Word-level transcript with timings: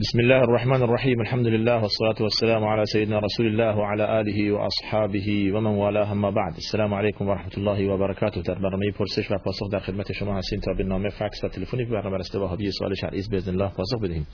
بسم 0.00 0.20
الله 0.20 0.42
الرحمن 0.42 0.82
الرحيم 0.82 1.20
الحمد 1.20 1.46
لله 1.46 1.82
والصلاة 1.82 2.14
والسلام 2.20 2.64
على 2.64 2.84
سيدنا 2.84 3.18
رسول 3.18 3.46
الله 3.46 3.76
وعلى 3.76 4.20
آله 4.20 4.52
وأصحابه 4.52 5.52
ومن 5.52 5.66
والاه 5.66 6.14
ما 6.14 6.30
بعد 6.30 6.56
السلام 6.56 6.94
عليكم 6.94 7.28
ورحمة 7.28 7.52
الله 7.56 7.92
وبركاته 7.92 8.42
در 8.42 8.54
برنامه 8.54 8.90
پرسش 8.98 9.30
و 9.30 9.38
پاسخ 9.38 9.70
در 9.72 9.78
خدمت 9.78 10.12
شما 10.12 10.38
هستیم 10.38 10.60
تا 10.60 10.72
به 10.72 11.08
فکس 11.08 11.44
و 11.44 11.48
تلفنی 11.48 11.84
به 11.84 11.90
برنامه 11.90 12.16
رسته 12.16 12.38
وهابی 12.38 12.70
سوال 12.70 12.94
شرعی 12.94 13.22
باذن 13.32 13.50
الله 13.50 13.68
پاسخ 13.68 13.98
بدهیم 14.02 14.26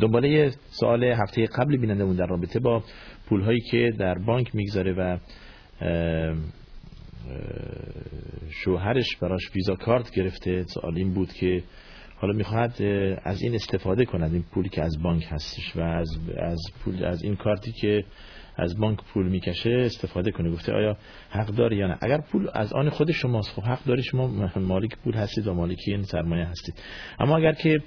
دنباله 0.00 0.50
سوال 0.80 1.04
هفته 1.04 1.46
قبل 1.46 1.76
بینندمون 1.76 2.16
در 2.16 2.26
رابطه 2.26 2.60
با 2.60 2.82
پول 3.28 3.40
هایی 3.40 3.60
که 3.60 3.92
در 3.98 4.18
بانک 4.18 4.54
می‌گذاره 4.54 4.92
و 4.92 5.18
شوهرش 8.50 9.16
براش 9.22 9.50
ویزا 9.54 9.74
کارت 9.74 10.10
گرفته 10.10 10.62
سوال 10.62 10.96
این 10.96 11.14
بود 11.14 11.32
که 11.32 11.62
حالا 12.20 12.32
می‌خواد 12.32 12.82
از 13.22 13.42
این 13.42 13.54
استفاده 13.54 14.04
کند 14.04 14.32
این 14.32 14.44
پولی 14.54 14.68
که 14.68 14.82
از 14.82 15.02
بانک 15.02 15.26
هستش 15.30 15.76
و 15.76 15.80
از 15.80 16.08
از 16.38 16.58
پول 16.84 17.04
از 17.04 17.22
این 17.22 17.36
کارتی 17.36 17.72
که 17.72 18.04
از 18.56 18.78
بانک 18.78 18.98
پول 19.04 19.28
می‌کشه 19.28 19.70
استفاده 19.70 20.30
کنه. 20.30 20.50
گفته 20.50 20.72
آیا 20.72 20.96
حق 21.30 21.46
داری 21.46 21.76
یا 21.76 21.86
نه؟ 21.86 21.98
اگر 22.00 22.18
پول 22.18 22.48
از 22.54 22.72
آن 22.72 22.90
خود 22.90 23.12
شماست 23.12 23.50
خب 23.50 23.62
حق 23.62 23.84
داری 23.84 24.02
شما 24.02 24.50
مالک 24.56 24.96
پول 25.04 25.14
هستید 25.14 25.46
و 25.46 25.54
مالک 25.54 25.78
این 25.86 26.02
سرمایه 26.02 26.44
هستید. 26.44 26.74
اما 27.20 27.36
اگر 27.36 27.52
که 27.52 27.78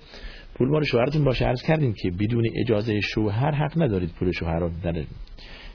پول 0.55 0.69
مال 0.69 0.83
شوهرتون 0.83 1.23
باشه 1.23 1.45
عرض 1.45 1.61
کردیم 1.61 1.93
که 1.93 2.11
بدون 2.11 2.43
اجازه 2.55 2.99
شوهر 2.99 3.51
حق 3.51 3.81
ندارید 3.81 4.13
پول 4.19 4.31
شوهر 4.31 4.59
رو 4.59 4.71
در 4.83 5.03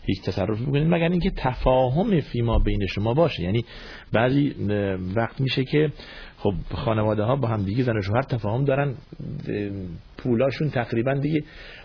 هیچ 0.08 0.22
تصرف 0.22 0.62
بکنید 0.62 0.88
مگر 0.88 1.08
اینکه 1.08 1.30
تفاهم 1.36 2.20
فیما 2.20 2.58
بین 2.58 2.86
شما 2.86 3.14
باشه؟ 3.14 3.42
یعنی 3.42 3.64
بعضی 4.12 4.54
وقت 5.16 5.40
میشه 5.40 5.64
که 5.64 5.92
خب 6.36 6.54
خانواده 6.74 7.22
ها 7.22 7.36
با 7.36 7.48
هم 7.48 7.62
دیگه 7.62 7.82
زن 7.82 7.96
و 7.96 8.02
شوهر 8.02 8.22
تفاهم 8.22 8.64
دارن 8.64 8.94
پولاشون 10.16 10.70
تقریبا 10.70 11.14
دیگه 11.14 11.42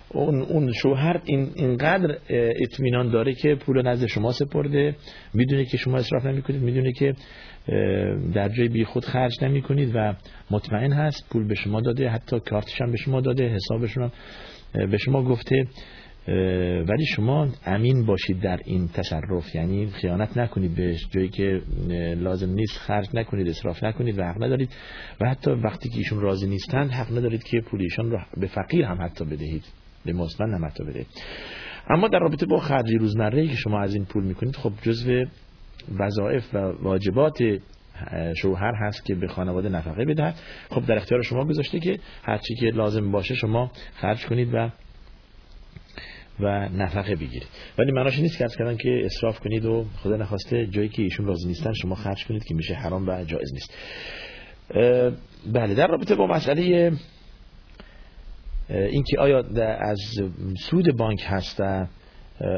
اون 0.10 0.42
اون 0.42 0.72
شوهر 0.72 1.22
این 1.26 1.50
اینقدر 1.56 2.18
اطمینان 2.62 3.12
داره 3.12 3.34
که 3.34 3.56
پول 3.56 3.88
نزد 3.88 4.06
شما 4.06 4.32
سپرده 4.32 4.96
می‌دونه 5.34 5.66
که 5.66 5.78
شما 5.78 5.98
اصراف 5.98 6.26
نمی‌کنید 6.26 6.62
می‌دونه 6.62 6.92
که 6.92 7.14
در 8.34 8.50
جای 8.50 8.68
بی 8.68 8.86
خود 8.86 9.06
خرج 9.06 9.44
نمی‌کنید 9.44 9.92
و 9.96 10.14
مطمئن 10.52 10.92
هست 10.92 11.30
پول 11.30 11.48
به 11.48 11.56
شما 11.56 11.82
داده 11.82 12.10
حتی 12.10 12.40
کارتش 12.40 12.82
هم 12.82 12.92
به 12.92 12.98
شما 12.98 13.22
داده 13.22 13.48
حسابشون 13.48 14.04
هم 14.04 14.12
به 14.90 14.98
شما 14.98 15.24
گفته. 15.24 15.68
ولی 16.88 17.06
شما 17.16 17.48
امین 17.66 18.06
باشید 18.06 18.42
در 18.42 18.60
این 18.66 18.88
تصرف. 18.88 19.56
یعنی 19.56 19.88
خیانت 19.88 20.38
نکنید 20.38 20.76
به 20.76 20.96
جایی 21.12 21.30
که 21.30 21.62
لازم 22.18 22.50
نیست 22.50 22.78
خرج 22.78 23.08
نکنید 23.14 23.48
اصراف 23.48 23.84
نکنید 23.84 24.20
و 24.20 24.24
حق 24.24 24.44
ندارید. 24.44 24.70
و 25.22 25.30
حتی 25.30 25.52
وقتی 25.52 25.90
که 25.90 25.98
ایشون 25.98 26.20
راضی 26.20 26.48
نیستند 26.48 26.92
حق 26.92 27.12
ندارید 27.18 27.44
که 27.44 27.62
پول 27.62 27.82
ایشان 27.82 28.12
رو 28.12 28.20
به 28.38 28.48
فقیر 28.48 28.86
هم 28.86 29.02
حتی 29.02 29.26
بدهید. 29.26 29.64
به 30.06 30.14
مزمن 30.14 30.54
هم 30.54 30.66
حتی 30.66 30.84
بدهید. 30.84 31.08
اما 31.90 32.08
در 32.08 32.20
رابطه 32.20 32.46
با 32.46 32.60
خرجی 32.60 32.98
روزمره 32.98 33.48
که 33.48 33.56
شما 33.56 33.82
از 33.82 33.96
این 33.96 34.06
پول 34.06 34.24
می‌کنید 34.24 34.56
خب 34.56 34.72
جزو 34.82 35.26
وظایف 36.00 36.56
و 36.56 36.58
واجبات 36.58 37.38
شوهر 38.38 38.74
هست 38.76 39.06
که 39.06 39.16
به 39.16 39.28
خانواده 39.28 39.70
نفقه 39.70 40.06
بدهد. 40.06 40.36
خب 40.70 40.86
در 40.86 40.96
اختیار 40.96 41.22
شما 41.22 41.46
گذاشته 41.46 41.80
که 41.80 42.00
هرچی 42.24 42.56
که 42.56 42.66
لازم 42.66 43.12
باشه 43.12 43.36
شما 43.36 43.72
خرج 43.94 44.26
کنید 44.26 44.54
و 44.54 44.70
و 46.40 46.70
نفقه 46.70 47.16
بگیرید. 47.16 47.48
ولی 47.78 47.92
معناش 47.92 48.20
نیست 48.20 48.38
که 48.38 48.48
کردن 48.58 48.78
که 48.78 49.02
اصراف 49.06 49.40
کنید 49.40 49.66
و 49.66 49.86
خدا 50.04 50.16
نخواسته 50.16 50.68
جایی 50.68 50.90
که 50.90 51.02
ایشون 51.02 51.26
راضی 51.26 51.48
نیستن 51.48 51.74
شما 51.74 51.96
خرج 51.96 52.26
کنید 52.26 52.44
که 52.44 52.56
میشه 52.56 52.74
حرام 52.74 53.08
و 53.08 53.24
جایز 53.24 53.54
نیست. 53.54 53.74
بله 55.54 55.74
در 55.74 55.88
رابطه 55.88 56.16
با 56.16 56.28
مسئله 56.28 56.92
اینکه 58.70 59.20
آیا 59.20 59.44
از 59.80 60.00
سود 60.60 60.98
بانک 60.98 61.24
هست 61.28 61.62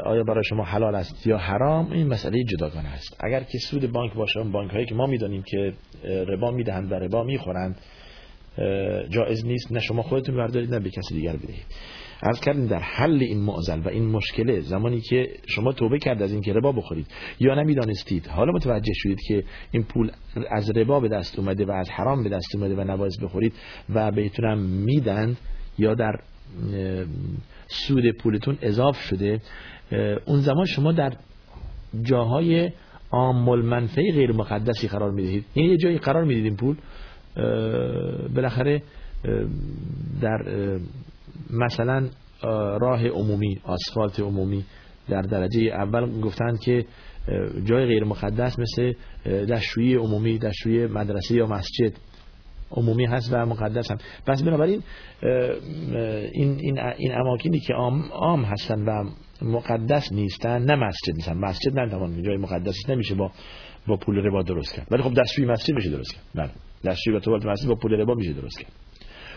آیا 0.05 0.23
برای 0.23 0.43
شما 0.43 0.63
حلال 0.63 0.95
است 0.95 1.27
یا 1.27 1.37
حرام 1.37 1.91
این 1.91 2.07
مسئله 2.07 2.43
جداگانه 2.43 2.89
است. 2.89 3.17
اگر 3.19 3.43
که 3.43 3.57
سود 3.57 3.91
بانک 3.91 4.13
باشه 4.13 4.43
بانک 4.43 4.71
هایی 4.71 4.85
که 4.85 4.95
ما 4.95 5.05
می‌دانیم 5.05 5.43
که 5.43 5.73
ربا 6.03 6.51
می‌دهند 6.51 6.91
و 6.91 6.95
ربا 6.95 7.23
می‌خورند 7.23 7.75
جایز 9.09 9.45
نیست 9.45 9.71
نه 9.71 9.79
شما 9.79 10.01
خودتون 10.01 10.35
بردارید 10.35 10.73
نه 10.73 10.79
به 10.79 10.89
کسی 10.89 11.15
دیگر 11.15 11.35
بدهید. 11.35 11.65
از 12.25 12.39
کردیم 12.39 12.67
در 12.67 12.79
حل 12.79 13.17
این 13.21 13.39
معضل 13.39 13.79
و 13.79 13.89
این 13.89 14.05
مشکله 14.05 14.61
زمانی 14.61 15.01
که 15.01 15.29
شما 15.47 15.71
توبه 15.71 15.99
کرد 15.99 16.21
از 16.21 16.31
این 16.31 16.41
که 16.41 16.53
ربا 16.53 16.71
بخورید 16.71 17.07
یا 17.39 17.55
نمی‌دانستید. 17.55 18.27
حالا 18.27 18.51
متوجه 18.51 18.93
شدید 18.95 19.19
که 19.27 19.43
این 19.71 19.83
پول 19.83 20.11
از 20.49 20.71
ربا 20.71 20.99
به 20.99 21.07
دست 21.07 21.39
اومده 21.39 21.65
و 21.65 21.71
از 21.71 21.89
حرام 21.89 22.23
به 22.23 22.29
دست 22.29 22.55
اومده 22.55 22.75
و 22.75 22.91
نباید 22.91 23.13
بخورید 23.21 23.53
و 23.89 24.11
بهتونم 24.11 24.59
میدن 24.59 25.37
یا 25.77 25.93
در 25.93 26.19
سود 27.67 28.11
پولتون 28.11 28.57
اضاف 28.61 28.97
شده 28.97 29.41
اون 30.25 30.39
زمان 30.39 30.65
شما 30.65 30.91
در 30.91 31.13
جاهای 32.01 32.71
عام 33.11 33.61
منفعه 33.61 34.11
غیر 34.11 34.31
مقدسی 34.31 34.87
قرار 34.87 35.11
می‌دهید. 35.11 35.45
یعنی 35.55 35.69
یه 35.69 35.77
جایی 35.77 35.97
قرار 35.97 36.23
می‌دید 36.23 36.45
این 36.45 36.55
پول 36.55 36.75
بالاخره 38.35 38.81
در 40.21 40.37
مثلا 41.49 42.09
راه 42.77 43.07
عمومی 43.07 43.59
آسفالت 43.63 44.19
عمومی 44.19 44.65
در 45.09 45.21
درجه 45.21 45.61
اول 45.61 46.21
گفتند 46.21 46.59
که 46.59 46.85
جای 47.63 47.85
غیر 47.85 48.03
مقدس 48.03 48.59
مثل 48.59 48.93
دشویی 49.25 49.95
عمومی 49.95 50.39
دشویی 50.39 50.85
مدرسه 50.87 51.35
یا 51.35 51.45
مسجد 51.45 51.93
عمومی 52.71 53.05
هست 53.05 53.33
و 53.33 53.45
مقدس 53.45 53.91
هم. 53.91 53.97
پس 54.27 54.43
بنابراین 54.43 54.83
این, 55.21 56.59
این, 56.59 56.79
این 56.79 57.11
اماکنی 57.11 57.59
که 57.59 57.73
عام, 57.73 58.01
عام 58.11 58.43
هستن 58.43 58.85
و 58.85 59.09
مقدس 59.41 60.11
نیستن 60.11 60.61
نه 60.61 60.75
مسجد 60.75 61.13
نیستن. 61.15 61.37
مسجد 61.37 61.79
نمی‌توان 61.79 62.23
جای 62.23 62.37
مقدسی 62.37 62.91
نمیشه 62.93 63.15
با 63.15 63.31
با 63.87 63.97
پول 63.97 64.17
ربا 64.17 64.43
درست 64.43 64.75
کرد. 64.75 64.87
ولی 64.91 65.03
خب 65.03 65.13
دستشویی 65.13 65.47
مسجد 65.47 65.73
میشه 65.75 65.89
درست 65.89 66.13
کرد. 66.13 66.23
بله. 66.35 66.51
دستشویی 66.85 67.17
و 67.17 67.19
توالت 67.19 67.45
مسجد 67.45 67.67
با 67.67 67.75
پول 67.75 67.93
ربا 67.93 68.13
میشه 68.13 68.33
درست 68.33 68.59
کرد. 68.59 68.71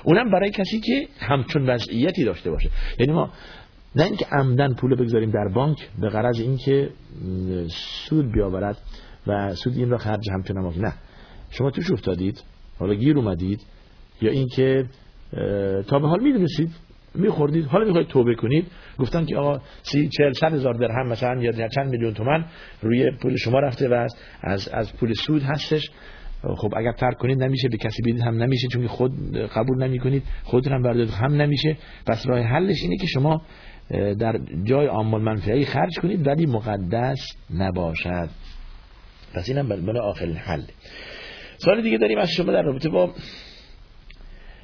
اونم 0.05 0.31
برای 0.31 0.51
کسی 0.51 0.81
که 0.81 1.09
همچون 1.19 1.71
وضعیتی 1.71 2.25
داشته 2.25 2.51
باشه. 2.51 2.71
یعنی 2.99 3.13
ما 3.13 3.31
نه 3.97 4.05
اینکه 4.05 4.27
عمدن 4.33 4.75
پول 4.75 4.95
بگذاریم 4.95 5.31
در 5.31 5.49
بانک 5.55 5.89
به 6.01 6.09
غرض 6.09 6.41
اینکه 6.41 6.91
سود 8.09 8.33
بیاورد 8.33 8.79
و 9.27 9.55
سود 9.55 9.77
این 9.77 9.91
را 9.91 9.99
خرج 9.99 10.31
همچون 10.33 10.61
ما 10.61 10.73
نه. 10.77 10.93
شما 11.51 11.71
توش 11.71 11.91
افتادید 11.91 12.43
حالا 12.79 12.95
گیر 12.95 13.17
اومدید 13.19 13.61
یا 14.21 14.31
اینکه 14.31 14.85
تا 15.87 15.99
به 15.99 16.09
حال 16.09 16.21
می‌دونستید 16.23 16.71
میخوردید 17.15 17.65
حالا 17.65 17.85
می‌خواید 17.85 18.09
توبه 18.09 18.35
کنید. 18.35 18.67
گفتن 18.99 19.25
که 19.25 19.37
آقا 19.37 19.61
سی 19.83 20.09
چهل 20.09 20.33
صد 20.33 20.53
هزار 20.53 20.75
درهم 20.75 21.09
مثلا 21.09 21.43
یا 21.43 21.69
چند 21.69 21.91
میلیون 21.91 22.15
تومن 22.15 22.45
روی 22.83 23.11
پول 23.11 23.37
شما 23.37 23.59
رفته 23.59 23.89
و 23.89 24.07
از 24.43 24.69
از 24.69 24.97
پول 24.97 25.13
سود 25.13 25.43
هستش. 25.43 25.91
خب 26.43 26.75
اگر 26.77 26.93
ترک 26.93 27.17
کنید 27.19 27.43
نمیشه 27.43 27.69
به 27.69 27.77
کسی 27.77 28.03
بدید 28.03 28.21
هم 28.21 28.43
نمیشه 28.43 28.69
چون 28.69 28.87
خود 28.87 29.37
قبول 29.37 29.85
نمی 29.85 29.99
کنید 29.99 30.23
خود 30.45 30.67
هم 30.67 30.83
بردارید 30.83 31.11
هم 31.11 31.35
نمیشه. 31.35 31.77
پس 32.07 32.27
راه 32.27 32.41
حلش 32.41 32.83
اینه 32.83 32.97
که 32.97 33.07
شما 33.07 33.43
در 34.19 34.41
جای 34.65 34.87
عامل 34.87 35.21
منفعی 35.21 35.65
خرج 35.65 35.99
کنید 35.99 36.27
ولی 36.27 36.47
مقدس 36.47 37.19
نباشد. 37.55 38.29
پس 39.35 39.49
اینم 39.49 39.69
برای 39.69 39.99
آخرین 39.99 40.37
حل. 40.37 40.63
سوال 41.59 41.83
دیگه 41.83 41.99
داریم 41.99 42.19
از 42.19 42.31
شما 42.31 42.53
در 42.53 42.63
رابطه 42.63 42.89
با 42.89 43.15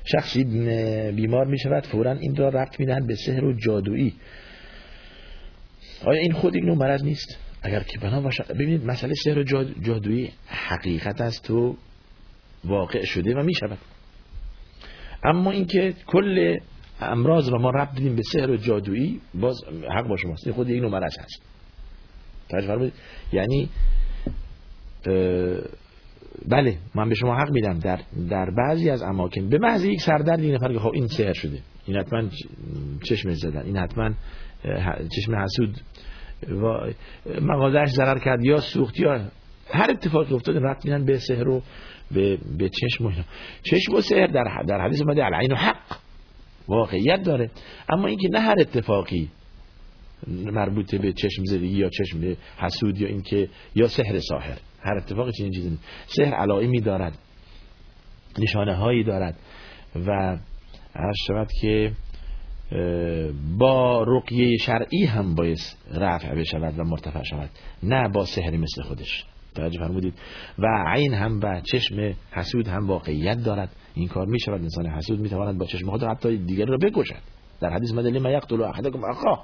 شخصی 0.05 0.45
بیمار 1.17 1.47
می 1.47 1.59
شود 1.59 1.87
فورا 1.87 2.13
این 2.13 2.37
را 2.37 2.49
رفت 2.49 2.81
میدن 2.81 3.07
به 3.07 3.15
سحر 3.15 3.45
و 3.45 3.53
جادویی. 3.53 4.15
آیا 6.05 6.21
این 6.21 6.33
خود 6.33 6.57
یک 6.57 6.65
نوع 6.65 6.77
مرض 6.77 7.05
نیست؟ 7.05 7.39
اگر 7.65 7.83
که 7.83 7.99
بنا 7.99 8.21
باشه 8.21 8.45
ببینید 8.45 8.85
مسئله 8.85 9.15
سحر 9.25 9.39
و 9.39 9.43
جادویی 9.83 10.33
حقیقت 10.47 11.21
است 11.21 11.51
و 11.51 11.77
واقع 12.65 13.05
شده 13.05 13.35
و 13.35 13.43
می 13.43 13.55
شود 13.55 13.79
اما 15.25 15.51
اینکه 15.51 15.95
کل 16.07 16.59
امراض 17.01 17.49
را 17.49 17.59
ما 17.59 17.71
ربط 17.71 17.95
دیدیم 17.95 18.17
به 18.17 18.23
سحر 18.23 18.51
و 18.51 18.57
جادویی 18.57 19.21
باز 19.35 19.61
حق 19.91 20.09
با 20.09 20.17
شماست. 20.17 20.51
خود 20.51 20.69
یک 20.69 20.83
مرض 20.83 21.19
هست. 21.19 21.43
توجه 22.49 22.67
فرمایید 22.67 22.93
یعنی 23.33 23.69
بله 26.49 26.79
من 26.95 27.09
به 27.09 27.15
شما 27.15 27.37
حق 27.37 27.51
میدم. 27.51 27.79
در 27.79 28.01
در 28.31 28.51
بعضی 28.51 28.91
از 28.91 29.03
اماکن 29.03 29.49
به 29.49 29.59
محض 29.59 29.85
یک 29.85 30.01
سردرد 30.01 30.41
نفر 30.41 30.73
که 30.73 30.79
خب 30.79 30.91
این 30.95 31.07
سحر 31.07 31.33
شده. 31.33 31.59
این 31.87 31.97
حتما 31.97 32.23
چشم 33.03 33.31
زدن 33.31 33.63
این 33.63 33.77
حتما 33.77 34.11
چشم 35.17 35.35
حسود. 35.35 35.81
مغازش 37.41 37.93
ضرر 37.93 38.19
کرد 38.19 38.45
یا 38.45 38.61
سوخت 38.61 39.01
یا 39.01 39.21
هر 39.71 39.91
اتفاقی 39.91 40.35
افتاد 40.35 40.57
رفت 40.57 40.85
میدن 40.85 41.05
به 41.05 41.19
سحر 41.19 41.49
و 41.49 41.63
به, 42.11 42.39
به 42.59 42.69
چشم 42.69 43.05
و 43.05 43.09
اینا. 43.09 43.25
چشم 43.63 43.95
و 43.95 44.01
سحر 44.01 44.27
در, 44.27 44.63
در 44.69 44.81
حدیث 44.81 45.03
اومده 45.03 45.25
عین 45.25 45.53
و 45.53 45.57
حق 45.57 45.97
واقعیت 46.69 47.23
داره. 47.23 47.51
اما 47.89 48.07
اینکه 48.07 48.29
نه 48.29 48.41
هر 48.41 48.55
اتفاقی 48.61 49.31
مربوط 50.27 50.95
به 50.95 51.13
چشم 51.13 51.45
زدگی 51.45 51.79
یا 51.79 51.89
چشم 51.89 52.37
حسود 52.59 53.01
یا 53.01 53.09
اینکه 53.09 53.49
یا 53.75 53.89
سحر 53.89 54.19
ساحر. 54.19 54.59
هر 54.81 54.97
اتفاقی 54.97 55.33
چنین 55.33 55.51
چیزی 55.51 55.79
سحر 56.07 56.35
علائمی 56.35 56.81
دارد 56.81 57.19
نشانه 58.39 58.75
هایی 58.75 59.05
دارد. 59.05 59.37
و 60.07 60.39
هر 60.95 61.13
شود 61.27 61.49
که 61.61 61.93
با 63.59 64.03
رقیه 64.03 64.57
شرعی 64.57 65.05
هم 65.05 65.35
باید 65.35 65.59
رفع 65.91 66.35
بشود 66.35 66.79
و 66.79 66.85
مرتفع 66.85 67.23
شود 67.23 67.51
نه 67.83 68.09
با 68.09 68.25
سحر 68.25 68.57
مثل 68.57 68.83
خودش. 68.83 69.25
توجه 69.55 69.79
فرمودید. 69.79 70.15
و 70.59 70.67
عین 70.87 71.15
هم 71.15 71.41
و 71.43 71.61
چشم 71.61 72.15
حسود 72.33 72.69
هم 72.69 72.87
واقعیت 72.87 73.45
دارد. 73.45 73.77
این 73.95 74.09
کار 74.09 74.27
می 74.27 74.41
شود 74.41 74.61
انسان 74.61 74.87
حسود 74.87 75.21
می 75.21 75.29
تواند 75.29 75.59
با 75.59 75.67
چشم 75.67 75.91
خود 75.91 76.03
حتی 76.03 76.37
دیگری 76.37 76.67
را 76.67 76.77
بکشد. 76.77 77.23
در 77.61 77.71
حدیث 77.71 77.93
مدلی 77.95 78.19
ما 78.19 78.31
یقتل 78.31 78.63
احدکم 78.63 79.05
اخا 79.05 79.43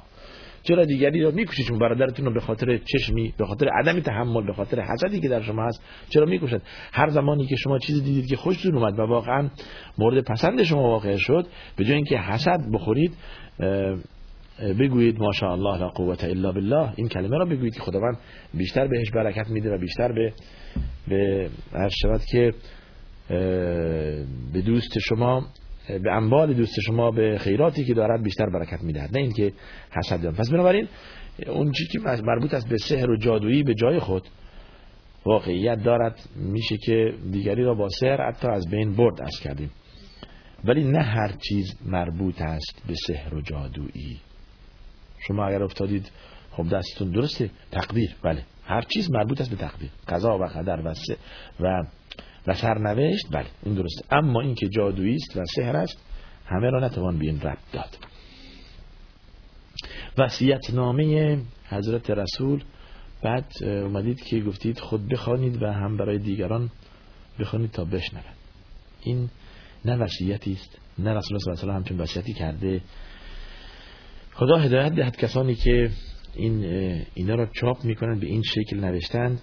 چرا 0.62 0.84
دیگری 0.84 1.22
را 1.22 1.30
می‌کشید 1.30 1.66
چون 1.66 1.78
برادرتون 1.78 2.26
رو 2.26 2.32
به 2.32 2.40
خاطر 2.40 2.78
چشمی 2.78 3.34
به 3.38 3.46
خاطر 3.46 3.68
عدم 3.68 4.00
تحمل 4.00 4.46
به 4.46 4.52
خاطر 4.52 4.80
حسدی 4.80 5.20
که 5.20 5.28
در 5.28 5.42
شما 5.42 5.66
هست 5.66 5.82
چرا 6.08 6.26
می‌کشد 6.26 6.62
هر 6.92 7.08
زمانی 7.08 7.46
که 7.46 7.56
شما 7.56 7.78
چیزی 7.78 8.00
دیدید 8.00 8.26
که 8.26 8.36
خوشتون 8.36 8.74
اومد 8.74 8.98
و 8.98 9.02
واقعا 9.02 9.50
مورد 9.98 10.24
پسند 10.24 10.62
شما 10.62 10.82
واقع 10.82 11.16
شد 11.16 11.46
به 11.76 11.84
جای 11.84 11.94
اینکه 11.94 12.18
حسد 12.18 12.60
بخورید 12.72 13.16
بگویید 14.78 15.18
ماشاءالله 15.18 15.78
لا 15.78 15.88
قوت 15.88 16.24
الا 16.24 16.52
بالله 16.52 16.92
این 16.96 17.08
کلمه 17.08 17.38
را 17.38 17.44
بگویید 17.44 17.74
که 17.74 17.80
خداوند 17.80 18.18
بیشتر 18.54 18.86
بهش 18.86 19.10
برکت 19.10 19.50
میده 19.50 19.74
و 19.74 19.78
بیشتر 19.78 20.12
به 20.12 20.32
به 21.08 21.50
شود 22.02 22.20
که 22.32 22.52
به 24.52 24.62
دوست 24.66 24.98
شما 24.98 25.46
به 25.98 26.12
اموال 26.12 26.54
دوست 26.54 26.81
شما 26.81 27.10
به 27.10 27.38
خیراتی 27.38 27.84
که 27.84 27.94
دارد 27.94 28.22
بیشتر 28.22 28.46
برکت 28.50 28.82
می‌دهد 28.82 29.16
نه 29.16 29.20
اینکه 29.20 29.52
حسد 29.90 30.22
دارد. 30.22 30.37
پس 30.37 30.50
بنابراین 30.50 30.88
اون 31.46 31.72
چیزی 31.72 31.88
که 31.88 31.98
مربوط 32.22 32.54
است 32.54 32.69
به 32.69 32.76
سحر 32.76 33.10
و 33.10 33.16
جادویی 33.16 33.62
به 33.62 33.75
جای 33.75 33.98
خود 33.98 34.22
واقعیت 35.25 35.82
دارد 35.82 36.20
میشه 36.37 36.76
که 36.76 37.14
دیگری 37.32 37.62
را 37.62 37.75
با 37.75 37.88
سحر 37.88 38.28
حتی 38.28 38.48
از 38.48 38.70
بین 38.70 38.92
برد 38.92 39.22
از 39.22 39.40
کردیم. 39.40 39.70
ولی 40.64 40.84
نه 40.84 41.02
هر 41.02 41.32
چیز 41.48 41.75
مربوط 41.84 42.42
است 42.42 42.82
به 42.87 42.94
سحر 43.06 43.34
و 43.34 43.40
جادویی. 43.40 44.20
شما 45.19 45.46
اگر 45.46 45.62
افتادید 45.62 46.10
خب 46.50 46.69
دستتون 46.69 47.10
درسته 47.10 47.50
تقدیر 47.70 48.16
بله. 48.22 48.44
هر 48.70 48.82
چیز 48.82 49.11
مربوط 49.11 49.40
است 49.40 49.50
به 49.50 49.56
تقدیر. 49.56 49.90
قضا 50.08 50.38
و 50.38 50.44
قدر 50.44 50.81
و 50.81 50.94
و 51.61 51.84
و 52.46 52.55
سرنوشت 52.55 53.26
بله 53.32 53.46
این 53.62 53.75
درسته. 53.75 54.05
اما 54.11 54.40
اینکه 54.40 54.69
جادویی 54.69 55.14
است 55.14 55.37
و 55.37 55.44
سحر 55.56 55.76
است 55.76 55.99
همه 56.46 56.70
را 56.70 56.81
نتوان 56.81 57.19
به 57.19 57.25
این 57.25 57.40
رد 57.43 57.58
داد. 57.72 57.99
وصیت 60.19 60.75
نامه 60.75 61.38
حضرت 61.69 62.11
رسول 62.11 62.62
بعد 63.22 63.46
اومدید 63.62 64.22
که 64.22 64.40
گفتید 64.40 64.78
خود 64.78 65.08
بخوانید 65.08 65.62
و 65.62 65.66
هم 65.66 65.96
برای 65.96 66.19
دیگران 66.19 66.70
بخوانید 67.40 67.70
تا 67.70 67.84
بشنوند. 67.84 68.37
این 69.00 69.31
نه 69.84 69.96
وصیتی 69.96 70.52
است 70.52 70.78
نه 70.99 71.14
رسول 71.14 71.37
الله 71.37 71.38
صلی 71.38 71.50
الله 71.50 71.62
علیه 71.62 71.73
و 71.73 71.76
همچون 71.76 72.00
وصیتی 72.00 72.32
کرده. 72.32 72.81
خدا 74.32 74.58
هدایت 74.58 74.94
دهد 74.94 75.16
کسانی 75.16 75.55
که 75.55 75.90
این 76.34 76.64
اینا 77.14 77.34
را 77.34 77.46
چاپ 77.46 77.84
می‌کنن 77.84 78.18
به 78.18 78.26
این 78.26 78.42
شکل 78.42 78.80
نوشتند 78.80 79.40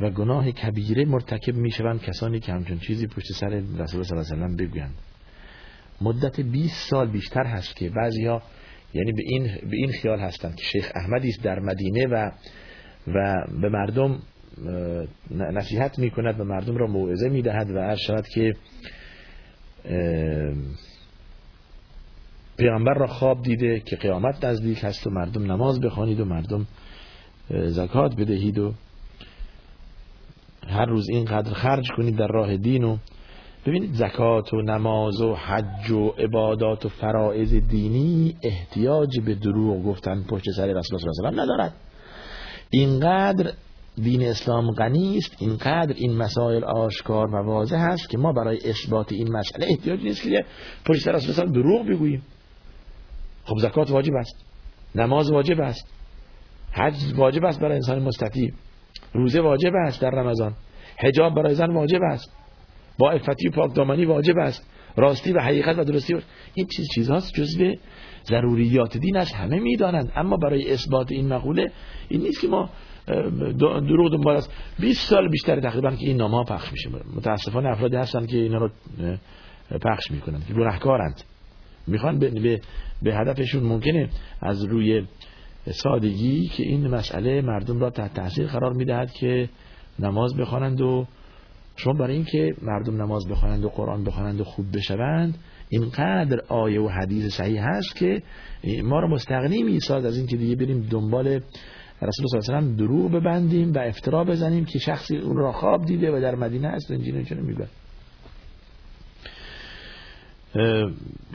و 0.00 0.10
گناه 0.10 0.52
کبیره 0.52 1.04
مرتکب 1.04 1.54
می‌شوند 1.54 2.02
کسانی 2.02 2.40
که 2.40 2.52
همچون 2.52 2.78
چیزی 2.78 3.06
پشت 3.06 3.32
سر 3.32 3.48
رسول 3.78 4.02
صلی 4.02 4.18
الله 4.18 4.32
علیه 4.32 4.54
و 4.54 4.56
بگویند. 4.56 4.94
مدت 6.00 6.40
20 6.40 6.90
سال 6.90 7.10
بیشتر 7.10 7.44
هست 7.44 7.76
که 7.76 7.90
بعضیا 7.90 8.42
یعنی 8.94 9.12
به 9.12 9.22
این 9.26 9.42
به 9.44 9.76
این 9.76 9.92
خیال 9.92 10.18
هستند 10.18 10.54
که 10.54 10.64
شیخ 10.64 10.92
احمدی 10.94 11.28
است 11.28 11.42
در 11.42 11.60
مدینه 11.60 12.06
و 12.06 12.30
و 13.06 13.46
به 13.60 13.68
مردم 13.68 14.22
نصیحت 15.30 15.98
می‌کند 15.98 16.40
و 16.40 16.44
مردم 16.44 16.76
را 16.76 16.86
موعظه 16.86 17.28
می‌دهد 17.28 17.70
و 17.70 17.78
هر 17.78 17.96
شود 17.96 18.26
که 18.28 18.54
پیامبر 22.62 22.94
را 22.94 23.06
خواب 23.06 23.42
دیده 23.42 23.80
که 23.80 23.96
قیامت 23.96 24.44
نزدیک 24.44 24.84
هست 24.84 25.06
و 25.06 25.10
مردم 25.10 25.52
نماز 25.52 25.80
بخوانید 25.80 26.20
و 26.20 26.24
مردم 26.24 26.66
زکات 27.50 28.14
بدهید 28.16 28.58
و 28.58 28.72
هر 30.66 30.84
روز 30.84 31.08
اینقدر 31.10 31.52
خرج 31.52 31.90
کنید 31.96 32.16
در 32.16 32.26
راه 32.26 32.56
دین 32.56 32.84
و 32.84 32.96
ببینید 33.66 33.94
زکات 33.94 34.54
و 34.54 34.62
نماز 34.62 35.20
و 35.20 35.34
حج 35.34 35.90
و 35.90 36.08
عبادات 36.08 36.86
و 36.86 36.88
فرائض 36.88 37.54
دینی 37.54 38.36
احتیاج 38.42 39.20
به 39.20 39.34
دروغ 39.34 39.84
گفتن 39.84 40.24
پشت 40.28 40.50
سر 40.56 40.66
رسول 40.66 41.00
الله 41.00 41.12
صلی 41.12 41.40
ندارد. 41.40 41.74
اینقدر 42.70 43.52
دین 44.02 44.22
اسلام 44.22 44.70
غنی 44.70 45.16
است 45.16 45.36
اینقدر 45.38 45.94
این 45.96 46.16
مسائل 46.16 46.64
آشکار 46.64 47.34
و 47.34 47.46
واضح 47.46 47.80
است 47.80 48.08
که 48.08 48.18
ما 48.18 48.32
برای 48.32 48.58
اثبات 48.64 49.12
این 49.12 49.32
مسئله 49.32 49.66
احتیاج 49.70 50.02
نیست 50.02 50.22
که 50.22 50.44
پشت 50.84 51.02
سر 51.02 51.12
رسول 51.12 51.52
دروغ 51.52 51.86
بگوییم. 51.86 52.22
خب 53.44 53.58
زکات 53.58 53.90
واجب 53.90 54.14
است. 54.14 54.44
نماز 54.94 55.30
واجب 55.30 55.60
است. 55.60 55.94
حج 56.72 56.94
واجب 57.16 57.44
است 57.44 57.60
برای 57.60 57.74
انسان 57.74 58.02
مستطیع. 58.02 58.52
روزه 59.14 59.40
واجب 59.40 59.74
است 59.74 60.02
در 60.02 60.10
رمضان. 60.10 60.54
حجاب 60.98 61.34
برای 61.34 61.54
زن 61.54 61.70
واجب 61.70 62.02
است. 62.02 62.36
با 62.98 63.10
افتی 63.10 63.48
و 63.48 63.50
پاک 63.50 63.74
دامنی 63.74 64.04
واجب 64.04 64.38
است. 64.38 64.68
راستی 64.96 65.32
و 65.32 65.40
حقیقت 65.40 65.78
و 65.78 65.84
درستی 65.84 66.16
این 66.54 66.66
چیز 66.66 66.86
چیزهاست 66.94 67.34
جزء 67.34 67.72
ضروریات 68.24 68.96
دین 68.96 69.16
است. 69.16 69.34
همه 69.34 69.58
می‌دانند. 69.58 70.12
اما 70.16 70.36
برای 70.36 70.72
اثبات 70.72 71.12
این 71.12 71.28
مقوله 71.28 71.72
این 72.08 72.20
نیست 72.20 72.40
که 72.40 72.48
ما 72.48 72.70
دروغ 73.58 74.12
دنبال 74.12 74.36
است. 74.36 74.52
20 74.80 75.08
سال 75.08 75.28
بیشتر 75.28 75.60
تقریبا 75.60 75.90
که 75.90 76.06
این 76.06 76.16
نامه 76.16 76.44
پخش 76.44 76.72
میشه. 76.72 76.88
متاسفانه 77.16 77.68
افرادی 77.68 77.96
هستند 77.96 78.26
که 78.26 78.36
اینا 78.36 78.58
رو 78.58 78.70
پخش 79.82 80.10
می‌کنند 80.10 80.46
که 80.46 80.54
گناهکارند. 80.54 81.22
می‌خوان 81.86 82.18
به, 82.18 82.30
به, 82.30 82.60
به 83.02 83.14
هدفشون 83.14 83.62
ممکنه 83.62 84.08
از 84.40 84.64
روی 84.64 85.06
سادگی 85.70 86.46
که 86.46 86.62
این 86.62 86.88
مسئله 86.88 87.40
مردم 87.40 87.80
را 87.80 87.90
تحت 87.90 88.14
تاثیر 88.14 88.46
قرار 88.46 88.72
می‌دهد 88.72 89.12
که 89.12 89.48
نماز 89.98 90.36
بخوانند 90.36 90.80
و 90.80 91.06
شما 91.76 91.92
برای 91.92 92.14
اینکه 92.14 92.54
مردم 92.62 93.02
نماز 93.02 93.28
بخوانند 93.28 93.64
و 93.64 93.68
قرآن 93.68 94.04
بخوانند 94.04 94.40
و 94.40 94.44
خوب 94.44 94.66
بشوند 94.76 95.38
اینقدر 95.68 96.40
آیه 96.48 96.80
و 96.80 96.88
حدیث 96.88 97.34
صحیح 97.34 97.62
هست 97.62 97.96
که 97.96 98.22
ما 98.84 99.00
رو 99.00 99.08
مستغنی 99.08 99.62
میساد 99.62 100.06
از 100.06 100.18
اینکه 100.18 100.36
دیگه 100.36 100.56
بریم 100.56 100.88
دنبال 100.90 101.40
رسول 102.02 102.26
صلی 102.26 102.40
الله 102.54 102.58
علیه 102.58 102.72
و 102.72 102.76
دروغ 102.76 103.12
ببندیم 103.12 103.72
و 103.72 103.78
افترا 103.78 104.24
بزنیم 104.24 104.64
که 104.64 104.78
شخصی 104.78 105.16
اون 105.16 105.36
را 105.36 105.52
خواب 105.52 105.84
دیده 105.84 106.10
و 106.10 106.20
در 106.20 106.34
مدینه 106.34 106.68
است 106.68 106.90
اینجوری 106.90 107.24
چون 107.24 107.38
میگه 107.38 107.66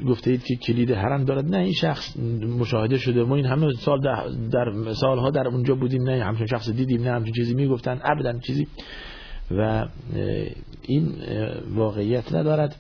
گفته 0.08 0.32
اید 0.32 0.44
که 0.44 0.56
کلید 0.56 0.92
حرم 0.92 1.26
دارد. 1.26 1.46
نه 1.46 1.58
این 1.58 1.74
شخص 1.74 2.18
مشاهده 2.60 2.98
شده. 2.98 3.24
ما 3.24 3.36
این 3.36 3.46
همه 3.46 3.74
سال 3.74 4.02
در 4.52 4.94
سالها 4.94 5.30
در 5.30 5.48
اونجا 5.48 5.76
بودیم. 5.76 6.04
نه 6.04 6.24
همچون 6.24 6.48
شخص 6.48 6.70
دیدیم 6.70 7.02
نه 7.02 7.12
همچون 7.12 7.34
چیزی 7.34 7.54
می‌گفتن. 7.54 8.02
ابدا 8.04 8.40
چیزی. 8.40 8.68
و 9.52 9.88
این 10.82 11.14
واقعیت 11.76 12.36
ندارد. 12.36 12.76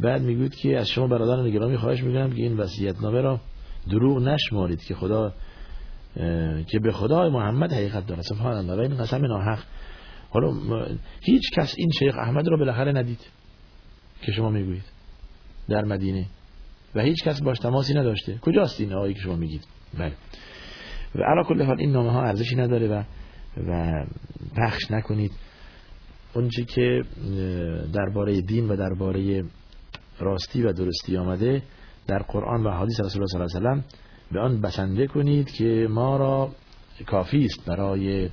بعد 0.00 0.22
می‌گوید 0.22 0.54
که 0.54 0.78
از 0.78 0.88
شما 0.88 1.06
برادران 1.06 1.50
گرامی 1.50 1.76
خواهش 1.76 2.02
می‌کنم 2.02 2.30
که 2.30 2.42
این 2.42 2.56
وصیت 2.56 3.02
نامه 3.02 3.20
را 3.20 3.40
دروغ 3.90 4.22
نشمارید 4.22 4.80
که 4.82 4.94
خدا 4.94 5.32
که 6.66 6.78
به 6.82 6.92
خدای 6.92 7.30
محمد 7.30 7.72
حقیقت 7.72 8.06
دارد. 8.06 8.22
سبحان 8.22 8.56
الله. 8.56 8.74
و 8.76 8.80
این 8.80 8.96
قسم 8.96 9.24
ناحق. 9.24 9.58
حالا 10.30 10.52
هیچ 11.20 11.42
کس 11.56 11.74
این 11.78 11.90
شیخ 11.98 12.14
احمد 12.18 12.48
را 12.48 12.56
بالاخره 12.56 12.92
ندید 12.92 13.20
که 14.22 14.32
شما 14.32 14.50
می‌گویید. 14.50 14.95
در 15.68 15.84
مدینه. 15.84 16.26
و 16.94 17.00
هیچ 17.00 17.24
کس 17.24 17.42
باش 17.42 17.58
تماسی 17.58 17.94
نداشته. 17.94 18.38
کجاست 18.38 18.80
این 18.80 18.92
آقایی 18.92 19.14
که 19.14 19.20
شما 19.20 19.36
میگید؟ 19.36 19.64
بله. 19.98 20.12
و 21.14 21.22
علا 21.22 21.42
کل 21.42 21.62
حال 21.62 21.80
این 21.80 21.92
نامه 21.92 22.10
ها 22.10 22.22
ارزشی 22.22 22.56
نداره 22.56 22.88
و 22.88 23.02
و 23.66 24.04
پخش 24.56 24.90
نکنید. 24.90 25.32
اونچه 26.34 26.64
که 26.64 27.02
درباره 27.92 28.40
دین 28.40 28.68
و 28.68 28.76
درباره 28.76 29.44
راستی 30.18 30.62
و 30.62 30.72
درستی 30.72 31.16
آمده 31.16 31.62
در 32.06 32.18
قرآن 32.18 32.64
و 32.66 32.70
حدیث 32.70 33.00
رسول 33.00 33.22
الله 33.22 33.48
صلی 33.48 33.58
الله 33.58 33.70
علیه 33.70 33.82
و 33.82 34.32
به 34.32 34.40
آن 34.40 34.60
بسنده 34.60 35.06
کنید 35.06 35.50
که 35.50 35.86
ما 35.90 36.16
را 36.16 36.50
کافی 37.06 37.44
است 37.44 37.66
برای 37.66 38.28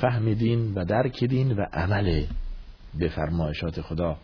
فهم 0.00 0.34
دین 0.34 0.74
و 0.74 0.84
درک 0.84 1.24
دین 1.24 1.52
و 1.52 1.66
عمل 1.72 2.24
به 2.98 3.08
فرمایشات 3.08 3.80
خدا. 3.80 4.16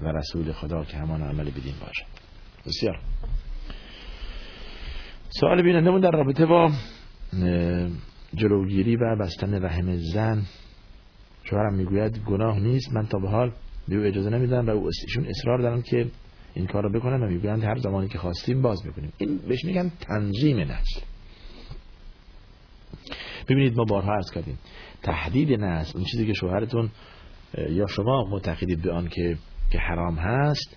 و 0.00 0.08
رسول 0.08 0.52
خدا 0.52 0.84
که 0.84 0.96
همان 0.96 1.22
عمل 1.22 1.50
بدین 1.50 1.74
باشه. 1.80 2.04
بسیار. 2.66 3.00
سوال 5.28 5.62
بینندمون 5.62 6.00
در 6.00 6.10
رابطه 6.10 6.46
با 6.46 6.72
جلوگیری 8.34 8.96
و 8.96 9.16
بستن 9.20 9.64
رحم 9.64 9.96
زن. 9.96 10.42
شوهرم 11.44 11.74
می‌گوید 11.74 12.18
گناه 12.18 12.60
نیست. 12.60 12.92
من 12.92 13.06
تا 13.06 13.18
به 13.18 13.28
حال 13.28 13.52
به 13.88 13.96
او 13.96 14.04
اجازه 14.04 14.30
نمیدم 14.30 14.66
و 14.66 14.70
او 14.70 14.90
ایشون 15.06 15.26
اصرار 15.26 15.58
دارن 15.58 15.82
که 15.82 16.10
این 16.54 16.66
کار 16.66 16.82
رو 16.82 16.92
بکنن 16.92 17.22
و 17.22 17.26
می‌گویند 17.26 17.64
هر 17.64 17.76
زمانی 17.78 18.08
که 18.08 18.18
خواستیم 18.18 18.62
باز 18.62 18.82
بکنیم. 18.82 19.12
این 19.18 19.38
بهش 19.38 19.64
میگن 19.64 19.92
تنظیم 20.00 20.60
نسل. 20.60 21.00
ببینید 23.48 23.76
ما 23.76 23.84
بارها 23.84 24.12
عرض 24.12 24.30
کردیم 24.30 24.58
تحدید 25.02 25.52
نسل 25.52 25.98
این 25.98 26.06
چیزی 26.06 26.26
که 26.26 26.32
شوهرتون 26.32 26.90
یا 27.68 27.86
شما 27.86 28.24
معتقدید 28.30 28.82
به 28.82 28.92
آن 28.92 29.08
که 29.08 29.38
که 29.70 29.78
حرام 29.78 30.14
هست 30.14 30.76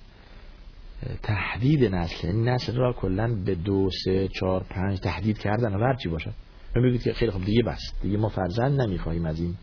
تهدید 1.23 1.95
نسل 1.95 2.27
این 2.27 2.49
نسل 2.49 2.75
را 2.75 2.93
کلا 2.93 3.35
به 3.45 3.55
دو 3.55 3.89
سه 4.05 4.27
چهار 4.27 4.63
پنج 4.69 4.99
تهدید 4.99 5.37
کردن 5.37 5.73
و 5.73 5.95
چی 6.03 6.09
باشه. 6.09 6.31
و 6.75 6.79
میگید 6.79 7.01
که 7.01 7.13
خیلی 7.13 7.31
خب 7.31 7.45
دیگه 7.45 7.63
بس. 7.63 7.93
دیگه 8.01 8.17
ما 8.17 8.29
فرزند 8.29 8.81
نمی‌خواهیم 8.81 9.25
از 9.25 9.39
این 9.39 9.55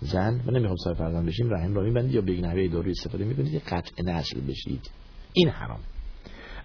زن 0.00 0.40
و 0.46 0.50
نمی‌خوام 0.50 0.76
صاحب 0.84 0.96
فرزند 0.96 1.26
بشیم. 1.26 1.50
رحم 1.50 1.74
را 1.74 1.82
میبندید 1.82 2.14
یا 2.14 2.20
به 2.20 2.40
نحوه 2.40 2.68
داروی 2.68 2.90
استفاده 2.90 3.24
می‌کنید 3.24 3.52
که 3.52 3.58
قطع 3.58 4.02
نسل 4.04 4.40
بشید. 4.40 4.90
این 5.32 5.48
حرام. 5.48 5.80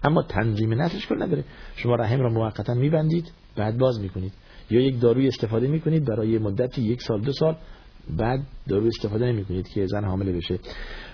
اما 0.04 0.22
تنظیم 0.22 0.82
نسلش 0.82 1.06
کل 1.06 1.22
نداره. 1.22 1.44
شما 1.76 1.94
رحم 1.94 2.20
را 2.20 2.30
موقتا 2.30 2.74
میبندید 2.74 3.32
بعد 3.56 3.78
باز 3.78 4.00
می‌کنید. 4.00 4.32
یا 4.70 4.80
یک 4.80 5.00
داروی 5.00 5.28
استفاده 5.28 5.66
می‌کنید 5.66 6.04
برای 6.04 6.38
مدتی 6.38 6.82
یک 6.82 7.02
سال 7.02 7.20
دو 7.20 7.32
سال 7.32 7.56
بعد 8.10 8.40
داروی 8.68 8.88
استفاده 8.88 9.26
نمی‌کنید 9.26 9.68
که 9.68 9.86
زن 9.86 10.04
حامله 10.04 10.32
بشه. 10.32 10.58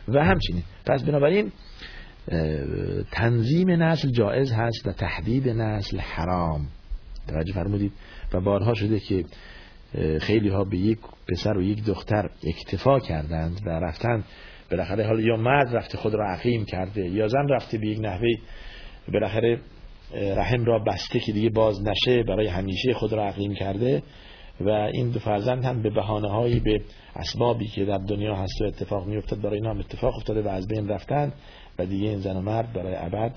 و 0.08 0.24
همچنین. 0.24 0.62
پس 0.86 1.02
بنابراین 1.02 1.52
تنظیم 3.12 3.70
نسل 3.70 4.10
جایز 4.10 4.52
هست 4.52 4.86
و 4.86 4.92
تحدید 4.92 5.48
نسل 5.48 5.98
حرام. 5.98 6.66
توجه 7.28 7.52
فرمودید. 7.52 7.92
و 8.34 8.40
بارها 8.40 8.74
شده 8.74 9.00
که 9.00 9.24
خیلی 10.20 10.48
ها 10.48 10.64
به 10.64 10.76
یک 10.76 10.98
پسر 11.28 11.56
و 11.56 11.62
یک 11.62 11.84
دختر 11.84 12.30
اکتفا 12.46 12.98
کردند 12.98 13.60
و 13.66 13.68
رفتن 13.68 14.24
بالاخره 14.70 15.06
حالا 15.06 15.20
یا 15.20 15.36
مرد 15.36 15.76
رفته 15.76 15.98
خود 15.98 16.14
را 16.14 16.32
عقیم 16.32 16.64
کرده 16.64 17.08
یا 17.08 17.28
زن 17.28 17.48
رفته 17.48 17.78
به 17.78 17.86
یک 17.86 17.98
نحوه 18.00 18.28
بالاخره 19.12 19.60
رحم 20.14 20.64
را 20.64 20.78
بسته 20.78 21.20
که 21.20 21.32
دیگه 21.32 21.50
باز 21.50 21.76
نشه 21.82 22.22
برای 22.22 22.46
همیشه 22.46 22.92
خود 22.94 23.12
را 23.12 23.28
عقیم 23.28 23.54
کرده. 23.54 24.02
و 24.60 24.68
این 24.68 25.10
دو 25.10 25.18
فرزند 25.18 25.64
هم 25.64 25.82
به 25.82 25.90
بهانه 25.90 26.28
هایی 26.28 26.60
به 26.60 26.80
اسبابی 27.16 27.66
که 27.66 27.84
در 27.84 27.98
دنیا 27.98 28.34
هست 28.34 28.60
و 28.60 28.64
اتفاق 28.64 29.06
می 29.06 29.16
افتاد 29.16 29.40
برای 29.40 29.56
اینا 29.56 29.70
هم 29.70 29.78
اتفاق 29.78 30.14
افتاده 30.16 30.42
و 30.42 30.48
از 30.48 30.68
بین 30.68 30.88
رفتن 30.88 31.32
و 31.78 31.86
دیگه 31.86 32.08
این 32.08 32.18
زن 32.18 32.36
و 32.36 32.40
مرد 32.40 32.72
برای 32.72 32.94
ابد 32.96 33.32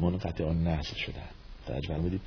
منقطع 0.00 0.44
نسل 0.44 0.96
شدن. 0.96 1.28
فرمودید. 1.88 2.20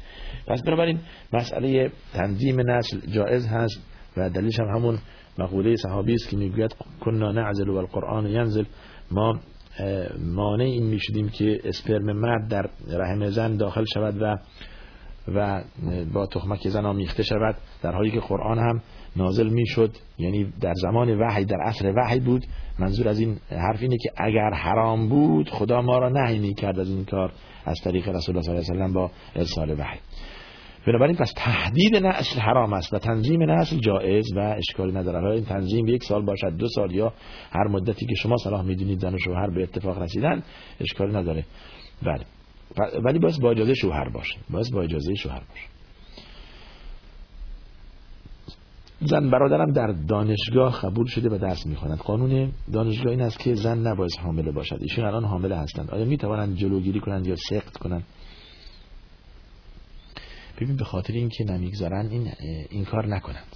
پس 0.47 0.61
بنابراین 0.61 0.99
مسئله 1.33 1.91
تنظیم 2.13 2.69
نسل 2.69 2.99
جایز 3.11 3.47
هست 3.47 3.79
و 4.17 4.29
دلیلش 4.29 4.59
هم 4.59 4.67
همون 4.67 4.99
مقوله 5.37 5.75
صحابی 5.75 6.13
است 6.13 6.29
که 6.29 6.37
می‌گوید 6.37 6.75
کنا 6.99 7.31
نعزل 7.31 7.69
و 7.69 7.77
القرآن 7.77 8.27
ینزل. 8.27 8.63
ما 9.11 9.39
مانع 10.19 10.63
این 10.63 10.85
می‌شدیم 10.85 11.29
که 11.29 11.59
اسپرم 11.63 12.17
مرد 12.17 12.47
در 12.47 12.69
رحم 12.87 13.29
زن 13.29 13.57
داخل 13.57 13.85
شود 13.93 14.21
و 14.21 14.37
و 15.35 15.63
با 16.13 16.25
تخمک 16.25 16.67
زن 16.67 16.85
آمیخته 16.85 17.23
شود. 17.23 17.55
در 17.81 17.91
حالی 17.91 18.11
که 18.11 18.19
قرآن 18.19 18.57
هم 18.57 18.81
نازل 19.15 19.49
می‌شد 19.49 19.91
یعنی 20.17 20.53
در 20.61 20.73
زمان 20.73 21.19
وحی 21.19 21.45
در 21.45 21.61
عصر 21.61 21.93
وحی 21.95 22.19
بود. 22.19 22.45
منظور 22.79 23.07
از 23.07 23.19
این 23.19 23.37
حرف 23.51 23.81
اینه 23.81 23.97
که 24.03 24.11
اگر 24.17 24.49
حرام 24.53 25.09
بود 25.09 25.49
خدا 25.49 25.81
ما 25.81 25.97
را 25.97 26.09
نهی 26.09 26.39
می‌کرد 26.39 26.79
از 26.79 26.89
این 26.89 27.05
کار 27.05 27.31
از 27.65 27.81
طریق 27.83 28.09
رسول 28.09 28.37
الله 28.37 28.61
صلی 28.61 28.75
الله 28.75 28.83
علیه 28.83 28.89
و 28.89 28.93
با 28.93 29.11
ارسال 29.35 29.79
وحی. 29.79 29.99
بنابراین 30.87 31.15
پس 31.15 31.33
تهدید 31.35 31.95
نسل 31.95 32.39
حرام 32.39 32.73
است 32.73 32.93
و 32.93 32.99
تنظیم 32.99 33.51
نسل 33.51 33.77
جایز 33.77 34.25
و 34.35 34.39
اشکالی 34.39 34.91
نداره 34.91 35.35
این 35.35 35.45
تنظیم 35.45 35.87
یک 35.87 36.03
سال 36.03 36.25
باشد 36.25 36.57
دو 36.57 36.67
سال 36.67 36.91
یا 36.91 37.13
هر 37.51 37.67
مدتی 37.67 38.05
که 38.05 38.15
شما 38.15 38.37
صلاح 38.37 38.61
می‌دونید 38.65 38.99
زن 38.99 39.13
و 39.13 39.17
شوهر 39.17 39.49
به 39.49 39.63
اتفاق 39.63 40.01
رسیدن 40.01 40.43
اشکالی 40.79 41.13
نداره. 41.13 41.45
بله. 42.05 42.38
ولی 43.03 43.19
باز 43.19 43.39
با 43.39 43.51
اجازه 43.51 43.73
شوهر 43.73 44.09
باشه. 44.09 44.35
باز 44.49 44.71
با 44.71 44.81
اجازه 44.81 45.15
شوهر 45.15 45.39
باشه. 45.49 45.67
زن 49.01 49.29
برادرم 49.29 49.71
در 49.71 49.87
دانشگاه 49.87 50.81
قبول 50.81 51.07
شده 51.07 51.29
و 51.29 51.37
درس 51.37 51.65
می‌خواند. 51.65 51.97
قانون 51.97 52.51
دانشگاه 52.73 53.11
این 53.11 53.21
است 53.21 53.39
که 53.39 53.55
زن 53.55 53.87
نباید 53.87 54.11
حامله 54.23 54.51
باشد. 54.51 54.77
ایشون 54.81 55.05
الان 55.05 55.25
حامله 55.25 55.57
هستند. 55.57 55.91
آیا 55.91 56.05
می‌توانند 56.05 56.55
جلوگیری 56.55 56.99
کنند 56.99 57.27
یا 57.27 57.35
سقط 57.35 57.77
کنند؟ 57.77 58.03
ببین 60.61 60.75
به 60.75 60.83
خاطر 60.83 61.13
اینکه 61.13 61.43
نمی‌گذارن 61.43 62.07
این 62.09 62.31
این 62.69 62.85
کار 62.85 63.07
نکنند. 63.07 63.55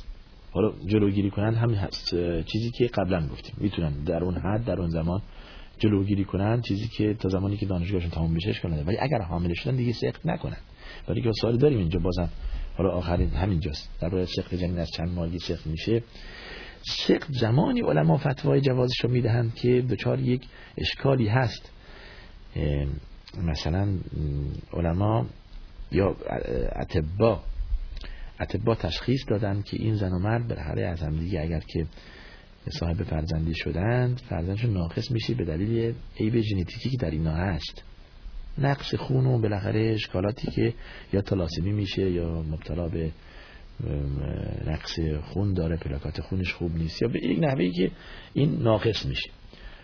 حالا 0.51 0.73
جلوگیری 0.85 1.29
کنند 1.29 1.55
همین 1.55 1.75
هست. 1.75 2.09
چیزی 2.45 2.71
که 2.77 2.87
قبلا 2.87 3.27
گفتیم. 3.27 3.55
می‌تونن 3.57 4.03
در 4.03 4.23
اون 4.23 4.37
حد 4.37 4.65
در 4.65 4.79
اون 4.79 4.89
زمان 4.89 5.21
جلوگیری 5.79 6.23
کنند 6.23 6.63
چیزی 6.63 6.87
که 6.87 7.13
تا 7.13 7.29
زمانی 7.29 7.57
که 7.57 7.65
دانشگاهشون 7.65 8.09
تمام 8.09 8.33
بشه 8.33 8.49
اشکال 8.49 8.83
ولی 8.87 8.97
اگر 8.97 9.21
حامله 9.21 9.53
شدن 9.53 9.75
دیگه 9.75 9.93
سقط 9.93 10.25
نکنند 10.25 10.61
ولی 11.07 11.21
که 11.21 11.31
سوالی 11.41 11.57
داریم 11.57 11.77
اینجا 11.79 11.99
بازم 11.99 12.29
حالا 12.77 12.89
آخرین 12.89 13.29
همینجاست. 13.29 13.89
در 14.01 14.09
برای 14.09 14.25
سقط 14.25 14.53
جنین 14.53 14.79
از 14.79 14.89
چند 14.89 15.09
ماهگی 15.09 15.39
سقط 15.39 15.67
میشه. 15.67 16.03
سقط 16.81 17.31
زمانی 17.31 17.81
علما 17.81 18.17
فتوای 18.17 18.61
جوازش 18.61 18.99
رو 19.03 19.09
می‌دهند 19.09 19.55
که 19.55 19.81
دچار 19.81 20.19
یک 20.19 20.47
اشکالی 20.77 21.27
هست. 21.27 21.71
مثلا 23.43 23.97
علما 24.73 25.25
یا 25.91 26.15
اتبا 26.75 27.41
اتبا 28.39 28.75
تشخیص 28.75 29.19
دادن 29.27 29.61
که 29.61 29.77
این 29.77 29.95
زن 29.95 30.11
و 30.11 30.19
مرد 30.19 30.47
بالاخره 30.47 30.87
از 30.87 31.01
هم 31.01 31.19
دیگه 31.19 31.41
اگر 31.41 31.59
که 31.59 31.85
صاحب 32.69 33.03
فرزندی 33.03 33.55
شدند 33.55 34.21
فرزندشون 34.29 34.73
ناقص 34.73 35.11
میشه 35.11 35.33
به 35.33 35.45
دلیل 35.45 35.93
عیب 36.19 36.41
ژنتیکی 36.41 36.89
که 36.89 36.97
در 36.97 37.11
اینا 37.11 37.33
هست. 37.33 37.83
نقص 38.57 38.95
خون 38.95 39.25
و 39.25 39.41
بالاخره 39.41 39.91
اشکالاتی 39.93 40.51
که 40.51 40.73
یا 41.13 41.21
تلاسمی 41.21 41.71
میشه 41.71 42.11
یا 42.11 42.41
مبتلا 42.41 42.89
به 42.89 43.11
نقص 44.67 44.99
خون 45.23 45.53
داره 45.53 45.77
پلاکات 45.77 46.21
خونش 46.21 46.53
خوب 46.53 46.75
نیست 46.75 47.01
یا 47.01 47.07
به 47.07 47.19
یک 47.23 47.39
نحوهی 47.39 47.71
که 47.71 47.91
این 48.33 48.61
ناقص 48.61 49.05
میشه. 49.05 49.29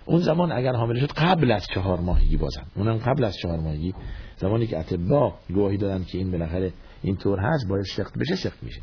اون 0.06 0.20
زمان 0.20 0.52
اگر 0.52 0.74
حامله 0.74 1.00
شد 1.00 1.12
قبل 1.12 1.52
از 1.52 1.68
چهار 1.74 2.00
ماهگی 2.00 2.38
بازم 2.38 2.66
اونم 2.76 2.98
قبل 2.98 3.24
از 3.24 3.38
چهار 3.38 3.60
ماهگی. 3.60 3.94
زمانی 4.38 4.68
که 4.68 4.80
اتبا 4.80 5.34
گواهی 5.54 5.78
دادن 5.78 6.04
که 6.04 6.18
این 6.18 6.32
بالاخره 6.32 6.74
اینطور 7.02 7.40
هست 7.40 7.68
باید 7.70 7.86
سخت 7.86 8.18
بشه 8.18 8.36
سخت 8.36 8.64
میشه. 8.64 8.82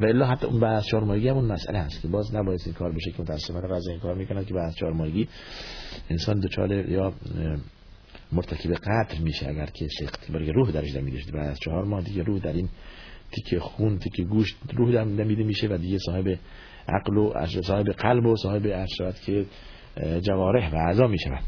و 0.00 0.04
الا 0.04 0.26
حتی 0.26 0.46
اون 0.46 0.60
بعد 0.60 0.76
از 0.76 0.86
چهار 0.86 1.04
ماهگی 1.04 1.28
همون 1.28 1.44
مسئله 1.44 1.78
هست 1.78 2.02
که 2.02 2.08
باز 2.08 2.34
نباید 2.34 2.60
این 2.66 2.74
کار 2.74 2.92
بشه 2.92 3.10
که 3.10 3.22
متاسفانه 3.22 3.68
بعضی 3.68 3.90
این 3.90 4.00
کار 4.00 4.14
می‌کنن 4.14 4.44
که 4.44 4.54
بعد 4.54 4.66
از 4.66 4.76
چهار 4.76 4.92
ماهگی 4.92 5.28
انسان 6.10 6.40
دچار 6.40 6.72
یا 6.72 7.12
مرتکب 8.32 8.74
قتل 8.74 9.22
میشه 9.22 9.48
اگر 9.48 9.66
که 9.66 9.88
سخت 10.00 10.30
برای 10.30 10.52
روح 10.52 10.70
درش 10.70 10.94
دمیده 10.94 11.32
بعد 11.32 11.48
از 11.48 11.58
چهار 11.58 11.84
ماه 11.84 12.02
دیگه 12.02 12.22
روح 12.22 12.38
در 12.38 12.52
این 12.52 12.68
تیکه 13.32 13.60
خون 13.60 13.98
تیکه 13.98 14.22
گوشت 14.22 14.56
روح 14.74 15.04
دمیده 15.04 15.42
میشه 15.42 15.68
و 15.68 15.76
دیگه 15.76 15.98
صاحب 15.98 16.38
عقل 16.88 17.16
و 17.16 17.46
صاحب 17.62 17.88
قلب 17.88 18.26
و 18.26 18.36
صاحب 18.36 18.62
اشرات 18.64 19.22
که 19.22 19.46
جوارح 20.20 20.70
و 20.72 20.76
اعضا 20.76 21.06
می 21.06 21.18
شود 21.18 21.42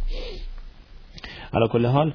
علا 1.52 1.68
کل 1.68 1.86
حال 1.86 2.14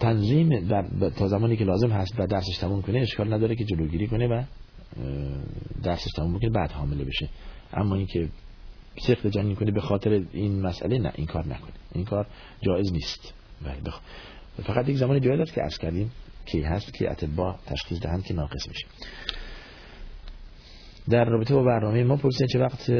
تنظیم 0.00 0.68
در 0.68 1.10
تا 1.18 1.28
زمانی 1.28 1.56
که 1.56 1.64
لازم 1.64 1.90
هست 1.90 2.20
و 2.20 2.26
درسش 2.26 2.58
تموم 2.60 2.82
کنه 2.82 2.98
اشکال 2.98 3.32
نداره 3.32 3.54
که 3.56 3.64
جلوگیری 3.64 4.06
کنه 4.06 4.28
و 4.28 4.42
درسش 5.82 6.10
تموم 6.16 6.38
کنه 6.38 6.50
بعد 6.50 6.70
حامله 6.70 7.04
بشه. 7.04 7.28
اما 7.72 7.96
اینکه 7.96 8.28
سخت 9.00 9.26
جنین 9.26 9.56
کنه 9.56 9.70
به 9.70 9.80
خاطر 9.80 10.22
این 10.32 10.62
مسئله 10.62 10.98
نه 10.98 11.12
این 11.14 11.26
کار 11.26 11.46
نکنه. 11.46 11.72
این 11.94 12.04
کار 12.04 12.26
جایز 12.60 12.92
نیست. 12.92 13.34
بله 13.64 13.80
بخ... 13.86 14.00
فقط 14.62 14.88
یک 14.88 14.96
زمانی 14.96 15.20
جایز 15.20 15.40
است 15.40 15.52
که 15.52 15.62
از 15.64 15.78
کردیم 15.78 16.10
کی 16.46 16.60
هست 16.60 16.94
که 16.94 17.10
اتباع 17.10 17.56
تشخیص 17.66 18.00
دهند 18.00 18.24
که 18.24 18.34
ناقص 18.34 18.68
میشه. 18.68 18.86
در 21.10 21.24
رابطه 21.24 21.54
با 21.54 21.62
برنامه 21.62 22.04
ما 22.04 22.16
پرسید 22.16 22.46
چه 22.48 22.58
وقت 22.58 22.90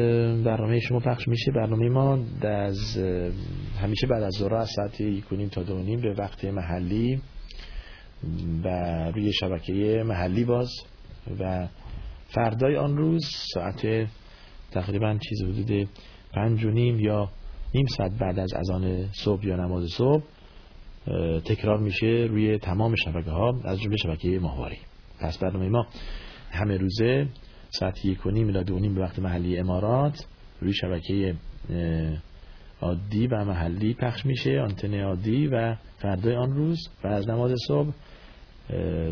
برنامه 0.43 0.79
شما 0.79 0.99
پخش 0.99 1.27
میشه. 1.27 1.51
برنامه 1.51 1.89
ما 1.89 2.19
از 2.41 2.97
همیشه 3.81 4.07
بعد 4.07 4.23
از 4.23 4.33
ظهر 4.33 4.55
از 4.55 4.69
ساعت 4.75 5.25
کنیم 5.29 5.49
تا 5.49 5.63
دو 5.63 5.83
نیم 5.83 6.01
به 6.01 6.13
وقت 6.13 6.45
محلی 6.45 7.21
و 8.63 8.67
روی 9.11 9.33
شبکه 9.33 10.03
محلی 10.05 10.43
باز 10.43 10.69
و 11.39 11.67
فردای 12.33 12.75
آن 12.75 12.97
روز 12.97 13.25
ساعت 13.53 14.07
تقریبا 14.71 15.17
چیز 15.17 15.43
حدود 15.43 15.89
پنج 16.33 16.65
و 16.65 16.69
نیم 16.69 16.99
یا 16.99 17.29
نیم 17.73 17.85
ساعت 17.85 18.11
بعد 18.19 18.39
از 18.39 18.53
اذان 18.53 19.09
صبح 19.11 19.45
یا 19.45 19.55
نماز 19.55 19.89
صبح 19.97 20.23
تکرار 21.45 21.79
میشه 21.79 22.27
روی 22.29 22.57
تمام 22.57 22.95
شبکه 22.95 23.31
ها 23.31 23.53
از 23.63 23.81
جمله 23.81 23.97
شبکه 23.97 24.39
ماهواری 24.39 24.77
پس 25.19 25.37
برنامه 25.37 25.69
ما 25.69 25.87
همه 26.51 26.77
روزه 26.77 27.27
ساعت 27.69 28.05
یک 28.05 28.25
و 28.25 28.31
نیم 28.31 28.47
الی 28.47 28.63
دو 28.63 28.79
نیم 28.79 28.95
به 28.95 29.01
وقت 29.01 29.19
محلی 29.19 29.57
امارات 29.57 30.25
روی 30.61 30.73
شبکه 30.73 31.35
عادی 32.81 33.27
و 33.27 33.45
محلی 33.45 33.93
پخش 33.93 34.25
میشه 34.25 34.59
آنتن 34.59 34.99
عادی 34.99 35.47
و 35.47 35.75
فردای 35.97 36.35
آن 36.35 36.53
روز 36.53 36.79
و 37.03 37.07
از 37.07 37.29
نماز 37.29 37.53
صبح 37.67 37.93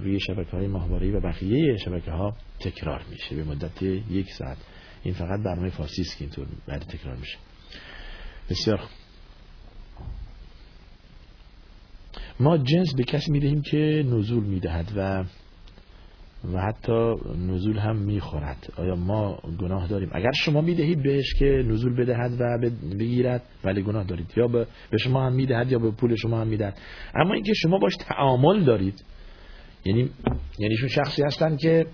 روی 0.01 0.19
شبکه 0.19 0.51
های 0.51 0.67
ماهواری 0.67 1.11
و 1.11 1.19
بقیه 1.19 1.77
شبکه 1.77 2.11
ها 2.11 2.35
تکرار 2.59 3.01
میشه. 3.09 3.35
به 3.35 3.43
مدت 3.43 3.81
یک 4.11 4.31
ساعت. 4.33 4.57
این 5.03 5.13
فقط 5.13 5.43
برنامه 5.43 5.69
فارسی 5.69 6.01
است 6.01 6.17
که 6.17 6.25
اینطور 6.25 6.47
بعد 6.67 6.81
تکرار 6.81 7.15
میشه. 7.15 7.37
بسیار 8.49 8.79
ما 12.39 12.57
جنس 12.57 12.95
به 12.95 13.03
کسی 13.03 13.31
می‌دهیم 13.31 13.61
که 13.61 14.03
نزول 14.07 14.43
می‌دهد 14.43 14.91
و 14.95 15.23
و 16.53 16.61
حتی 16.61 17.15
نزول 17.47 17.77
هم 17.77 17.95
می‌خورد. 17.95 18.73
آیا 18.77 18.95
ما 18.95 19.39
گناه 19.59 19.87
داریم؟ 19.87 20.09
اگر 20.11 20.31
شما 20.31 20.61
می‌دهید 20.61 21.03
بهش 21.03 21.33
که 21.39 21.45
نزول 21.45 21.95
بدهد 21.95 22.31
و 22.39 22.69
بگیرد 22.99 23.43
ولی 23.63 23.81
گناه 23.83 24.03
دارید. 24.03 24.33
یا 24.37 24.47
به 24.47 24.67
شما 25.03 25.25
هم 25.25 25.33
می‌دهد 25.33 25.71
یا 25.71 25.79
به 25.79 25.91
پول 25.91 26.15
شما 26.15 26.41
هم 26.41 26.47
می‌دهد. 26.47 26.79
اما 27.15 27.33
اینکه 27.33 27.53
شما 27.53 27.77
باش 27.77 27.95
تعامل 27.95 28.63
دارید 28.63 29.05
یعنی 29.85 30.09
یعنی 30.59 30.77
شون 30.77 30.89
شخصی 30.89 31.23
هستن 31.23 31.57
که 31.57 31.85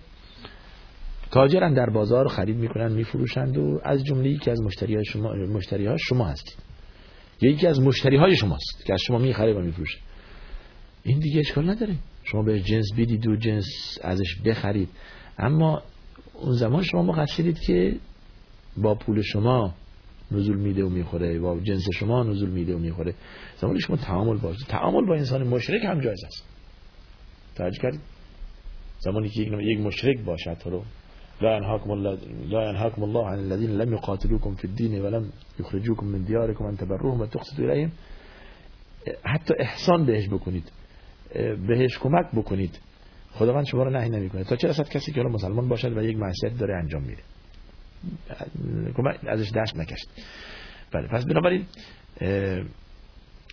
تاجرن 1.31 1.73
در 1.73 1.89
بازار 1.89 2.27
خرید 2.27 2.55
می‌کنن 2.55 2.91
میفروشند 2.91 3.57
و 3.57 3.79
از 3.83 4.03
جمله 4.03 4.29
یکی 4.29 4.51
از 4.51 4.61
مشتری 4.61 4.95
های 4.95 5.05
شما 5.05 5.33
مشتری 5.33 5.85
ها 5.85 5.97
شما 5.97 6.25
هستید. 6.25 6.57
یکی 7.41 7.67
از 7.67 7.81
مشتری 7.81 8.17
های 8.17 8.35
شماست 8.35 8.85
که 8.85 8.93
از 8.93 9.01
شما 9.01 9.17
می‌خره 9.17 9.53
و 9.53 9.59
میفروشه. 9.59 9.97
این 11.03 11.19
دیگه 11.19 11.39
اشکال 11.39 11.69
نداره. 11.69 11.95
شما 12.23 12.43
به 12.43 12.59
جنس 12.59 12.85
بدید 12.97 13.27
و 13.27 13.35
جنس 13.35 13.65
ازش 14.01 14.35
بخرید. 14.45 14.89
اما 15.37 15.81
اون 16.33 16.51
زمان 16.51 16.83
شما 16.83 17.03
مقصرید 17.03 17.59
که 17.59 17.95
با 18.77 18.95
پول 18.95 19.21
شما 19.21 19.73
نزول 20.31 20.57
میده 20.57 20.83
و 20.83 20.89
می‌خوره. 20.89 21.39
با 21.39 21.59
جنس 21.59 21.83
شما 21.93 22.23
نزول 22.23 22.49
میده 22.49 22.75
و 22.75 22.79
می‌خوره. 22.79 23.13
زمانی 23.57 23.79
شما 23.79 23.95
تعامل 23.95 24.37
باشه 24.37 24.65
تعامل 24.65 25.05
با 25.05 25.15
انسان 25.15 25.47
مشرک 25.47 25.83
هم 25.83 26.01
جایز 26.01 26.23
است. 26.23 26.56
توجه 27.57 27.81
کردید 27.81 28.01
زمانی 28.99 29.29
که 29.29 29.41
یک 29.41 29.79
مشرک 29.79 30.19
باشد 30.25 30.57
رو. 30.65 30.83
لا 31.41 31.57
ينهاكم 31.57 31.91
الله 31.91 32.17
لا 32.49 32.69
ينهاكم 32.69 33.03
الله 33.03 33.27
عن 33.27 33.39
الذين 33.39 33.77
لم 33.77 33.93
يقاتلوكم 33.93 34.55
في 34.55 34.65
الدين 34.65 35.01
ولم 35.01 35.31
يخرجوكم 35.59 36.05
من 36.05 36.23
دياركم 36.23 36.65
ان 36.65 36.77
تبروهم 36.77 37.21
وتقسطوا 37.21 37.65
اليهم 37.65 37.91
حتی 39.23 39.53
احسان 39.59 40.05
بهش 40.05 40.27
بکنید. 40.27 40.71
بهش 41.67 41.97
کمک 41.97 42.25
بکنید. 42.33 42.79
خداوند 43.31 43.65
شما 43.65 43.83
رو 43.83 43.89
نهی 43.89 44.09
نمی‌کنه. 44.09 44.43
تا 44.43 44.55
چه 44.55 44.67
رسد 44.67 44.89
کسی 44.89 45.11
که 45.11 45.21
حالا 45.21 45.33
مسلمان 45.33 45.67
باشد 45.67 45.97
و 45.97 46.03
یک 46.03 46.17
معصیت 46.17 46.57
داره 46.59 46.75
انجام 46.75 47.03
میده؟ 47.03 47.21
ازش 49.27 49.51
دست 49.55 49.77
نکشید. 49.77 50.09
بله 50.91 51.07
پس 51.07 51.25
بنابراین 51.25 51.65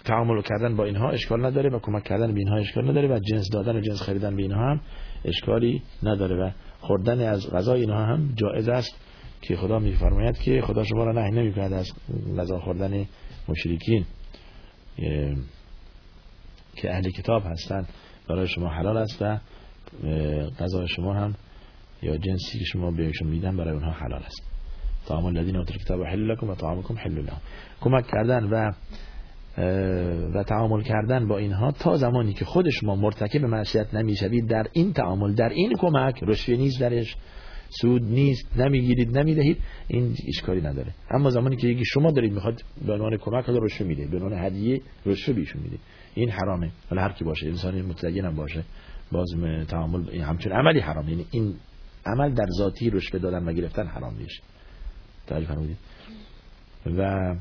تعامل 0.04 0.42
کردن 0.42 0.76
با 0.76 0.84
اینها 0.84 1.10
اشکال 1.10 1.46
نداره 1.46 1.70
و 1.70 1.78
کمک 1.78 2.04
کردن 2.04 2.32
به 2.34 2.38
اینها 2.38 2.56
اشکال 2.56 2.90
نداره 2.90 3.08
و 3.08 3.18
جنس 3.18 3.50
دادن 3.52 3.76
و 3.76 3.80
جنس 3.80 4.02
خریدن 4.02 4.36
به 4.36 4.42
اینها 4.42 4.70
هم 4.70 4.80
اشکالی 5.24 5.82
نداره 6.02 6.36
و 6.36 6.50
خوردن 6.80 7.28
از 7.28 7.50
غذا 7.50 7.74
اینها 7.74 8.06
هم 8.06 8.32
جایز 8.34 8.68
است 8.68 9.00
که 9.42 9.56
خدا 9.56 9.78
میفرماید 9.78 10.38
که 10.38 10.62
خدا 10.62 10.84
شما 10.84 11.04
را 11.04 11.12
نهی 11.12 11.30
نمی‌کند 11.30 11.72
از 11.72 11.92
غذا 12.38 12.60
خوردن 12.60 13.06
مشرکین. 13.48 14.04
که 16.76 16.94
اهل 16.94 17.10
کتاب 17.10 17.42
هستند 17.46 17.88
برای 18.28 18.48
شما 18.48 18.68
حلال 18.68 18.96
است 18.96 19.22
و 19.22 19.38
غذا 20.58 20.86
شما 20.86 21.14
هم 21.14 21.34
یا 22.02 22.16
جنسی 22.16 22.58
که 22.58 22.64
شما 22.64 22.90
بهشون 22.90 23.28
میدن 23.28 23.56
برای 23.56 23.74
اونها 23.74 23.90
حلال 23.90 24.22
است. 24.22 24.42
طعام 25.08 25.24
الذين 25.24 25.56
اوتوا 25.56 25.74
الكتاب 25.74 26.02
حل 26.02 26.32
لكم 26.32 26.50
و 26.50 26.54
طعامكم 26.54 26.98
حل 26.98 27.12
لهم. 27.12 27.40
کمک 27.80 28.06
کردن 28.06 28.44
و 28.44 28.72
و 30.34 30.42
تعامل 30.46 30.82
کردن 30.82 31.28
با 31.28 31.38
اینها 31.38 31.72
تا 31.72 31.96
زمانی 31.96 32.32
که 32.32 32.44
خود 32.44 32.70
شما 32.70 32.96
مرتکب 32.96 33.44
معصیت 33.44 33.94
نمی‌شوید. 33.94 34.46
در 34.46 34.66
این 34.72 34.92
تعامل 34.92 35.34
در 35.34 35.48
این 35.48 35.72
کمک 35.78 36.22
رشوه 36.22 36.56
نیست 36.56 36.80
درش 36.80 37.16
سود 37.80 38.02
نیست 38.02 38.56
نمی‌گیرید 38.56 39.18
نمی‌دهید 39.18 39.58
این 39.88 40.16
اشکالی 40.28 40.60
نداره. 40.60 40.94
اما 41.10 41.30
زمانی 41.30 41.56
که 41.56 41.68
یکی 41.68 41.84
شما 41.84 42.10
دارید 42.10 42.32
می‌خواد 42.32 42.62
به 42.86 42.92
عنوان 42.92 43.16
کمک 43.16 43.44
حالا 43.44 43.58
رشوه 43.58 43.86
میده 43.86 44.06
به 44.06 44.16
عنوان 44.16 44.44
هدیه 44.44 44.80
رشوه 45.06 45.34
بیشون 45.34 45.62
میده 45.62 45.76
این 46.14 46.30
حرامه. 46.30 46.70
حالا 46.90 47.02
هر 47.02 47.12
کی 47.12 47.24
باشه 47.24 47.46
انسانی 47.46 47.82
متدین 47.82 48.24
هم 48.24 48.36
باشه 48.36 48.64
باز 49.12 49.26
تعامل 49.68 50.20
همچون 50.20 50.52
عملی 50.52 50.80
حرام. 50.80 51.08
یعنی 51.08 51.26
این 51.30 51.54
عمل 52.06 52.34
در 52.34 52.46
ذاتی 52.58 52.90
رشوه 52.90 53.20
دادن 53.20 53.48
و 53.48 53.52
گرفتن 53.52 53.86
حرام 53.86 54.14
میشه 54.14 54.42
تعریف 55.26 55.48
فرمودید؟ 55.48 55.76
و 56.86 57.34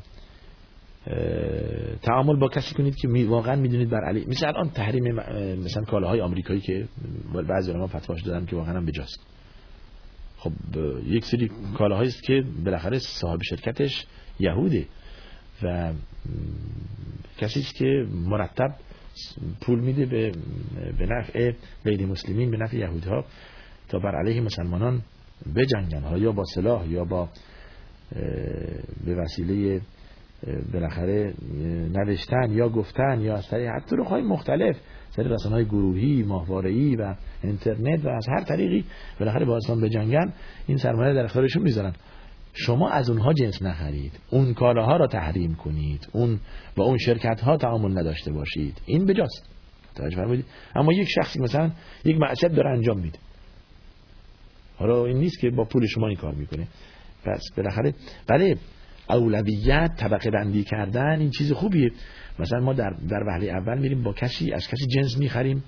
تعامل 2.02 2.36
با 2.36 2.48
کسی 2.48 2.76
کنید 2.76 2.96
که 2.96 3.08
واقعا 3.28 3.56
می‌دونید 3.56 3.90
بر 3.90 4.04
علی 4.04 4.26
مثل 4.26 4.48
الان 4.48 4.70
تحریم 4.70 5.04
مثلا 5.64 5.84
کالاهای 5.84 6.22
آمریکایی 6.22 6.62
که 6.62 6.88
بعضی 7.48 7.72
علما 7.72 7.88
فتواش 7.88 8.22
دادن 8.22 8.46
که 8.46 8.56
واقعا 8.56 8.78
هم 8.78 8.86
بجاست. 8.86 9.20
خب 10.38 10.52
یک 11.06 11.26
سری 11.26 11.52
کالاهایی 11.78 12.10
است 12.10 12.24
که 12.24 12.44
بالاخره 12.66 13.00
صاحب 13.00 13.40
شرکتش 13.44 14.06
یهوده 14.40 14.86
و 15.64 15.94
کسی 17.38 17.60
است 17.60 17.76
که 17.76 18.08
مرتب 18.14 18.76
پول 19.62 19.80
میده 19.80 20.06
به 20.06 20.32
به 20.98 21.06
نفع 21.06 21.54
غیر 21.84 22.06
مسلمین 22.06 22.52
به 22.52 22.58
نفع 22.58 22.78
یهودها 22.78 23.26
تا 23.90 24.00
بر 24.00 24.16
علیه 24.16 24.42
مسلمانان 24.42 25.02
بجنگن. 25.56 26.18
یا 26.18 26.32
با 26.32 26.44
سلاح 26.46 26.90
یا 26.90 27.06
با 27.06 27.30
به 29.06 29.16
وسیله 29.16 29.82
بالاخره 30.74 31.34
نوشتن 31.94 32.52
یا 32.52 32.70
گفتن 32.70 33.22
یا 33.22 33.36
از 33.36 33.48
طریق 33.48 33.70
حتی 33.70 33.96
های 33.96 34.22
مختلف 34.22 34.78
سری 35.10 35.30
رسانه 35.30 35.56
های 35.56 35.66
گروهی 35.66 36.24
ماهواره‌ای 36.24 36.96
و 36.96 37.16
اینترنت 37.44 38.06
و 38.06 38.10
از 38.10 38.28
هر 38.30 38.44
طریقی 38.44 38.86
بالاخره 39.20 39.46
با 39.46 39.58
اسلام 39.58 39.82
بجنگن 39.82 40.34
این 40.68 40.78
سرمایه 40.78 41.14
در 41.14 41.24
اختیارشون 41.26 41.64
می‌ذارن. 41.64 41.94
شما 42.54 42.90
از 42.90 43.10
اونها 43.10 43.34
جنس 43.34 43.62
نخرید. 43.62 44.20
اون 44.30 44.54
کالاها 44.54 44.98
را 44.98 45.08
تحریم 45.08 45.56
کنید. 45.56 46.08
اون 46.12 46.40
با 46.76 46.84
اون 46.84 46.98
شرکت 46.98 47.42
ها 47.42 47.58
تعامل 47.58 48.00
نداشته 48.00 48.32
باشید. 48.32 48.82
این 48.86 49.06
بجاست. 49.06 49.50
توجه 49.96 50.16
فرمودید. 50.16 50.46
اما 50.76 50.94
یک 50.94 51.08
شخصی 51.16 51.40
مثلا 51.40 51.72
یک 52.06 52.18
معصیت 52.18 52.52
داره 52.52 52.70
انجام 52.70 53.00
میده. 53.00 53.20
حالا 54.76 55.06
این 55.06 55.18
نیست 55.18 55.40
که 55.40 55.50
با 55.50 55.64
پول 55.64 55.88
شما 55.88 56.08
این 56.08 56.18
کار 56.18 56.34
می‌کنه. 56.34 56.68
پس 57.26 57.42
بالاخره 57.58 57.94
بله 58.28 58.58
اولویت 59.10 59.92
طبقه 59.98 60.32
بندی 60.32 60.64
کردن 60.64 61.20
این 61.20 61.30
چیز 61.30 61.52
خوبیه. 61.52 61.92
مثلا 62.40 62.60
ما 62.60 62.74
در 62.74 62.90
در 63.10 63.24
وهله 63.28 63.48
اول 63.48 63.80
میریم 63.80 64.04
با 64.04 64.14
کسی 64.14 64.54
از 64.54 64.68
کسی 64.68 64.86
جنس 64.86 65.18
می‌خریم. 65.18 65.64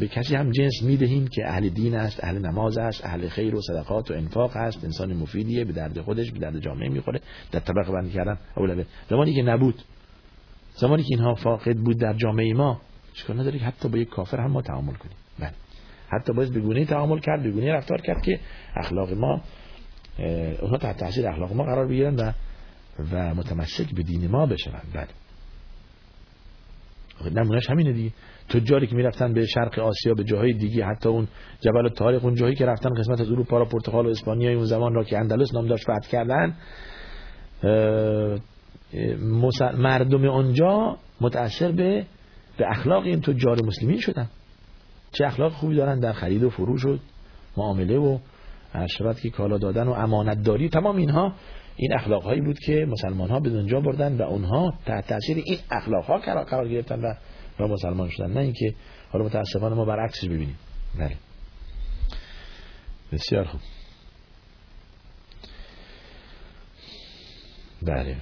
به 0.00 0.08
کسی 0.08 0.36
هم 0.36 0.50
جنس 0.50 0.82
می‌دهیم 0.82 1.28
که 1.28 1.48
اهل 1.48 1.68
دین 1.68 1.94
است 1.94 2.24
اهل 2.24 2.38
نماز 2.38 2.78
است 2.78 3.04
اهل 3.04 3.28
خیر 3.28 3.54
و 3.54 3.60
صدقات 3.60 4.10
و 4.10 4.14
انفاق 4.14 4.56
است 4.56 4.84
انسان 4.84 5.12
مفیدیه 5.12 5.64
به 5.64 5.72
درد 5.72 6.00
خودش 6.00 6.30
به 6.30 6.38
درد 6.38 6.58
جامعه 6.58 6.88
می‌خوره. 6.88 7.20
در 7.52 7.60
طبقه 7.60 7.92
بندی 7.92 8.10
کردن 8.10 8.38
اولویت. 8.56 8.86
زمانی 9.10 9.34
که 9.34 9.42
نبود 9.42 9.82
زمانی 10.74 11.02
که 11.02 11.08
اینها 11.10 11.34
فاقد 11.34 11.76
بود 11.76 11.98
در 11.98 12.14
جامعه 12.14 12.54
ما 12.54 12.80
چیکار 13.14 13.36
نداری؟ 13.36 13.58
حتی 13.58 13.88
با 13.88 13.98
یک 13.98 14.08
کافر 14.08 14.40
هم 14.40 14.50
ما 14.50 14.62
تعامل 14.62 14.94
کنیم. 14.94 15.16
بله. 15.38 15.52
حتی 16.08 16.32
باید 16.32 16.52
به 16.52 16.60
گونه 16.60 16.84
تعامل 16.84 17.18
کرد 17.18 17.42
به 17.42 17.50
گونه 17.50 17.72
رفتار 17.72 18.00
کرد 18.00 18.22
که 18.22 18.40
اخلاق 18.76 19.12
ما 19.12 19.40
اونها 20.18 20.76
تحت 20.76 20.96
تاثیر 20.96 21.28
اخلاق 21.28 21.52
ما 21.52 21.64
قرار 21.64 21.86
بگیرن 21.86 22.16
و 22.16 22.32
و 23.12 23.34
متمسک 23.34 23.94
به 23.94 24.02
دین 24.02 24.30
ما 24.30 24.46
بشن 24.46 24.70
بله. 24.94 25.08
نمونهش 27.30 27.70
همینه 27.70 27.92
دیگه. 27.92 28.10
تجاری 28.48 28.86
که 28.86 28.96
می‌رفتن 28.96 29.32
به 29.32 29.46
شرق 29.46 29.78
آسیا 29.78 30.14
به 30.14 30.24
جاهای 30.24 30.52
دیگه 30.52 30.84
حتی 30.84 31.08
اون 31.08 31.28
جبل 31.60 31.88
تاریخ 31.88 32.24
اون 32.24 32.34
جایی 32.34 32.54
که 32.54 32.66
رفتن 32.66 32.94
قسمت 32.94 33.20
از 33.20 33.30
اروپا 33.30 33.58
را 33.58 33.64
پرتغال 33.64 34.06
و 34.06 34.10
اسپانیا 34.10 34.56
اون 34.56 34.64
زمان 34.64 34.94
را 34.94 35.04
که 35.04 35.18
اندلس 35.18 35.54
نام 35.54 35.66
داشت 35.66 35.84
فتح 35.84 36.08
کردن 36.10 36.56
مردم 39.78 40.24
اونجا 40.24 40.96
متاثر 41.20 41.72
به 41.72 42.06
به 42.56 42.70
اخلاق 42.70 43.04
این 43.04 43.20
تجار 43.20 43.62
مسلمین 43.64 44.00
شدن. 44.00 44.28
چه 45.12 45.26
اخلاق 45.26 45.52
خوبی 45.52 45.76
دارن 45.76 46.00
در 46.00 46.12
خرید 46.12 46.42
و 46.42 46.50
فروش 46.50 46.84
و 46.84 46.98
معامله 47.56 47.98
و 47.98 48.18
شود 48.88 49.20
که 49.20 49.30
کالا 49.30 49.58
دادن 49.58 49.86
و 49.86 49.92
امانت 49.92 50.42
داری 50.42 50.68
تمام 50.68 50.96
اینها 50.96 51.34
این 51.76 51.94
اخلاق 51.94 52.22
هایی 52.22 52.40
بود 52.40 52.58
که 52.58 52.86
مسلمان 52.88 53.30
ها 53.30 53.40
به 53.40 53.50
اونجا 53.50 53.80
بردن 53.80 54.16
و 54.16 54.22
اونها 54.22 54.74
تحت 54.86 55.06
تاثیر 55.06 55.42
این 55.44 55.58
اخلاق 55.70 56.04
ها 56.04 56.18
قرار 56.18 56.68
گرفتن 56.68 57.00
و 57.00 57.14
و 57.58 57.68
مسلمان 57.68 58.08
شدن. 58.08 58.32
نه 58.32 58.40
اینکه 58.40 58.74
حالا 59.10 59.24
متاسفانه 59.24 59.74
ما 59.74 59.84
برعکسش 59.84 60.24
ببینیم. 60.24 60.58
بله 60.98 61.16
بسیار 63.12 63.44
خوب. 63.44 63.60
بله. 67.82 68.16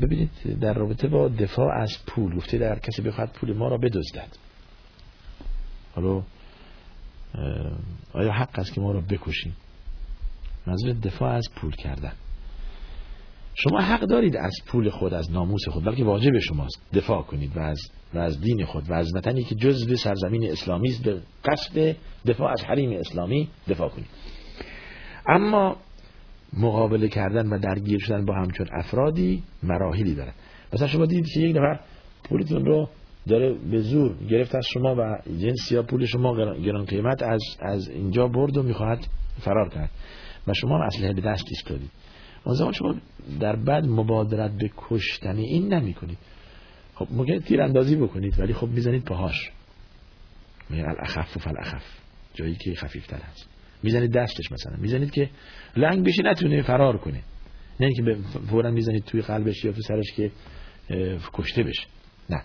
ببینید 0.00 0.30
در 0.60 0.74
رابطه 0.74 1.08
با 1.08 1.28
دفاع 1.28 1.80
از 1.80 1.92
پول 2.06 2.36
گفته 2.36 2.58
در 2.58 2.78
کسی 2.78 3.02
بخواد 3.02 3.28
پول 3.28 3.56
ما 3.56 3.68
را 3.68 3.78
بدزدد. 3.78 4.28
حالا 5.94 6.22
آیا 8.12 8.32
حق 8.32 8.58
است 8.58 8.72
که 8.72 8.80
ما 8.80 8.92
را 8.92 9.00
بکشیم 9.00 9.56
منظور 10.66 10.92
دفاع 10.92 11.32
از 11.32 11.48
پول 11.56 11.72
کردن. 11.72 12.12
شما 13.54 13.80
حق 13.80 14.00
دارید 14.00 14.36
از 14.36 14.54
پول 14.66 14.90
خود 14.90 15.14
از 15.14 15.30
ناموس 15.30 15.68
خود 15.68 15.84
بلکه 15.84 16.04
واجب 16.04 16.38
شماست. 16.38 16.82
دفاع 16.92 17.22
کنید 17.22 17.56
و 17.56 17.60
از, 17.60 17.80
و 18.14 18.18
از 18.18 18.40
دین 18.40 18.64
خود 18.64 18.90
و 18.90 18.94
از 18.94 19.14
وطنی 19.14 19.44
که 19.44 19.54
جزء 19.54 19.94
سرزمین 19.94 20.50
اسلامی 20.50 20.88
است 20.88 21.04
به 21.04 21.22
قصد 21.44 21.96
دفاع 22.26 22.52
از 22.52 22.64
حریم 22.64 22.98
اسلامی 22.98 23.48
دفاع 23.68 23.88
کنید. 23.88 24.08
اما 25.28 25.76
مقابله 26.52 27.08
کردن 27.08 27.48
و 27.48 27.58
درگیر 27.58 27.98
شدن 27.98 28.24
با 28.24 28.34
همچون 28.34 28.66
افرادی 28.72 29.42
مراحلی 29.62 30.14
دارد 30.14 30.34
مثلا 30.72 30.86
شما 30.86 31.06
دیدید 31.06 31.26
که 31.34 31.40
یک 31.40 31.56
نفر 31.56 31.80
پولتون 32.24 32.64
رو 32.64 32.88
داره 33.28 33.54
به 33.70 33.80
زور 33.80 34.16
گرفت 34.30 34.54
از 34.54 34.66
شما 34.72 34.94
و 34.98 35.18
جنس 35.38 35.72
یا 35.72 35.82
پول 35.82 36.06
شما 36.06 36.54
گران 36.54 36.84
قیمت 36.84 37.22
از 37.22 37.40
از 37.60 37.88
اینجا 37.88 38.28
برد 38.28 38.56
و 38.56 38.62
می‌خواهد 38.62 39.06
فرار 39.40 39.68
کرد. 39.68 39.90
و 40.46 40.52
شما 40.54 40.84
اسلحه 40.84 41.12
به 41.12 41.20
دست 41.20 41.44
ایستادید. 41.48 41.90
اون 42.44 42.54
زمان 42.54 42.72
شما 42.72 42.94
در 43.40 43.56
بعد 43.56 43.84
مبادرت 43.84 44.50
به 44.50 44.70
کشتن 44.76 45.36
این 45.36 45.74
نمی 45.74 45.94
کنید 45.94 46.18
خب 46.94 47.06
ممکن 47.10 47.38
تیراندازی 47.38 47.96
بکنید 47.96 48.40
ولی 48.40 48.52
خب 48.54 48.68
می‌زنید 48.68 49.04
پاهاش. 49.04 49.50
میگن 50.70 50.84
الاخف 50.88 51.36
و 51.36 51.40
فالاخف. 51.40 51.82
جایی 52.34 52.54
که 52.54 52.74
خفیفتر 52.74 53.16
هست 53.16 53.48
می‌زنید 53.82 54.12
دستش 54.12 54.52
مثلا. 54.52 54.76
می‌زنید 54.76 55.10
که 55.10 55.30
لنگ 55.76 56.06
بشه 56.06 56.22
نتونه 56.22 56.62
فرار 56.62 56.98
کنه. 56.98 57.22
نه 57.80 57.86
اینکه 57.86 58.22
فورا 58.50 58.70
می‌زنید 58.70 59.04
توی 59.04 59.20
قلبش 59.20 59.64
یا 59.64 59.72
تو 59.72 59.80
سرش 59.80 60.12
که 60.16 60.30
کشته 61.32 61.62
بشه. 61.62 61.86
نه. 62.30 62.42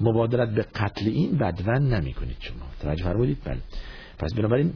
مبادرت 0.00 0.48
به 0.48 0.62
قتل 0.62 1.06
این 1.06 1.38
بدون 1.38 1.94
نمی 1.94 2.12
کنید 2.12 2.36
شما. 2.40 2.66
توجه 2.80 3.04
فرمودید؟ 3.04 3.38
بله. 3.44 3.60
پس 4.18 4.34
بنابراین 4.34 4.72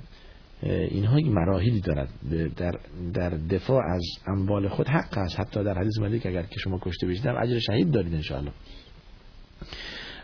اینها 0.63 1.17
مراحلی 1.17 1.81
دارد. 1.81 2.09
در, 2.57 2.79
در 3.15 3.31
دفاع 3.31 3.83
از 3.95 4.03
اموال 4.27 4.69
خود 4.69 4.89
حق 4.89 5.19
است. 5.19 5.41
حتی 5.41 5.65
در 5.65 5.79
حدیث 5.79 5.99
اومده 5.99 6.19
که 6.19 6.29
اگر 6.29 6.43
که 6.43 6.59
شما 6.59 6.79
کشته 6.83 7.07
بشید 7.07 7.27
اجر 7.27 7.59
شهید 7.59 7.91
دارید 7.91 8.15
انشاءالله. 8.15 8.53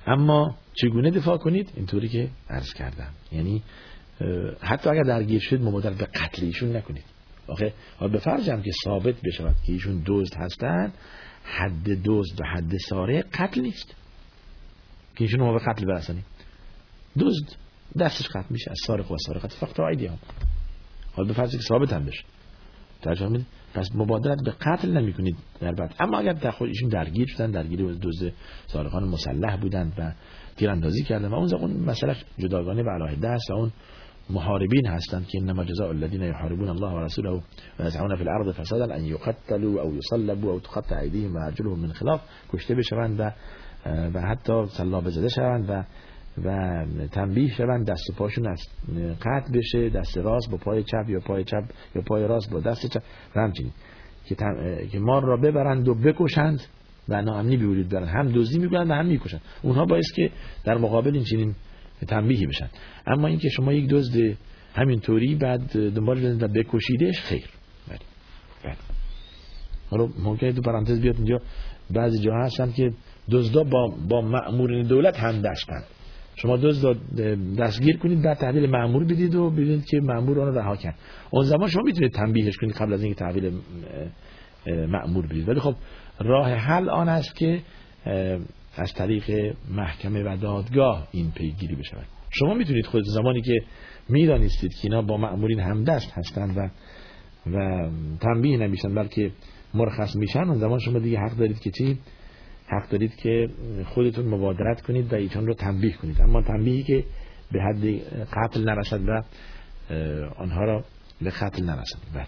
اما 0.06 0.56
چگونه 0.74 1.10
دفاع 1.10 1.38
کنید؟ 1.38 1.72
اینطوری 1.76 2.08
که 2.08 2.28
عرض 2.50 2.72
کردم. 2.72 3.10
یعنی 3.32 3.62
حتی 4.60 4.90
اگر 4.90 5.02
درگیر 5.02 5.40
شد 5.40 5.62
مبادر 5.62 5.90
به 5.90 6.04
قتل 6.04 6.44
ایشون 6.44 6.76
نکنید. 6.76 7.04
آخه 7.46 7.72
به 8.00 8.18
فرض 8.18 8.48
هم 8.48 8.62
که 8.62 8.70
ثابت 8.84 9.14
بشود 9.24 9.54
که 9.66 9.72
ایشون 9.72 10.02
دزد 10.06 10.34
هستند 10.36 10.92
حد 11.44 12.02
دزد 12.04 12.40
و 12.40 12.44
حد 12.44 12.76
ساره 12.88 13.22
قتل 13.22 13.60
نیست. 13.60 13.94
که 15.18 15.24
ایشون 15.24 15.52
به 15.52 15.58
قتل 15.58 15.86
برسانیم 15.86 16.24
دزد 17.20 17.56
دستش 18.00 18.28
قطع 18.28 18.46
میشه 18.50 18.70
از 18.70 18.76
سارق 18.86 19.12
و 19.12 19.16
سارقت. 19.26 19.52
فقط 19.52 19.80
آیدی 19.80 20.06
هم 20.06 20.18
حال 21.16 21.26
به 21.26 21.32
فرضی 21.32 21.56
که 21.56 21.62
ثابت 21.62 21.92
هم 21.92 22.04
بشه. 22.04 22.24
ترجمه 23.02 23.40
پس 23.74 23.90
مبادرت 23.94 24.38
به 24.44 24.50
قتل 24.50 24.90
نمی 24.90 25.12
کنید 25.12 25.36
در 25.60 25.72
بعد. 25.72 25.94
اما 26.00 26.18
اگر 26.18 26.32
در 26.32 26.50
خود 26.50 26.68
ایشون 26.68 26.88
درگیر 26.88 27.26
شدن 27.26 27.50
درگیر 27.50 27.80
دزد 28.02 28.32
سارقان 28.66 29.08
مسلح 29.08 29.56
بودند 29.56 29.92
و 29.98 30.12
تیراندازی 30.56 31.02
کردن 31.02 31.28
و 31.28 31.34
اون 31.34 31.54
اون 31.54 31.70
مسئله 31.70 32.16
جداگانه 32.38 32.82
و 32.82 32.90
علاهده 32.90 33.28
است 33.28 33.50
و 33.50 33.54
اون 33.54 33.72
محاربین 34.30 34.86
هستند 34.86 35.26
که 35.26 35.38
انما 35.38 35.64
جزاء 35.64 35.88
الذين 35.88 36.22
يحاربون 36.22 36.68
الله 36.68 36.94
ورسوله 36.94 37.42
ويسعون 37.80 38.16
في 38.16 38.22
الارض 38.22 38.52
فسادا 38.52 38.96
ان 38.96 39.04
يقتلوا 39.04 39.80
او 39.80 39.94
يصلبوا 39.94 40.52
او 40.52 40.58
تقطع 40.58 41.00
ايديهم 41.00 41.34
وارجلهم 41.34 41.78
من 41.78 41.92
خلاف. 41.92 42.20
کشته 42.52 42.74
بشوند 42.74 43.20
و 43.20 43.30
و 44.14 44.20
حتی 44.20 44.66
سلابه 44.66 45.10
زده 45.10 45.28
شوند 45.28 45.70
و 45.70 45.84
و 46.44 46.84
تنبیه 47.12 47.54
شوند 47.54 47.86
دست 47.86 48.10
و 48.10 48.12
پاشون 48.12 48.48
از 48.48 48.62
قطع 49.22 49.52
بشه 49.52 49.88
دست 49.88 50.18
راست 50.18 50.50
با 50.50 50.56
پای 50.56 50.82
چپ 50.82 51.04
یا 51.08 51.20
پای 51.20 51.44
چپ 51.44 51.64
یا 51.94 52.02
پای 52.02 52.22
راست 52.22 52.50
با 52.50 52.60
دست 52.60 52.86
چپ. 52.86 53.02
و 53.36 53.40
همچنین 53.40 53.70
که, 54.26 54.36
که 54.92 54.98
مار 54.98 55.24
را 55.24 55.36
ببرند 55.36 55.88
و 55.88 55.94
بکشند 55.94 56.60
و 57.08 57.22
ناامنی 57.22 57.56
بیورید 57.56 57.88
برن 57.88 58.08
هم 58.08 58.32
دزدی 58.32 58.58
می‌کنند 58.58 58.90
و 58.90 58.94
هم 58.94 59.06
می‌کشند. 59.06 59.40
اونها 59.62 59.84
باعث 59.84 60.12
که 60.16 60.30
در 60.64 60.78
مقابل 60.78 61.14
این 61.14 61.24
چنین 61.24 61.54
تنبیهی 62.08 62.46
بشن. 62.46 62.68
اما 63.06 63.28
اینکه 63.28 63.48
شما 63.48 63.72
یک 63.72 63.90
دزد 63.90 64.36
همینطوری 64.74 65.34
بعد 65.34 65.90
دنبال 65.94 66.18
بزنید 66.18 66.42
و 66.42 66.48
بکشیدش 66.48 67.20
خیر. 67.20 67.44
بله. 67.88 67.98
بله. 68.64 68.76
حالا 69.90 70.08
ممکنه 70.18 70.52
تو 70.52 70.62
پرانتز 70.62 71.00
بیاد 71.00 71.16
اینجا. 71.16 71.40
بعضی 71.90 72.18
جاها 72.18 72.44
هستن 72.44 72.72
که 72.72 72.92
دزدا 73.30 73.64
با 73.64 73.94
با 74.08 74.20
مأمورین 74.20 74.86
دولت 74.86 75.16
هم 75.16 75.40
داشتن. 75.40 75.82
شما 76.36 76.56
دزد 76.56 76.96
دستگیر 77.58 77.96
کنید 77.96 78.22
بعد 78.22 78.36
تحویل 78.36 78.70
مأمور 78.70 79.04
بدید 79.04 79.34
و 79.34 79.50
ببینید 79.50 79.84
که 79.84 80.00
مأمور 80.00 80.40
آن 80.40 80.54
رها 80.54 80.76
کرد. 80.76 80.94
اون 81.30 81.44
زمان 81.44 81.68
شما 81.68 81.82
می‌تونید 81.82 82.12
تنبیهش 82.12 82.56
کنید 82.56 82.74
قبل 82.74 82.92
از 82.92 83.02
اینکه 83.02 83.18
تحویل 83.18 83.52
مأمور 84.66 85.26
بدید. 85.26 85.48
ولی 85.48 85.60
خب 85.60 85.74
راه 86.18 86.50
حل 86.52 86.90
آن 86.90 87.08
است 87.08 87.36
که 87.36 87.60
از 88.76 88.94
طریق 88.94 89.54
محکمه 89.70 90.22
و 90.22 90.36
دادگاه 90.36 91.08
این 91.12 91.30
پیگیری 91.30 91.74
بشود. 91.74 92.06
شما 92.30 92.54
می‌تونید 92.54 92.86
خود 92.86 93.02
زمانی 93.04 93.42
که 93.42 93.60
می‌دانستید 94.08 94.70
که 94.70 94.80
اینا 94.82 95.02
با 95.02 95.16
مأمورین 95.16 95.60
همدست 95.60 96.12
هستند 96.12 96.56
و 96.56 96.70
و 97.50 97.88
تنبیه 98.20 98.58
نمیشن 98.58 98.94
بلکه 98.94 99.30
مرخص 99.74 100.16
میشن 100.16 100.40
اون 100.40 100.54
زمان 100.54 100.78
شما 100.78 100.98
دیگه 100.98 101.18
حق 101.18 101.36
دارید 101.36 101.60
که 101.60 101.70
چی؟ 101.70 101.98
حق 102.68 102.88
دارید 102.88 103.16
که 103.16 103.48
خودتون 103.86 104.24
مبادرت 104.24 104.80
کنید 104.80 105.12
و 105.12 105.16
ایشان 105.16 105.46
رو 105.46 105.54
تنبیه 105.54 105.92
کنید. 105.92 106.20
اما 106.20 106.42
تنبیهی 106.42 106.82
که 106.82 107.04
به 107.52 107.62
حد 107.62 107.84
قتل 108.32 108.64
نرسد 108.64 109.00
و 109.08 109.22
آنها 110.36 110.64
را 110.64 110.84
به 111.22 111.30
قتل 111.30 111.64
نرسد 111.64 111.98
بله. 112.14 112.26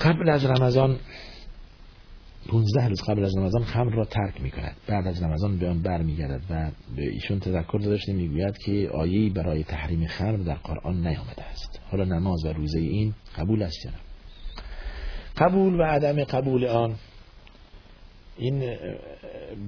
قبل 0.00 0.30
از 0.30 0.44
رمضان 0.44 0.98
15 2.48 2.88
روز 2.88 3.02
قبل 3.02 3.24
از 3.24 3.36
رمضان 3.36 3.64
خمر 3.64 3.92
را 3.92 4.04
ترک 4.04 4.40
می 4.40 4.50
کند 4.50 4.76
بعد 4.86 5.06
از 5.06 5.22
رمضان 5.22 5.58
به 5.58 5.68
آن 5.68 5.82
برمیگردد 5.82 6.42
و 6.50 6.70
به 6.96 7.02
ایشون 7.02 7.40
تذکر 7.40 7.78
داشته 7.78 8.12
می‌گوید 8.12 8.58
که 8.58 8.90
آیه‌ای 8.94 9.30
برای 9.30 9.64
تحریم 9.64 10.06
خمر 10.06 10.36
در 10.36 10.54
قرآن 10.54 11.06
نیامده 11.06 11.42
است. 11.42 11.80
حالا 11.90 12.04
نماز 12.04 12.44
و 12.44 12.52
روزه 12.52 12.78
این 12.78 13.14
قبول 13.38 13.62
است 13.62 13.84
یا 13.84 13.92
قبول 15.38 15.80
و 15.80 15.82
عدم 15.82 16.24
قبول 16.24 16.64
آن. 16.64 16.94
این 18.36 18.60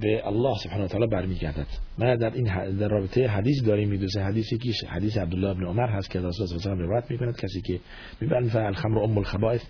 به 0.00 0.26
الله 0.26 0.58
سبحانه 0.64 0.84
و 0.84 0.88
تعالی 0.88 1.06
برمیگردد. 1.06 1.66
ما 1.98 2.16
در 2.16 2.32
این 2.34 2.76
در 2.76 2.88
رابطه 2.88 3.26
حدیث 3.26 3.64
داریم 3.64 3.88
میدوسه 3.88 4.22
حدیثی 4.22 4.58
که 4.58 4.72
حدیث 4.88 5.16
عبدالله 5.16 5.54
بن 5.54 5.64
عمر 5.64 5.86
هست 5.86 6.10
که 6.10 6.18
رسول 6.18 6.46
الله 6.46 6.58
صلی 6.58 6.72
الله 6.72 7.02
علیه 7.10 7.28
و 7.28 7.32
کسی 7.32 7.60
که 7.60 7.80
می‌برن 8.20 8.50
الخمر 8.54 8.98
ام 8.98 9.18
الخبائث. 9.18 9.62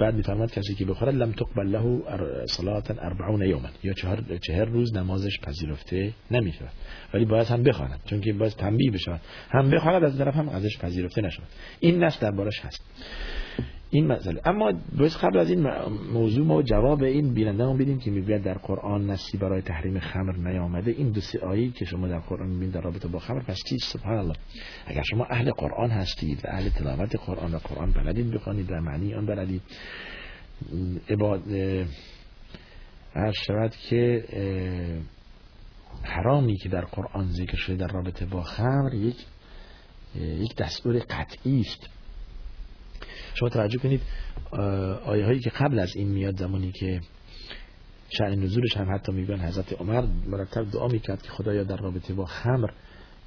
بعد 0.00 0.14
میفرماد 0.14 0.52
کسی 0.52 0.74
که 0.74 0.84
بخورد 0.84 1.14
لم 1.14 1.32
تقبل 1.32 1.66
له 1.66 2.02
صلاه 2.46 2.82
40 2.82 3.48
یوما. 3.48 3.68
یا 3.82 3.92
چهار 3.92 4.38
چهر 4.46 4.64
روز 4.64 4.96
نمازش 4.96 5.40
پذیرفته 5.40 6.12
نمیشه 6.30 6.64
ولی 7.14 7.24
باید 7.24 7.46
هم 7.46 7.62
بخواند. 7.62 8.00
چون 8.06 8.20
که 8.20 8.32
باید 8.32 8.52
تنبیه 8.52 8.90
بشه 8.90 9.20
هم 9.50 9.70
بخواند 9.70 10.04
از 10.04 10.18
طرف 10.18 10.34
هم 10.34 10.48
ازش 10.48 10.78
پذیرفته 10.78 11.22
نشود. 11.22 11.48
این 11.80 12.04
نص 12.04 12.20
دربارش 12.20 12.60
هست. 12.60 12.82
این 13.90 14.06
مسئله. 14.06 14.40
اما 14.44 14.72
بس 15.00 15.16
قبل 15.16 15.38
از 15.38 15.50
این 15.50 15.68
موضوع 16.12 16.46
ما 16.46 16.62
جواب 16.62 17.02
این 17.02 17.34
بیننده 17.34 17.64
هم 17.64 17.78
بدیم 17.78 17.98
که 17.98 18.10
می‌گوید 18.10 18.42
در 18.42 18.54
قرآن 18.54 19.10
نصی 19.10 19.38
برای 19.38 19.62
تحریم 19.62 19.98
خمر 19.98 20.36
نیامده. 20.36 20.90
این 20.90 21.10
دو 21.10 21.20
سه 21.20 21.38
آیه 21.38 21.70
که 21.70 21.84
شما 21.84 22.08
در 22.08 22.18
قرآن 22.18 22.48
می‌بینید 22.48 22.74
در 22.74 22.80
رابطه 22.80 23.08
با 23.08 23.18
خمر 23.18 23.42
پس 23.42 23.58
چی؟ 23.68 23.78
سبحان 23.78 24.18
الله 24.18 24.34
اگر 24.86 25.02
شما 25.02 25.24
اهل 25.24 25.50
قرآن 25.50 25.90
هستید 25.90 26.44
و 26.44 26.48
اهل 26.48 26.68
تلاوت 26.68 27.16
قرآن 27.26 27.54
و 27.54 27.58
قرآن 27.58 27.92
بلدید 27.92 28.30
بخوانید 28.30 28.70
و 28.70 28.74
معنی 28.74 29.14
آن 29.14 29.26
بلدید. 29.26 29.62
عباد 31.10 31.42
هر 33.14 33.32
شود 33.46 33.70
که 33.70 34.24
حرامی 36.02 36.56
که 36.56 36.68
در 36.68 36.84
قرآن 36.84 37.28
ذکر 37.28 37.56
شده 37.56 37.76
در 37.76 37.86
رابطه 37.86 38.26
با 38.26 38.42
خمر 38.42 38.94
یک 38.94 39.16
یک 40.16 40.56
دستور 40.56 40.98
قطعی 40.98 41.60
است. 41.60 41.95
شما 43.36 43.48
توجه 43.48 43.78
کنید 43.78 44.00
آیه 45.04 45.24
هایی 45.24 45.40
که 45.40 45.50
قبل 45.50 45.78
از 45.78 45.96
این 45.96 46.08
میاد 46.08 46.36
زمانی 46.36 46.72
که 46.72 47.00
شأن 48.08 48.42
نزولش 48.42 48.76
هم 48.76 48.94
حتی 48.94 49.12
میگن 49.12 49.40
حضرت 49.40 49.72
عمر 49.72 50.04
مرتب 50.26 50.70
دعا 50.70 50.88
می‌کرد 50.88 51.22
که 51.22 51.30
خدایا 51.30 51.64
در 51.64 51.76
رابطه 51.76 52.14
با 52.14 52.24
خمر 52.24 52.70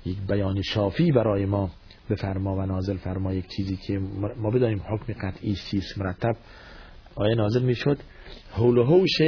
یک 0.05 0.17
بیان 0.27 0.61
شافی 0.61 1.11
برای 1.11 1.45
ما 1.45 1.71
بفرما 2.09 2.55
و 2.55 2.61
نازل 2.61 2.97
فرما 2.97 3.33
یک 3.33 3.47
چیزی 3.47 3.77
که 3.87 3.99
ما 4.37 4.51
بدانیم 4.51 4.81
حکم 4.89 5.13
قطعی 5.13 5.51
است 5.51 5.97
مرتب 5.97 6.35
آیه 7.15 7.35
نازل 7.35 7.63
می‌شد. 7.63 7.97
حول 8.51 8.77
و 8.77 8.83
حوش 8.83 9.21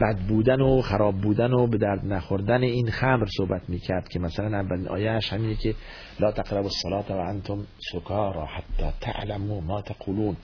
بد 0.00 0.18
بودن 0.28 0.60
و 0.60 0.80
خراب 0.82 1.20
بودن 1.20 1.52
و 1.52 1.66
به 1.66 1.78
درد 1.78 2.04
نخوردن 2.04 2.62
این 2.62 2.90
خمر 2.90 3.26
صحبت 3.36 3.70
می‌کرد 3.70 4.08
که 4.08 4.18
مثلا 4.18 4.58
اولین 4.58 4.88
آیهش 4.88 5.32
همینه 5.32 5.54
که 5.54 5.74
لا 6.20 6.32
تقربوا 6.32 6.68
الصلاة 6.68 7.18
و 7.18 7.28
انتم 7.28 7.66
سکارا 7.92 8.46
حتی 8.46 8.84
تعلموا 9.00 9.60
ما 9.60 9.82
تقولون. 9.82 10.36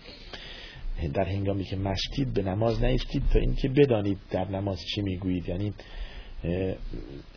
در 1.14 1.24
هنگامی 1.24 1.64
که 1.64 1.76
مستید 1.76 2.35
به 2.35 2.42
نماز 2.42 2.85
نیستید 2.85 3.22
تا 3.32 3.38
اینکه 3.38 3.68
بدانید 3.68 4.18
در 4.30 4.48
نماز 4.48 4.80
چی 4.94 5.02
می‌گویید. 5.02 5.48
یعنی 5.48 5.74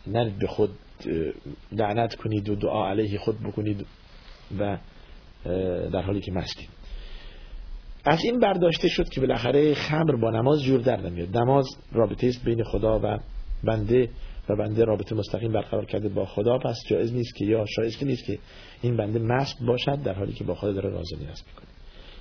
نرید 0.06 0.38
به 0.38 0.46
خود 0.46 0.70
لعنت 1.72 2.14
کنید 2.14 2.48
و 2.48 2.54
دعا 2.54 2.90
علیه 2.90 3.18
خود 3.18 3.40
بکنید 3.40 3.86
و 4.58 4.78
در 5.92 6.02
حالی 6.02 6.20
که 6.20 6.32
مستید. 6.32 6.79
از 8.04 8.18
این 8.24 8.40
برداشته 8.40 8.88
شد 8.88 9.08
که 9.08 9.20
بالاخره 9.20 9.74
خمر 9.74 10.16
با 10.16 10.30
نماز 10.30 10.62
جور 10.62 10.80
در 10.80 11.00
نمیاد. 11.00 11.36
نماز 11.36 11.66
رابطه 11.92 12.26
است 12.26 12.44
بین 12.44 12.64
خدا 12.64 13.00
و 13.02 13.18
بنده 13.64 14.08
و 14.48 14.56
بنده 14.56 14.84
رابطه 14.84 15.14
مستقیم 15.14 15.52
برقرار 15.52 15.84
کرده 15.84 16.08
با 16.08 16.26
خدا 16.26 16.58
پس 16.58 16.76
جایز 16.88 17.12
نیست 17.12 17.36
که 17.36 17.44
یا 17.44 17.64
شایسته 17.76 18.06
نیست 18.06 18.24
که 18.24 18.38
این 18.82 18.96
بنده 18.96 19.18
مست 19.18 19.56
باشد 19.66 20.02
در 20.02 20.14
حالی 20.14 20.32
که 20.32 20.44
با 20.44 20.54
خدا 20.54 20.72
داره 20.72 20.90
راز 20.90 21.06
نیاز 21.20 21.42
می‌کنه. 21.46 21.68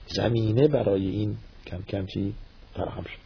زمینه 0.08 0.68
برای 0.68 1.08
این 1.08 1.38
کم 1.68 1.82
کم 1.82 2.06
چی 2.06 2.34
فراهم 2.74 3.04
شد. 3.04 3.20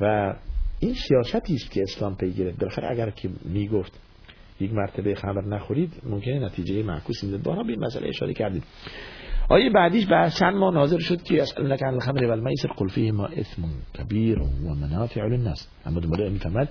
و 0.00 0.34
این 0.80 0.94
سیاستی 0.94 1.54
است 1.54 1.70
که 1.70 1.82
اسلام 1.82 2.16
پی 2.16 2.32
گرفت. 2.32 2.58
بالاخره 2.58 2.90
اگر 2.90 3.10
که 3.10 3.30
می‌گفت 3.44 4.00
یک 4.60 4.72
مرتبه 4.72 5.14
خبر 5.14 5.44
نخورید 5.44 5.92
ممکنه 6.02 6.38
نتیجه 6.38 6.82
معکوس 6.82 7.24
میده 7.24 7.38
بارها 7.38 7.62
به 7.62 7.72
این 7.72 7.84
مسئله 7.84 8.08
اشاره 8.08 8.34
کردیم. 8.34 8.62
آیه 9.48 9.70
بعدیش 9.70 10.06
بعد 10.06 10.32
چند 10.32 10.54
ماه 10.54 10.74
ناظر 10.74 10.98
شد 10.98 11.22
که 11.22 11.34
یسألونک 11.34 11.82
عن 11.82 11.94
الخمر 11.94 12.24
والمیسر 12.24 12.68
قل 12.68 12.88
فیهما 12.88 13.26
اثم 13.26 13.62
کبیر 13.98 14.38
و 14.42 14.74
منافع 14.80 15.20
للناس. 15.20 15.68
اما 15.86 16.00
دوباره 16.00 16.30
می‌فهمد 16.30 16.68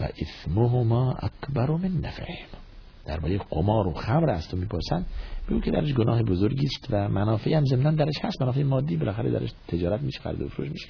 و 0.00 0.08
اثمهما 0.22 1.12
اکبر 1.12 1.70
من 1.70 2.00
نفعهما 2.02 2.58
درباره 3.06 3.38
قمار 3.38 3.86
و 3.86 3.92
خمر 3.92 4.30
است 4.30 4.54
و 4.54 4.56
می‌پرسن. 4.56 5.04
بگو 5.48 5.60
که 5.60 5.70
درش 5.70 5.94
گناه 5.94 6.22
بزرگی 6.22 6.66
است 6.66 6.86
و 6.90 7.08
منافعی 7.08 7.54
هم 7.54 7.64
ضمن 7.64 7.94
درش 7.94 8.14
هست. 8.22 8.42
منافع 8.42 8.62
مادی 8.62 8.96
بالاخره 8.96 9.30
درش 9.30 9.50
تجارت 9.68 10.02
میشه 10.02 10.20
خرید 10.20 10.42
و 10.42 10.48
فروش 10.48 10.70
میشه. 10.70 10.88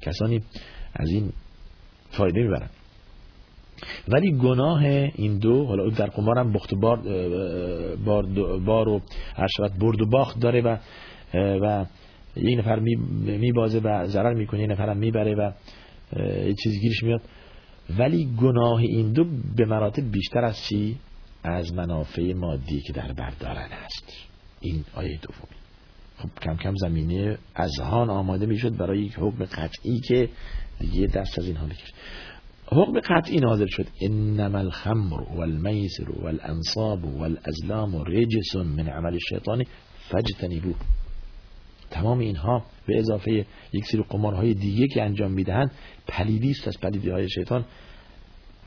کسانی 0.00 0.42
از 0.94 1.10
این 1.10 1.32
فایده 2.10 2.40
می‌برن. 2.40 2.68
ولی 4.08 4.32
گناه 4.32 4.84
این 5.14 5.38
دو 5.38 5.64
حالا 5.64 5.90
در 5.90 6.06
قمار 6.06 6.38
هم 6.38 6.52
بخت 6.52 6.74
بار, 6.74 6.98
بار, 8.04 8.26
بار 8.58 8.88
و 8.88 9.02
عشرت 9.36 9.78
برد 9.78 10.00
و 10.00 10.06
باخت 10.06 10.40
داره 10.40 10.60
و 10.60 10.76
و 11.34 11.86
یک 12.36 12.58
نفر 12.58 12.78
میبازه 13.38 13.78
و 13.78 14.06
ضرر 14.06 14.34
می‌کنه 14.34 14.62
یک 14.62 14.70
نفر 14.70 14.88
هم 14.88 14.96
می‌بره 14.96 15.34
و 15.34 15.52
یه 16.16 16.54
چیزی 16.62 16.80
گیرش 16.80 17.02
میاد. 17.02 17.22
ولی 17.98 18.28
گناه 18.40 18.80
این 18.80 19.12
دو 19.12 19.24
به 19.56 19.64
مراتب 19.64 20.10
بیشتر 20.12 20.44
از 20.44 20.62
چی؟ 20.62 20.96
از 21.44 21.74
منافع 21.74 22.32
مادی 22.32 22.80
که 22.80 22.92
در 22.92 23.12
بردارن 23.12 23.68
هست 23.84 24.12
این 24.60 24.84
آیه 24.94 25.18
دومی. 25.22 25.58
خب 26.18 26.28
کم 26.42 26.56
کم 26.56 26.74
زمینه 26.74 27.38
هان 27.80 28.10
آماده 28.10 28.46
می‌شد 28.46 28.76
برای 28.76 29.02
یک 29.02 29.14
حکم 29.18 29.44
قطعی 29.44 30.00
که 30.08 30.28
دیگه 30.80 31.06
دست 31.06 31.38
از 31.38 31.46
این 31.46 31.56
حالی 31.56 31.74
کشت 31.74 31.94
حکم 32.70 33.00
قطعی 33.00 33.36
نازل 33.36 33.66
شد. 33.66 33.86
انما 34.00 34.58
الخمر 34.58 35.20
والمیسر 35.36 36.10
والانصاب 36.10 37.04
والازلام 37.04 38.02
رجس 38.02 38.56
من 38.56 38.88
عمل 38.88 39.12
الشیطان 39.12 39.64
فجتنبوه 40.10 40.76
تمام 41.90 42.18
اینها 42.18 42.64
به 42.86 42.98
اضافه 42.98 43.46
یک 43.72 43.84
سری 43.84 44.04
قمارهای 44.08 44.54
دیگه 44.54 44.86
که 44.86 45.02
انجام 45.02 45.30
می‌دهند 45.30 45.70
پلیدی 46.08 46.50
است 46.50 46.68
از 46.68 46.80
پلیدی 46.82 47.10
های 47.10 47.28
شیطان. 47.28 47.64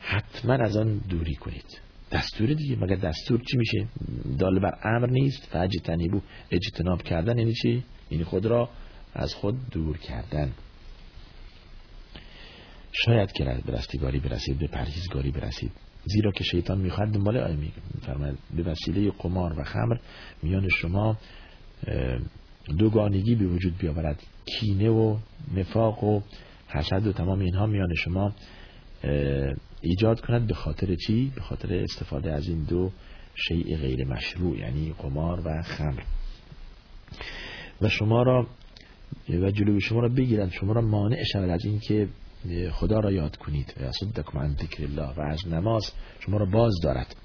حتما 0.00 0.54
از 0.54 0.76
آن 0.76 0.98
دوری 1.08 1.34
کنید. 1.34 1.80
دستور 2.12 2.52
دیگه. 2.52 2.76
مگر 2.76 2.96
دستور 2.96 3.40
چی 3.50 3.56
میشه؟ 3.56 3.86
دال 4.38 4.60
بر 4.60 4.78
امر 4.84 5.10
نیست. 5.10 5.48
فجتنبو 5.52 6.20
اجتناب 6.50 7.02
کردن 7.02 7.38
یعنی 7.38 7.52
چی؟ 7.52 7.84
یعنی 8.10 8.24
خود 8.24 8.46
را 8.46 8.68
از 9.14 9.34
خود 9.34 9.54
دور 9.70 9.98
کردن. 9.98 10.52
شاید 12.92 13.32
که 13.32 13.44
به 13.44 13.72
رستگاری 13.72 14.20
برسید 14.20 14.58
به 14.58 14.66
پرهیزگاری 14.66 15.30
برسید. 15.30 15.72
زیرا 16.04 16.32
که 16.32 16.44
شیطان 16.44 16.78
می‌خواد 16.78 17.08
دنبال 17.08 17.36
آیه 17.36 17.56
میفرماید 17.94 18.38
به 18.56 18.62
وسیله 18.62 19.10
قمار 19.10 19.60
و 19.60 19.64
خمر 19.64 19.96
میان 20.42 20.68
شما 20.68 21.18
دوگانگی 22.78 23.34
به 23.34 23.46
وجود 23.46 23.78
بیاورد. 23.78 24.22
کینه 24.46 24.90
و 24.90 25.18
نفاق 25.56 26.04
و 26.04 26.20
حسد 26.68 27.06
و 27.06 27.12
تمام 27.12 27.40
اینها 27.40 27.66
میان 27.66 27.94
شما 27.94 28.34
ایجاد 29.80 30.20
کند 30.20 30.46
به 30.46 30.54
خاطر 30.54 30.94
چی؟ 30.94 31.32
به 31.34 31.40
خاطر 31.40 31.74
استفاده 31.74 32.32
از 32.32 32.48
این 32.48 32.64
دو 32.64 32.90
شیء 33.34 33.76
غیر 33.76 34.04
مشروع 34.04 34.58
یعنی 34.58 34.94
قمار 34.98 35.42
و 35.46 35.62
خمر. 35.62 36.02
و 37.80 37.88
شما 37.88 38.22
را 38.22 38.46
و 39.28 39.50
جلوی 39.50 39.80
شما 39.80 40.00
را 40.00 40.08
بگیرند. 40.08 40.50
شما 40.50 40.72
را 40.72 40.80
مانع 40.80 41.24
شود 41.32 41.50
از 41.50 41.64
این 41.64 41.78
که 41.78 42.08
خدا 42.72 43.00
را 43.00 43.12
یاد 43.12 43.36
کنید. 43.36 43.74
و 43.80 43.92
صدکم 43.92 44.38
عن 44.38 44.56
ذکر 44.56 44.82
الله 44.82 45.14
و 45.16 45.20
از 45.20 45.48
نماز 45.48 45.92
شما 46.20 46.36
را 46.36 46.46
باز 46.46 46.72
دارد. 46.82 47.16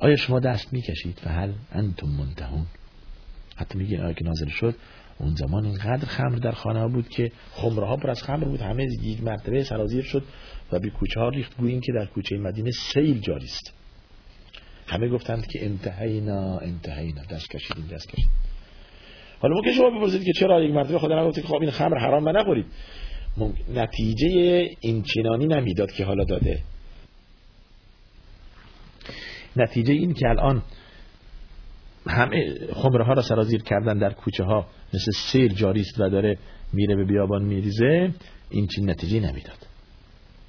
آیا 0.00 0.16
شما 0.16 0.40
دست 0.40 0.72
می‌کشید؟ 0.72 1.20
و 1.26 1.28
هل 1.28 1.52
انتم 1.72 2.06
منتهون. 2.06 2.66
حتی 3.56 3.78
میگه 3.78 4.02
آیا 4.02 4.12
که 4.12 4.24
نازل 4.24 4.48
شد 4.48 4.74
اون 5.18 5.34
زمان 5.34 5.64
اینقدر 5.64 6.06
خمر 6.06 6.36
در 6.36 6.52
خانه 6.52 6.88
بود 6.88 7.08
که 7.08 7.32
خمره 7.52 7.86
ها 7.86 7.96
پر 7.96 8.10
از 8.10 8.22
خمر 8.22 8.44
بود. 8.44 8.60
همه 8.60 8.86
یک 9.02 9.22
مرتبه 9.22 9.64
سرازیر 9.64 10.02
شد 10.04 10.24
و 10.72 10.78
به 10.78 10.90
کوچه 10.90 11.20
ها 11.20 11.28
ریخت. 11.28 11.56
گویین 11.56 11.80
که 11.80 11.92
در 11.92 12.06
کوچه 12.06 12.38
مدینه 12.38 12.70
سیل 12.70 13.20
جاری 13.20 13.44
است. 13.44 13.72
همه 14.86 15.08
گفتند 15.08 15.46
که 15.46 15.64
انتهینا 15.64 16.58
انتهینا. 16.58 17.22
دست 17.22 17.50
کشیدیم 17.50 17.86
دست 17.86 18.08
کشیدیم. 18.08 18.30
حالا 19.40 19.54
ممکن 19.54 19.72
شما 19.72 19.90
بپرسید 19.90 20.24
که 20.24 20.32
چرا 20.32 20.62
یک 20.62 20.74
مرتبه 20.74 20.98
خدا 20.98 21.22
نگفت 21.22 21.40
که 21.40 21.48
خب 21.48 21.58
این 21.60 21.70
خمر 21.70 21.98
حرام 21.98 22.24
ما 22.24 22.30
نخورید. 22.30 22.66
نتیجه 23.74 24.28
این 24.80 25.02
چنانی 25.02 25.46
نمی‌داد 25.46 25.92
که 25.92 26.04
حالا 26.04 26.24
داده. 26.24 26.62
نتیجه 29.56 29.92
این 29.92 30.14
که 30.14 30.28
الان 30.28 30.62
همه 32.06 32.58
خمره 32.74 33.04
ها 33.04 33.12
را 33.12 33.22
سرازیر 33.22 33.62
کردن 33.62 33.98
در 33.98 34.12
کوچه 34.12 34.44
ها 34.44 34.66
مثل 34.94 35.12
سیر 35.16 35.52
جاری 35.52 35.80
است 35.80 36.00
و 36.00 36.08
داره 36.08 36.38
میره 36.72 36.96
به 36.96 37.04
بیابان 37.04 37.44
میریزه 37.44 38.14
این 38.50 38.66
چی 38.66 38.82
نتیجه 38.82 39.20
نمی‌داد. 39.20 39.66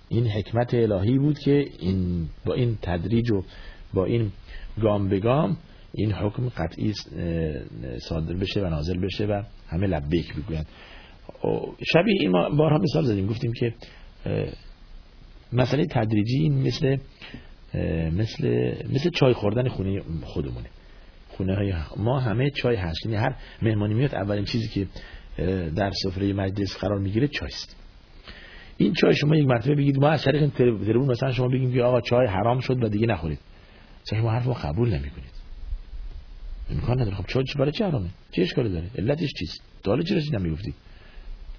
این 0.09 0.27
حکمت 0.27 0.73
الهی 0.73 1.17
بود 1.17 1.39
که 1.39 1.65
این 1.79 2.29
با 2.45 2.53
این 2.53 2.77
تدریج 2.81 3.31
و 3.31 3.43
با 3.93 4.05
این 4.05 4.31
گام 4.81 5.09
به 5.09 5.19
گام 5.19 5.57
این 5.93 6.11
حکم 6.11 6.49
قطعی 6.49 6.93
صادر 7.99 8.33
بشه 8.33 8.61
و 8.61 8.69
نازل 8.69 8.99
بشه 8.99 9.25
و 9.25 9.43
همه 9.67 9.87
لبیک 9.87 10.35
بگویند. 10.35 10.65
شبیه 11.93 12.21
این 12.21 12.31
ما 12.31 12.49
بارها 12.49 12.77
مثال 12.77 13.03
زدیم 13.03 13.27
گفتیم 13.27 13.53
که 13.53 13.73
مسئله 15.53 15.85
تدریجی 15.85 16.49
مثل 16.49 16.97
مثل 18.11 18.73
مثل 18.93 19.09
چای 19.09 19.33
خوردن 19.33 19.67
خونه 19.67 20.01
خودمونه. 20.23 20.69
خونه 21.29 21.55
های 21.55 21.73
ما 21.97 22.19
همه 22.19 22.49
چای 22.49 22.75
هست 22.75 23.05
یعنی 23.05 23.17
هر 23.17 23.35
مهمانی 23.61 23.93
میاد 23.93 24.15
اولین 24.15 24.45
چیزی 24.45 24.67
که 24.67 24.87
در 25.75 25.91
سفره 26.03 26.33
مجلس 26.33 26.77
قرار 26.77 26.99
می‌گیره 26.99 27.27
چای 27.27 27.47
است. 27.47 27.75
این 28.77 28.93
چای 28.93 29.15
شما 29.15 29.35
یک 29.35 29.45
مرتبه 29.45 29.75
بگید 29.75 29.99
ما 29.99 30.09
از 30.09 30.23
طریق 30.23 30.49
تلفن 30.49 30.97
مثلا 30.97 31.31
شما 31.31 31.47
بگیم 31.47 31.73
که 31.73 31.83
آقا 31.83 32.01
چای 32.01 32.27
حرام 32.27 32.59
شد 32.59 32.83
و 32.83 32.89
دیگه 32.89 33.07
نخورید. 33.07 33.39
شما 34.09 34.31
حرف 34.31 34.65
قبول 34.65 34.89
نمی‌کنید. 34.89 35.37
امکان 36.69 37.01
نداره. 37.01 37.15
خب 37.15 37.25
چای 37.27 37.43
برای 37.59 37.71
چه 37.71 37.85
حرامه؟ 37.85 38.09
چه 38.31 38.41
اشکالی 38.41 38.69
داره؟ 38.69 38.89
علتش 38.97 39.29
چیست؟ 39.39 39.61
داله 39.83 40.03
چرا 40.03 40.19
چیزی 40.19 40.37
نمی‌گفتی 40.37 40.73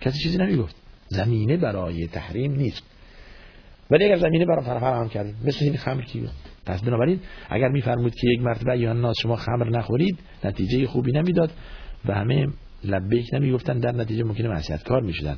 کسی 0.01 0.19
چیزی 0.19 0.39
نمی‌گفت. 0.39 0.77
زمینه 1.09 1.57
برای 1.57 2.07
تحریم 2.07 2.53
نیست. 2.53 2.83
ولی 3.91 4.05
اگر 4.05 4.17
زمینه 4.17 4.47
برای 4.47 4.65
فراهم 4.65 5.09
کرد 5.09 5.35
مثل 5.45 5.65
این 5.65 5.77
خمر 5.77 6.03
کی 6.03 6.29
پس 6.67 6.83
بنابراین 6.83 7.21
اگر 7.51 7.69
میفرمود 7.69 8.15
که 8.15 8.29
یک 8.31 8.41
مرتبه 8.41 8.79
یا 8.79 8.93
ناس 8.93 9.17
شما 9.23 9.37
خمر 9.37 9.71
نخورید 9.71 10.19
نتیجه 10.45 10.87
خوبی 10.87 11.13
نمی‌داد 11.13 11.51
و 12.05 12.15
همه 12.15 12.47
لبیک 12.85 13.27
نمی‌گفتن 13.33 13.79
در 13.79 13.93
نتیجه 13.93 14.25
ممکنه 14.25 14.49
معصیت 14.49 14.83
کار 14.83 15.03
می‌شدن. 15.03 15.37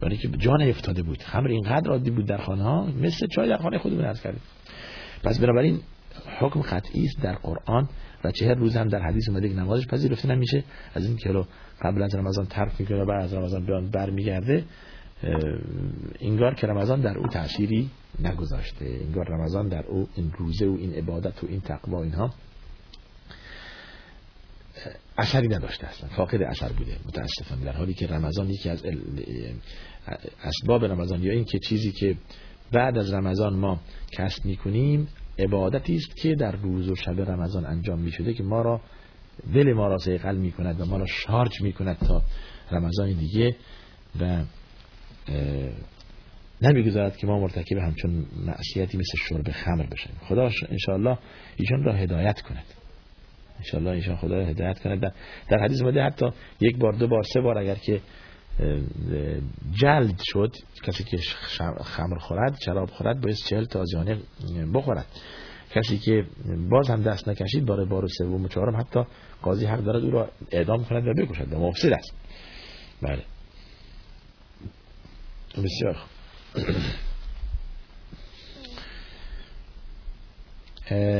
برای 0.00 0.16
که 0.16 0.28
جان 0.28 0.62
افتاده 0.62 1.02
بود. 1.02 1.22
خمر 1.22 1.48
اینقدر 1.48 1.90
عادی 1.90 2.10
بود 2.10 2.26
در 2.26 2.38
خانه 2.38 2.62
ها 2.62 2.86
مثل 2.86 3.26
چای 3.26 3.48
در 3.48 3.56
خانه 3.56 3.78
خودمون 3.78 4.04
عرض 4.04 4.22
کردیم. 4.22 4.40
پس 5.22 5.38
بنابراین 5.38 5.80
حکم 6.38 6.60
قطعی 6.60 7.04
است 7.04 7.22
در 7.22 7.34
قرآن 7.34 7.88
و 8.24 8.30
چهر 8.30 8.54
روز 8.54 8.76
هم 8.76 8.88
در 8.88 9.02
حدیث 9.02 9.28
اومده 9.28 9.48
که 9.48 9.54
نمازش 9.54 9.86
پذیرفته 9.86 10.28
نمیشه. 10.28 10.64
از 10.94 11.06
این 11.06 11.16
که 11.16 11.44
قبل 11.82 12.02
از 12.02 12.14
رمضان 12.14 12.46
ترک 12.46 12.72
می‌کنه 12.78 13.02
و 13.02 13.06
بعد 13.06 13.24
از 13.24 13.34
رمضان 13.34 13.66
بیان 13.66 13.90
برمیگرده 13.90 14.64
انگار 16.20 16.54
که 16.54 16.66
رمضان 16.66 17.00
در 17.00 17.18
او 17.18 17.26
تأثیری 17.26 17.90
نگذاشته. 18.18 18.84
انگار 18.84 19.28
رمضان 19.28 19.68
در 19.68 19.86
او 19.86 20.08
این 20.14 20.32
روزه 20.38 20.66
و 20.66 20.76
این 20.78 20.94
عبادت 20.94 21.44
و 21.44 21.46
این 21.46 21.60
تقوا 21.60 22.02
اینها 22.02 22.34
اثری 25.18 25.48
نداشته 25.48 25.86
اصلا. 25.86 26.08
فاقد 26.08 26.42
اثر 26.42 26.68
بوده. 26.72 26.96
متاسفانه. 27.06 27.64
در 27.64 27.72
حالی 27.72 27.94
که 27.94 28.06
رمضان 28.06 28.50
یکی 28.50 28.68
از 28.68 28.84
اسباب 30.44 30.84
رمضان 30.84 31.22
یا 31.22 31.32
این 31.32 31.44
که 31.44 31.58
چیزی 31.58 31.92
که 31.92 32.16
بعد 32.72 32.98
از 32.98 33.12
رمضان 33.12 33.56
ما 33.56 33.80
کسب 34.12 34.44
می‌کنیم 34.44 35.08
عبادتی 35.40 35.94
است 35.94 36.16
که 36.16 36.34
در 36.34 36.52
روز 36.52 36.88
و 36.88 36.94
شب 36.94 37.20
رمضان 37.20 37.66
انجام 37.66 37.98
می 37.98 38.12
شده 38.12 38.34
که 38.34 38.42
ما 38.42 38.62
را 38.62 38.80
دل 39.54 39.72
ما 39.72 39.86
را 39.86 39.98
سیقل 39.98 40.36
می 40.36 40.52
کند 40.52 40.80
و 40.80 40.84
ما 40.84 40.96
را 40.96 41.06
شارج 41.06 41.62
می 41.62 41.72
کند 41.72 41.98
تا 41.98 42.22
رمضان 42.70 43.12
دیگه 43.12 43.56
و 44.20 44.44
نمی‌گذارد 46.62 47.16
که 47.16 47.26
ما 47.26 47.40
مرتکب 47.40 47.78
همچون 47.78 48.26
معصیتی 48.46 48.98
مثل 48.98 49.18
شرب 49.28 49.50
خمر 49.50 49.86
بشیم 49.86 50.12
خدا 50.28 50.50
انشاءالله 50.68 51.18
ایشان 51.56 51.82
را 51.84 51.92
هدایت 51.92 52.40
کند. 52.40 52.64
انشاءالله 53.58 53.90
ایشان 53.90 54.16
خدا 54.16 54.38
را 54.38 54.46
هدایت 54.46 54.78
کند. 54.78 55.12
در, 55.48 55.58
حدیث 55.64 55.82
مده 55.82 56.02
حتی 56.02 56.30
یک 56.60 56.76
بار 56.76 56.92
دو 56.92 57.08
بار 57.08 57.22
سه 57.22 57.40
بار 57.40 57.58
اگر 57.58 57.74
که 57.74 58.00
جلد 59.72 60.20
شد 60.24 60.56
کسی 60.82 61.04
که 61.04 61.16
خمر 61.84 62.18
خورد 62.18 62.58
شراب 62.64 62.90
خورد 62.90 63.20
باید 63.20 63.36
چهل 63.36 63.64
تا 63.64 63.84
جانه 63.92 64.18
بخورد. 64.74 65.06
کسی 65.74 65.98
که 65.98 66.26
باز 66.70 66.90
هم 66.90 67.02
دست 67.02 67.28
نکشید 67.28 67.66
بار 67.66 67.84
بار 67.84 68.06
سوم 68.06 68.44
و 68.44 68.48
چهارم 68.48 68.76
حتی 68.80 69.00
قاضی 69.42 69.66
حق 69.66 69.80
دارد 69.80 70.04
او 70.04 70.10
را 70.10 70.30
اعدام 70.50 70.84
کند 70.84 71.08
و 71.08 71.14
بکشد 71.14 71.52
و 71.52 71.58
مفسد 71.58 71.92
است. 71.92 72.14
بله. 73.02 73.24
بسیار 75.50 75.96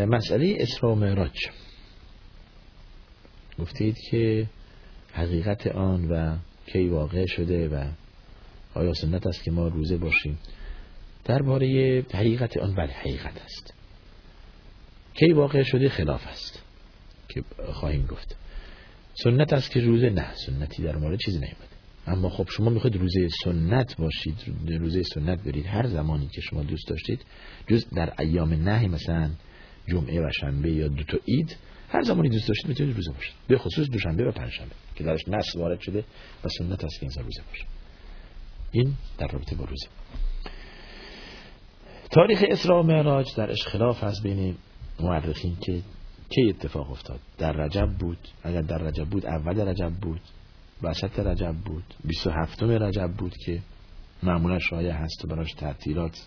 مسئله 0.07 0.57
اسراء 0.61 0.93
و 0.93 0.95
معراج. 0.95 1.37
گفتید 3.59 3.97
که 4.11 4.47
حقیقت 5.13 5.67
آن 5.67 6.09
و 6.11 6.37
کی 6.73 6.89
واقع 6.89 7.27
شده 7.27 7.69
و 7.69 7.85
آیا 8.75 8.95
سنت 8.95 9.27
است 9.27 9.43
که 9.43 9.51
ما 9.51 9.69
روزه 9.69 9.97
باشیم؟ 9.97 10.39
درباره 11.25 12.05
حقیقت 12.15 12.57
آن 12.57 12.75
بله 12.75 12.93
حقیقت 12.93 13.43
است. 13.45 13.75
کی 15.15 15.33
واقع 15.33 15.63
شده 15.63 15.89
خلاف 15.89 16.27
است 16.27 16.63
که 17.29 17.43
خواهیم 17.73 18.07
گفت. 18.07 18.37
سنت 19.15 19.53
است 19.53 19.71
که 19.71 19.81
روزه 19.81 20.11
نه 20.11 20.35
سنتی 20.35 20.83
در 20.83 20.97
مورد 20.97 21.19
چیزی 21.19 21.39
نیومده 21.39 21.71
اما 22.07 22.29
خب 22.29 22.47
شما 22.51 22.71
می‌خواید 22.71 22.97
روزه 22.97 23.29
سنت 23.45 23.97
باشید 23.97 24.37
روزه 24.69 25.03
سنت 25.03 25.43
برید. 25.43 25.67
هر 25.67 25.87
زمانی 25.87 26.27
که 26.27 26.41
شما 26.41 26.63
دوست 26.63 26.89
داشتید 26.89 27.21
جز 27.69 27.85
در 27.89 28.13
ایام 28.19 28.53
نه 28.53 28.89
مثلا 28.89 29.31
جمعه 29.89 30.21
و 30.21 30.31
شنبه 30.41 30.71
یا 30.71 30.89
دو 30.89 31.03
تا 31.03 31.19
اید 31.25 31.57
هر 31.89 32.03
زمانی 32.03 32.29
دوست 32.29 32.49
داشتید 32.49 32.69
می‌تونید 32.69 32.97
روزه 32.97 33.13
باشید. 33.13 33.35
به 33.49 33.59
خصوص 33.59 33.91
دوشنبه 33.91 34.25
و 34.25 34.33
پنجشنبه. 34.33 34.73
که 35.01 35.07
درش 35.07 35.29
نص 35.29 35.57
وارد 35.57 35.81
شده 35.81 36.05
و 36.45 36.49
سنت 36.49 36.85
است 36.85 37.01
که 37.01 37.07
انسان 37.07 37.25
روزه 37.25 37.43
باشه. 37.49 37.65
این 38.73 38.95
در 39.19 39.27
رابطه 39.27 39.57
با 39.57 39.65
روزه. 39.65 39.87
تاریخ 42.11 42.45
اسراء 42.49 42.81
و 42.81 42.83
معراج 42.83 43.35
در 43.37 43.55
خلاف 43.55 44.05
از 44.05 44.23
بین 44.23 44.57
مورخین 45.01 45.57
که 45.61 45.83
کی 46.29 46.49
اتفاق 46.49 46.91
افتاد. 46.91 47.21
در 47.39 47.53
رجب 47.53 47.89
بود 47.99 48.19
اگر 48.43 48.61
در 48.61 48.79
رجب 48.79 49.05
بود 49.05 49.27
اول 49.27 49.69
رجب 49.69 49.91
بود 49.91 50.21
وسط 50.83 51.19
رجب 51.19 51.55
بود 51.65 51.85
27 52.05 52.63
رجب 52.63 53.11
بود 53.19 53.37
که 53.37 53.63
معمولا 54.23 54.59
شایع 54.59 54.93
هست 54.93 55.25
و 55.25 55.29
براش 55.29 55.53
تعطیلات 55.53 56.27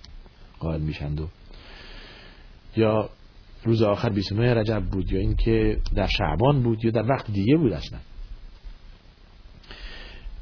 قائل 0.60 0.82
میشند 0.82 1.22
و 1.22 1.28
یا 2.76 3.10
روز 3.64 3.82
آخر 3.82 4.10
29 4.10 4.54
رجب 4.54 4.84
بود 4.92 5.12
یا 5.12 5.20
اینکه 5.20 5.80
در 5.96 6.08
شعبان 6.08 6.64
بود 6.64 6.86
یا 6.86 6.92
در 6.92 7.12
وقت 7.12 7.32
دیگه 7.32 7.58
بود 7.58 7.74
اصلا. 7.74 8.00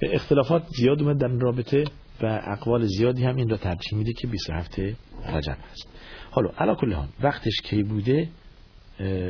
اختلافات 0.02 0.64
زیاد 0.78 1.02
اومد 1.02 1.18
در 1.18 1.28
رابطه 1.28 1.84
و 2.22 2.42
اقوال 2.48 2.86
زیادی 2.86 3.24
هم 3.24 3.36
این 3.36 3.50
را 3.50 3.58
ترجیح 3.58 4.00
میده 4.00 4.14
که 4.14 4.28
27 4.28 4.80
رجب 5.30 5.58
هست 5.72 5.88
حالا 6.32 6.50
علا 6.58 6.76
کل 6.76 6.96
وقتش 7.22 7.62
کی 7.64 7.84
بوده؟ 7.84 8.30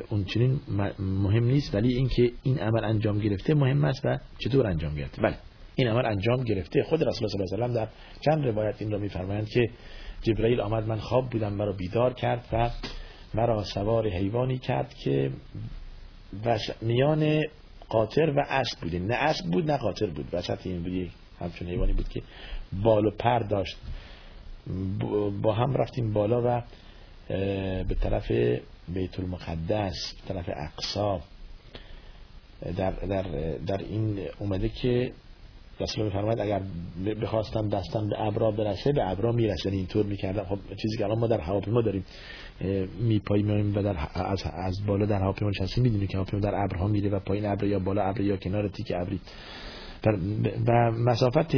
اون 0.10 0.24
چنین 0.24 0.60
مهم 1.00 1.44
نیست 1.44 1.76
ولی 1.76 1.94
اینکه 1.94 2.32
این 2.44 2.60
عمل 2.60 2.84
انجام 2.84 3.20
گرفته 3.20 3.54
مهم 3.54 3.86
است 3.86 4.02
و 4.06 4.18
چطور 4.38 4.68
انجام 4.68 4.96
گرفته؟ 4.96 5.22
بله 5.22 5.36
این 5.76 5.88
عمل 5.88 6.06
انجام 6.06 6.44
گرفته. 6.44 6.84
خود 6.84 7.04
رسول 7.04 7.28
الله 7.28 7.46
صلی 7.46 7.62
الله 7.64 7.66
علیه 7.66 7.82
و 7.82 7.86
در 7.86 7.92
چند 8.22 8.46
روایت 8.46 8.82
این 8.82 8.92
را 8.92 8.98
میفرمایند 8.98 9.50
که 9.50 9.70
جبرئیل 10.22 10.62
آمد 10.62 10.88
من 10.88 10.98
خواب 10.98 11.30
بودم 11.30 11.54
مرا 11.54 11.74
بیدار 11.74 12.14
کرد 12.14 12.46
و 12.54 12.70
مرا 13.34 13.64
سوار 13.64 14.10
حیوانی 14.10 14.58
کرد 14.58 14.94
که 14.94 15.32
میان 16.82 17.42
قاطر 17.92 18.34
و 18.38 18.46
اسب 18.50 18.80
بوده 18.82 19.00
نه 19.00 19.14
اسب 19.14 19.46
بود 19.46 19.72
نه 19.72 19.78
قاطر 19.78 20.06
بود. 20.06 20.34
وسط 20.34 20.68
این 20.68 20.84
بود 20.84 21.12
همچون 21.40 21.68
حیوانی 21.68 21.94
بود 21.94 22.10
که 22.10 22.22
بال 22.84 23.06
و 23.06 23.12
پر 23.12 23.40
داشت. 23.40 23.78
با 25.42 25.54
هم 25.54 25.74
رفتیم 25.74 26.14
بالا 26.14 26.42
و 26.46 26.62
به 27.84 27.96
طرف 28.02 28.32
بیت 28.88 29.20
المقدس 29.20 30.14
به 30.28 30.34
طرف 30.34 30.50
اقصا 30.50 31.22
در, 32.78 32.92
در, 32.92 33.24
در 33.68 33.78
این 33.78 34.28
اومده 34.40 34.70
که 34.70 35.12
رسول 35.82 36.10
فرماید 36.10 36.40
اگر 36.40 36.62
بخواستم 37.22 37.70
دستم 37.70 38.10
به 38.10 38.22
ابرا 38.22 38.52
برسه 38.52 38.92
به 38.92 39.12
ابرا 39.12 39.32
می‌رسه. 39.32 39.70
یعنی 39.70 39.78
اینطور 39.78 40.06
می‌کردم. 40.06 40.44
خب 40.44 40.58
چیزی 40.82 40.98
که 40.98 41.06
الان 41.06 41.20
ما 41.20 41.28
در 41.28 41.40
هواپیما 41.40 41.82
داریم 41.82 42.06
میپایی 43.00 43.44
میایم 43.44 43.76
و 43.76 43.84
در 43.84 43.96
از, 44.14 44.44
از 44.54 44.86
بالا 44.88 45.06
در 45.06 45.20
هواپیما 45.20 45.50
نشستیم 45.50 45.84
می‌دونیم 45.84 46.08
که 46.08 46.18
هواپیما 46.18 46.42
در 46.42 46.56
ابرها 46.56 46.88
میره 46.88 47.10
و 47.10 47.20
پایین 47.20 47.46
ابر 47.46 47.64
یا 47.64 47.80
بالا 47.80 48.02
ابر 48.02 48.22
یا 48.22 48.38
کنار 48.38 48.68
تیک 48.68 48.92
ابری. 48.96 49.20
و 50.68 50.92
مسافت 50.92 51.56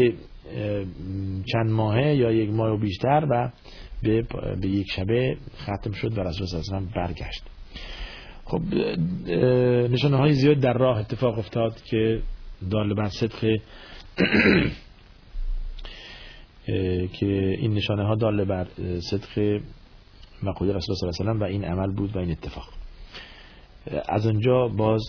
چند 1.51 1.69
ماهه 1.69 2.15
یا 2.15 2.31
یک 2.31 2.49
ماه 2.49 2.71
و 2.71 2.77
بیشتر 2.77 3.27
و 3.29 3.51
به, 4.03 4.21
به 4.61 4.67
یک 4.67 4.91
شبه 4.91 5.37
ختم 5.57 5.91
شد 5.91 6.17
و 6.17 6.21
رسول 6.21 6.47
الله 6.75 6.87
برگشت. 6.95 7.43
خب 8.45 8.61
نشانه 9.91 10.17
های 10.17 10.33
زیاد 10.33 10.59
در 10.59 10.73
راه 10.73 10.97
اتفاق 10.99 11.39
افتاد 11.39 11.81
که 11.81 12.21
دال 12.71 12.93
بر 12.93 13.09
صدق 13.09 13.57
که 17.19 17.55
این 17.59 17.73
نشانه 17.73 18.03
ها 18.03 18.15
دال 18.15 18.45
بر 18.45 18.67
صدق 18.99 19.61
مقوله 20.43 20.73
رسول 20.73 20.95
الله 20.95 21.11
صلی 21.11 21.27
الله 21.27 21.31
علیه 21.31 21.41
و 21.41 21.43
این 21.43 21.65
عمل 21.65 21.91
بود 21.91 22.15
و 22.15 22.19
این 22.19 22.31
اتفاق. 22.31 22.69
از 24.09 24.25
اونجا 24.25 24.67
باز 24.67 25.01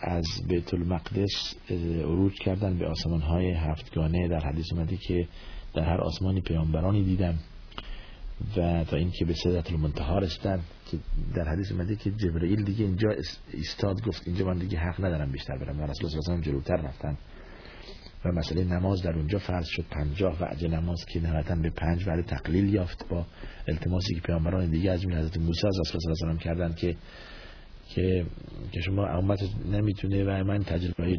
از 0.00 0.26
بیت 0.48 0.74
المقدس 0.74 1.54
عروج 2.00 2.34
کردن 2.34 2.78
به 2.78 2.86
آسمان 2.86 3.20
های 3.20 3.50
هفتگانه. 3.50 4.28
در 4.28 4.40
حدیث 4.40 4.72
اومده 4.72 4.96
که 4.96 5.28
در 5.74 5.82
هر 5.82 6.00
آسمانی 6.00 6.40
پیامبرانی 6.40 7.04
دیدن 7.04 7.38
و 8.56 8.84
تا 8.84 8.96
اینکه 8.96 9.24
به 9.24 9.34
صدت 9.34 9.72
المنتها 9.72 10.18
رسیدن 10.18 10.60
که 10.90 10.98
در 11.34 11.48
حدیث 11.48 11.72
اومده 11.72 11.96
که 11.96 12.10
جبرئیل 12.10 12.64
دیگه 12.64 12.84
اینجا 12.84 13.08
استاد 13.54 14.02
گفت 14.06 14.22
اینجا 14.26 14.46
من 14.46 14.58
دیگه 14.58 14.78
حق 14.78 15.04
ندارم 15.04 15.32
بیشتر 15.32 15.58
برم. 15.58 15.80
و 15.80 15.82
رسول 15.82 16.10
الله 16.10 16.20
صلی 16.20 16.40
جلوتر 16.40 16.76
رفتن. 16.76 17.18
و 18.26 18.32
مسئله 18.32 18.64
نماز 18.64 19.02
در 19.02 19.12
اونجا 19.12 19.38
فرض 19.38 19.66
شد 19.66 19.84
پنجاه 19.90 20.40
وعد 20.40 20.64
نماز 20.64 21.04
که 21.04 21.20
نهایتا 21.20 21.54
به 21.54 21.70
پنج 21.70 22.08
وعده 22.08 22.22
تقلیل 22.22 22.74
یافت 22.74 23.08
با 23.08 23.26
التماسی 23.68 24.14
که 24.14 24.20
پیامبران 24.20 24.70
دیگه 24.70 24.90
از 24.90 25.02
جمله 25.02 25.18
حضرت 25.18 25.38
موسی 25.38 25.66
از 25.66 25.80
رسول 25.80 26.28
الله 26.28 26.42
کردن 26.42 26.74
که 26.74 26.96
که 27.88 28.26
که 28.72 28.80
شما 28.80 29.06
امت 29.06 29.38
نمی‌تونه 29.72 30.24
و 30.24 30.44
من 30.44 30.58
تجربه 30.58 31.18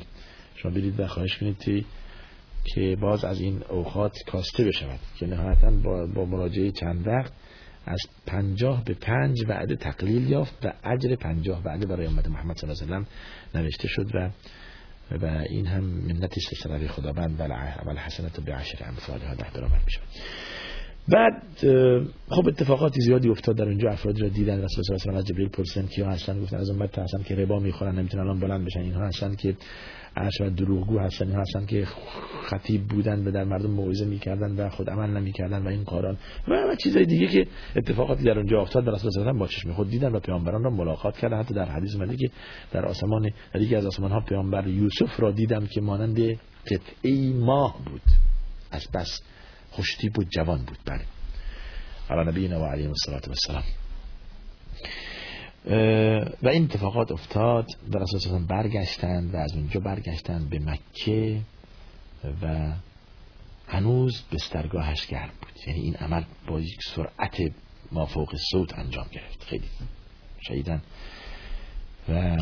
شما 0.55 0.71
برید 0.71 0.99
و 0.99 1.07
خواهش 1.07 1.37
کنید 1.37 1.85
که 2.65 2.97
باز 3.01 3.25
از 3.25 3.41
این 3.41 3.63
اوقات 3.69 4.17
کاسته 4.27 4.63
بشود 4.65 4.99
که 5.19 5.27
نهایتا 5.27 5.71
با, 5.71 6.07
با 6.07 6.25
مراجعه 6.25 6.71
چند 6.71 7.07
وقت 7.07 7.33
از 7.85 7.99
پنجاه 8.25 8.83
به 8.83 8.93
پنج 8.93 9.43
وعده 9.47 9.75
تقلیل 9.75 10.29
یافت 10.29 10.65
و 10.65 10.73
اجر 10.83 11.15
پنجاه 11.15 11.63
وعده 11.63 11.85
برای 11.85 12.07
امت 12.07 12.27
محمد 12.27 12.57
صلی 12.57 12.69
الله 12.69 12.83
علیه 12.83 12.95
وسلم 12.95 13.07
نوشته 13.55 13.87
شد 13.87 14.15
و 14.15 14.29
و 15.11 15.25
این 15.49 15.65
هم 15.65 15.83
منت 15.83 16.33
است 16.37 16.87
خداوند 16.87 17.39
و 17.39 17.89
الحسنت 17.89 18.39
به 18.39 18.53
عشر 18.53 18.85
امثالها 18.85 19.35
ده 19.35 19.45
برابر 19.53 19.79
میشه. 19.85 19.99
بعد 21.07 21.41
خب 22.29 22.47
اتفاقاتی 22.47 23.01
زیادی 23.01 23.29
افتاد 23.29 23.57
در 23.57 23.65
اونجا 23.65 23.89
افرادی 23.89 24.21
را 24.21 24.27
دیدن 24.29 24.61
رسول 24.61 24.83
صلی 24.83 24.95
الله 24.95 25.07
علیه 25.07 25.19
و 25.19 25.21
جبریل 25.21 25.49
پرسیدن 25.49 25.87
کیا 25.87 26.09
هستن؟ 26.09 26.41
گفتن 26.41 26.57
از 26.57 26.69
امت 26.69 26.99
هستن 26.99 27.23
که 27.23 27.35
ربا 27.35 27.59
می‌خورن 27.59 27.99
نمی‌تونن 27.99 28.23
الان 28.23 28.39
بلند 28.39 28.65
بشن. 28.65 28.79
اینها 28.79 29.05
هستن 29.05 29.35
که 29.35 29.55
و 30.41 30.49
دروغگو 30.49 30.99
هستن 30.99 31.31
هستن 31.31 31.65
که 31.65 31.87
خطیب 32.43 32.87
بودن 32.87 33.27
و 33.27 33.31
در 33.31 33.43
مردم 33.43 33.71
موعظه 33.71 34.05
می‌کردن 34.05 34.55
و 34.55 34.69
خود 34.69 34.89
عمل 34.89 35.09
نمی‌کردن 35.09 35.63
و 35.63 35.67
این 35.67 35.83
قاران 35.83 36.17
و, 36.47 36.53
و 36.53 36.75
چیزای 36.75 37.05
دیگه 37.05 37.27
که 37.27 37.47
اتفاقاتی 37.75 38.23
در 38.23 38.37
اونجا 38.37 38.61
افتاد 38.61 38.85
در 38.85 38.91
الله 39.19 39.39
با 39.39 39.47
چشم 39.47 39.73
خود 39.73 39.89
دیدن 39.89 40.11
و 40.11 40.19
پیامبران 40.19 40.63
را 40.63 40.69
ملاقات 40.69 41.17
کردن. 41.17 41.39
حتی 41.39 41.53
در 41.53 41.65
حدیث 41.65 41.95
اومده 41.95 42.17
که 42.17 42.29
در 42.71 42.85
آسمان 42.85 43.29
یکی 43.55 43.75
از 43.75 43.85
آسمان 43.85 44.11
ها 44.11 44.19
پیامبر 44.19 44.67
یوسف 44.67 45.19
را 45.19 45.31
دیدم 45.31 45.65
که 45.65 45.81
مانند 45.81 46.39
قطعه 46.71 47.33
ماه 47.33 47.77
بود. 47.85 48.01
از 48.71 48.87
بس 48.93 49.21
خوشتیب 49.71 50.19
و 50.19 50.23
جوان 50.23 50.57
بود. 50.57 50.77
بله. 50.85 51.01
علی 52.09 52.29
نبینا 52.29 52.61
و 52.61 52.65
علیه 52.65 52.87
السلام 52.87 53.63
و 56.43 56.47
این 56.47 56.63
اتفاقات 56.63 57.11
افتاد 57.11 57.67
و 57.93 57.97
رسول 57.97 58.45
برگشتند 58.45 59.33
و 59.33 59.37
از 59.37 59.53
اونجا 59.55 59.79
برگشتند 59.79 60.49
به 60.49 60.59
مکه 60.59 61.41
و 62.41 62.73
هنوز 63.67 64.23
بسترگاهش 64.31 65.07
گرم 65.07 65.31
بود. 65.41 65.67
یعنی 65.67 65.79
این 65.79 65.95
عمل 65.95 66.23
با 66.47 66.59
یک 66.59 66.83
سرعت 66.83 67.37
مافوق 67.91 68.35
صوت 68.51 68.79
انجام 68.79 69.07
گرفت. 69.11 69.43
خیلی 69.43 69.67
شهیدن 70.39 70.81
و 72.09 72.37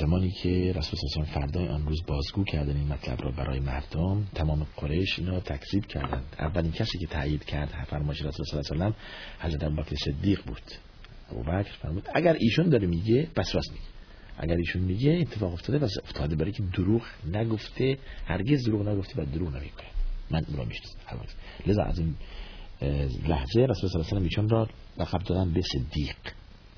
زمانی 0.00 0.30
که 0.30 0.72
رسول 0.76 1.00
الله 1.16 1.34
فردای 1.34 1.68
آن 1.68 1.86
روز 1.86 2.06
بازگو 2.06 2.44
کردن 2.44 2.76
این 2.76 2.88
مطلب 2.88 3.22
را 3.22 3.30
برای 3.30 3.60
مردم 3.60 4.26
تمام 4.34 4.66
قریش 4.76 5.18
اینا 5.18 5.40
تکذیب 5.40 5.86
کردند. 5.86 6.36
اولین 6.38 6.72
کسی 6.72 6.98
که 6.98 7.06
تایید 7.06 7.44
کرد 7.44 7.68
فرمایش 7.90 8.22
رسول 8.22 8.46
صلی 8.46 8.60
الله 8.72 8.84
علیه 8.84 8.96
و 8.96 9.46
حضرت 9.46 9.64
ابوبکر 9.64 9.96
صدیق 9.96 10.44
بود. 10.46 10.62
ابوبکر 11.30 11.72
فرمود 11.82 12.08
اگر 12.14 12.36
ایشون 12.40 12.68
داره 12.68 12.86
میگه 12.86 13.28
پس 13.36 13.54
راست 13.54 13.70
میگه. 13.70 13.84
اگر 14.38 14.56
ایشون 14.56 14.82
میگه 14.82 15.18
اتفاق 15.20 15.52
افتاده 15.52 15.78
پس 15.78 15.92
افتاده. 16.04 16.36
برای 16.36 16.52
که 16.52 16.62
دروغ 16.62 17.02
نگفته 17.32 17.98
هرگز 18.26 18.64
دروغ 18.64 18.88
نگفته 18.88 19.22
و 19.22 19.24
دروغ 19.24 19.48
نمیگه 19.48 19.72
من 20.30 20.44
اون 20.48 20.56
را 20.56 20.64
می‌شناسم. 20.64 20.98
لذا 21.66 21.82
از 21.82 21.98
این 21.98 22.14
لحظه 23.28 23.60
رسول 23.60 23.90
صلی 23.90 24.00
الله 24.00 24.10
علیه 24.10 24.20
و 24.20 24.22
ایشون 24.22 24.48
را 24.48 24.68
لقب 24.98 25.18
دادن 25.18 25.52
به 25.52 25.60
صدیق. 25.60 26.16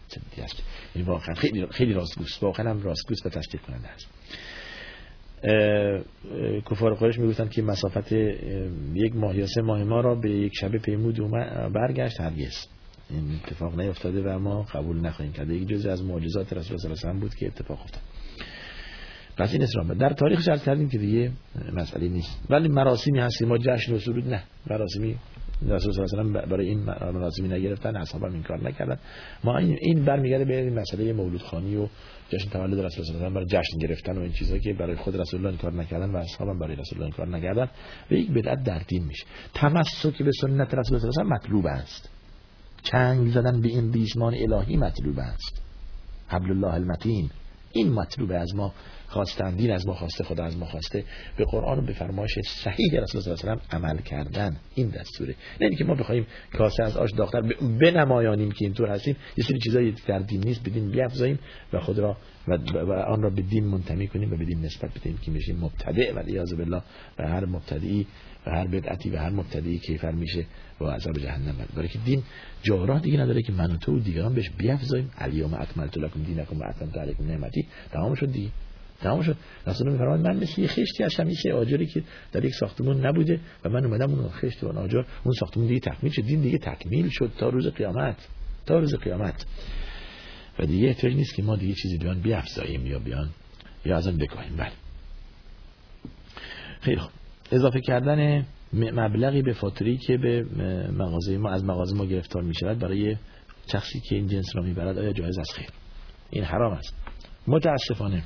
صدیق 0.09 0.45
است 0.45 0.63
این 0.95 1.05
واقعا 1.05 1.35
خیلی 1.35 1.67
خیلی 1.67 1.93
راستگوست. 1.93 2.43
واقعا 2.43 2.71
هم 2.71 2.83
راستگوست 2.83 3.27
و 3.27 3.29
تصدیق 3.29 3.61
کننده 3.61 3.89
است 3.89 4.09
کفار 6.71 6.95
قریش 6.95 7.19
می‌گفتن 7.19 7.49
که 7.49 7.63
مسافت 7.63 8.13
یک 8.95 9.17
ماه 9.17 9.37
یا 9.37 9.47
سه 9.47 9.63
ماه 9.63 9.85
ما 9.85 10.01
را 10.01 10.15
به 10.15 10.31
یک 10.31 10.53
شب 10.61 10.77
پیمود 10.77 11.19
برگشت. 11.73 12.21
هرگز 12.21 12.67
این 13.11 13.41
اتفاق 13.45 13.81
نیفتاده 13.81 14.23
و 14.23 14.39
ما 14.39 14.63
قبول 14.63 15.01
نخواهیم 15.01 15.33
کرده 15.33 15.55
یک 15.55 15.69
جزء 15.69 15.93
از 15.93 16.05
معجزات 16.05 16.53
رسول 16.53 16.77
الله 16.85 16.95
صلی 16.95 17.21
بود 17.21 17.35
که 17.35 17.47
اتفاق 17.47 17.81
افتاد. 17.81 18.03
پس 19.37 19.53
این 19.53 19.63
اسلام 19.63 19.95
در 19.95 20.13
تاریخ 20.13 20.41
شرط 20.41 20.65
کردیم 20.65 20.89
که 20.89 20.99
دیگه 20.99 21.33
مسئله 21.73 22.09
نیست. 22.09 22.41
ولی 22.51 22.69
مراسمی 22.69 23.19
هستی 23.19 23.45
ما 23.45 23.59
جشن 23.59 23.95
و 23.95 23.99
سرود 23.99 24.29
نه. 24.29 24.43
مراسمی 24.71 25.17
رسول 25.63 25.93
صلی 25.93 26.19
الله 26.19 26.39
علیه 26.39 26.51
برای 26.51 26.69
این 26.69 26.81
مراسمی 26.81 27.49
نگرفتن 27.49 27.97
اصحاب 27.97 28.25
این 28.25 28.43
کار 28.43 28.69
نکردن. 28.69 28.99
ما 29.45 29.59
این 29.59 29.79
این 29.81 30.05
برمیگرده 30.05 30.45
به 30.45 30.71
مسئله 30.71 31.13
مولود 31.13 31.43
خانی 31.43 31.77
و 31.77 31.89
جشن 32.29 32.51
تولد 32.51 32.81
رسول 32.81 33.05
الله 33.07 33.19
علیه 33.19 33.35
برای 33.35 33.47
جشن 33.47 33.79
گرفتن 33.81 34.19
و 34.19 34.21
این 34.21 34.33
چیزا 34.33 34.59
که 34.59 34.73
برای 34.73 34.97
خود 34.97 35.17
رسول 35.17 35.41
الله 35.41 35.51
این 35.51 35.59
کار 35.59 35.73
نکردن 35.73 36.11
و 36.11 36.17
اصحاب 36.17 36.59
برای 36.59 36.77
رسول 36.77 36.99
الله 36.99 37.05
این 37.05 37.15
کار 37.15 37.29
نکردن. 37.29 37.69
و 38.11 38.15
یک 38.15 38.31
بدعت 38.31 38.63
در 38.63 38.79
دین 38.79 39.05
میشه. 39.05 39.25
تمسک 39.55 40.23
به 40.23 40.31
سنت 40.41 40.75
رسول 40.75 40.99
الله 40.99 41.13
صلی 41.13 41.25
مطلوب 41.25 41.67
است. 41.67 42.11
چنگ 42.83 43.29
زدن 43.29 43.61
به 43.61 43.69
این 43.69 43.93
ریسمان 43.93 44.35
الهی 44.35 44.77
مطلوب 44.77 45.19
است. 45.19 45.63
حبل 46.29 46.51
الله 46.51 46.75
المتین. 46.75 47.31
این 47.73 47.93
مطلوب 47.93 48.33
از 48.33 48.55
ما 48.55 48.75
خواستن 49.09 49.57
دین 49.57 49.71
از 49.71 49.87
ما 49.87 49.95
خواسته 49.95 50.25
خدا 50.25 50.45
از 50.45 50.57
ما 50.57 50.67
خواسته 50.67 51.05
به 51.37 51.45
قرآن 51.45 51.79
و 51.79 51.83
به 51.83 51.93
فرمایش 51.93 52.39
صحیح 52.65 53.01
رسول 53.01 53.23
الله 53.23 53.37
صلی 53.37 53.57
عمل 53.71 53.99
کردن. 53.99 54.57
این 54.75 54.89
دستوره. 54.89 55.35
نه 55.61 55.67
اینکه 55.67 55.85
ما 55.85 55.95
بخوایم 55.95 56.27
کاسه 56.53 56.83
از 56.83 56.97
آش 56.97 57.11
داختر 57.13 57.41
بنمایانیم 57.81 58.51
که 58.51 58.65
اینطور 58.65 58.89
هستیم. 58.89 59.17
یه 59.37 59.45
سری 59.45 59.59
چیزایی 59.59 59.95
در 60.07 60.19
دین 60.19 60.41
نیست 60.45 60.69
بدین 60.69 60.91
بیافزاییم 60.91 61.39
و 61.73 61.81
خود 61.81 61.99
را 61.99 62.17
و, 62.49 62.93
آن 62.93 63.23
را 63.23 63.31
به 63.31 63.43
دین 63.43 63.65
منتمی 63.65 64.09
کنیم 64.09 64.33
و 64.33 64.37
به 64.37 64.45
دین 64.45 64.61
نسبت 64.61 64.99
بدیم 64.99 65.19
که 65.19 65.31
میشیم 65.31 65.57
مبتدع. 65.57 66.13
و 66.13 66.23
بالله 66.57 66.83
و 67.19 67.29
هر 67.29 67.47
مبتدعی 67.47 68.07
و 68.47 68.51
هر 68.51 68.67
بدعتی 68.67 69.11
و 69.11 69.17
هر 69.17 69.31
مبتدعی 69.31 69.79
کیفر 69.79 70.13
میشه. 70.13 70.47
و 70.81 70.85
عذاب 70.85 71.19
جهنم 71.19 71.55
برای 71.75 71.89
که 71.89 71.99
دین 71.99 72.23
جاراه 72.63 73.01
دیگه 73.01 73.21
نداره 73.21 73.43
که 73.43 73.53
من 73.53 73.71
و 73.71 73.77
تو 73.77 73.97
و 73.97 73.99
دیگران 73.99 74.35
بهش 74.35 74.51
بیافزاییم 74.51 75.11
الیوم 75.19 75.55
اکملت 75.55 75.99
لکم 75.99 76.23
دینکم 76.23 76.59
و 76.59 76.65
اتممت 76.69 76.99
علیکم 76.99 77.27
نعمتی. 77.27 77.67
تمام 77.93 78.15
شد 78.15 78.33
دیگه. 78.33 78.51
تمام 79.01 79.23
شد. 79.23 79.37
رسول 79.67 79.93
میفرماد 79.93 80.21
من 80.21 80.37
مثل 80.37 80.61
یه 80.61 80.69
خشتی 80.69 81.05
هستم. 81.05 81.27
مثل 81.27 81.51
آجری 81.51 81.87
که 81.87 82.03
در 82.33 82.45
یک 82.45 82.55
ساختمون 82.55 83.07
نبوده 83.07 83.41
و 83.65 83.69
من 83.69 83.85
اومدم 83.85 84.11
اون 84.11 84.29
خشت 84.29 84.65
و 84.65 84.67
اون 84.67 84.79
آجر 84.79 85.03
اون 85.25 85.35
ساختمون 85.35 85.67
دیگه 85.67 85.81
تکمیل 85.81 86.13
شد. 86.13 86.23
دین 86.23 86.41
دیگه 86.41 86.59
تکمیل 86.59 87.09
شد 87.09 87.33
تا 87.39 87.49
روز 87.49 87.67
قیامت. 87.67 88.29
تا 88.67 88.79
روز 88.79 88.95
قیامت. 88.95 89.47
و 90.59 90.67
دیگه 90.67 90.89
احتیاج 90.89 91.15
نیست 91.15 91.35
که 91.35 91.43
ما 91.43 91.57
دیگه 91.57 91.75
چیزی 91.75 91.99
بیان 91.99 92.21
بیافزاییم 92.21 92.87
یا 92.87 92.99
بیان 92.99 93.29
یا 93.85 93.97
از 93.97 94.07
اون 94.07 94.17
بکاهیم. 94.17 94.57
بله. 94.57 94.73
خیلی 96.81 96.99
خوب. 96.99 97.11
اضافه 97.53 97.81
کردن 97.81 98.47
مبلغی 98.73 99.43
به 99.43 99.53
فاتوری 99.53 99.97
که 99.97 100.17
به 100.17 100.45
مغازه 100.93 101.39
ما 101.39 101.51
از 101.51 101.65
مغازه 101.65 101.97
ما 101.97 102.07
گرفتار 102.07 102.43
می 102.43 102.55
شود 102.55 102.79
برای 102.79 103.17
شخصی 103.73 104.01
که 104.01 104.17
این 104.17 104.27
جنس 104.27 104.57
را 104.57 104.63
می‌برد 104.63 104.99
آیا 104.99 105.13
جایز 105.13 105.39
است؟ 105.39 105.53
خیر. 105.53 105.69
این 106.31 106.45
حرام 106.45 106.73
است. 106.73 106.95
متاسفانه 107.47 108.23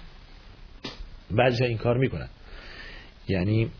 بعضی 1.31 1.65
این 1.65 1.79
کار 1.79 1.99
می‌کنن. 1.99 2.29
یعنی 3.29 3.71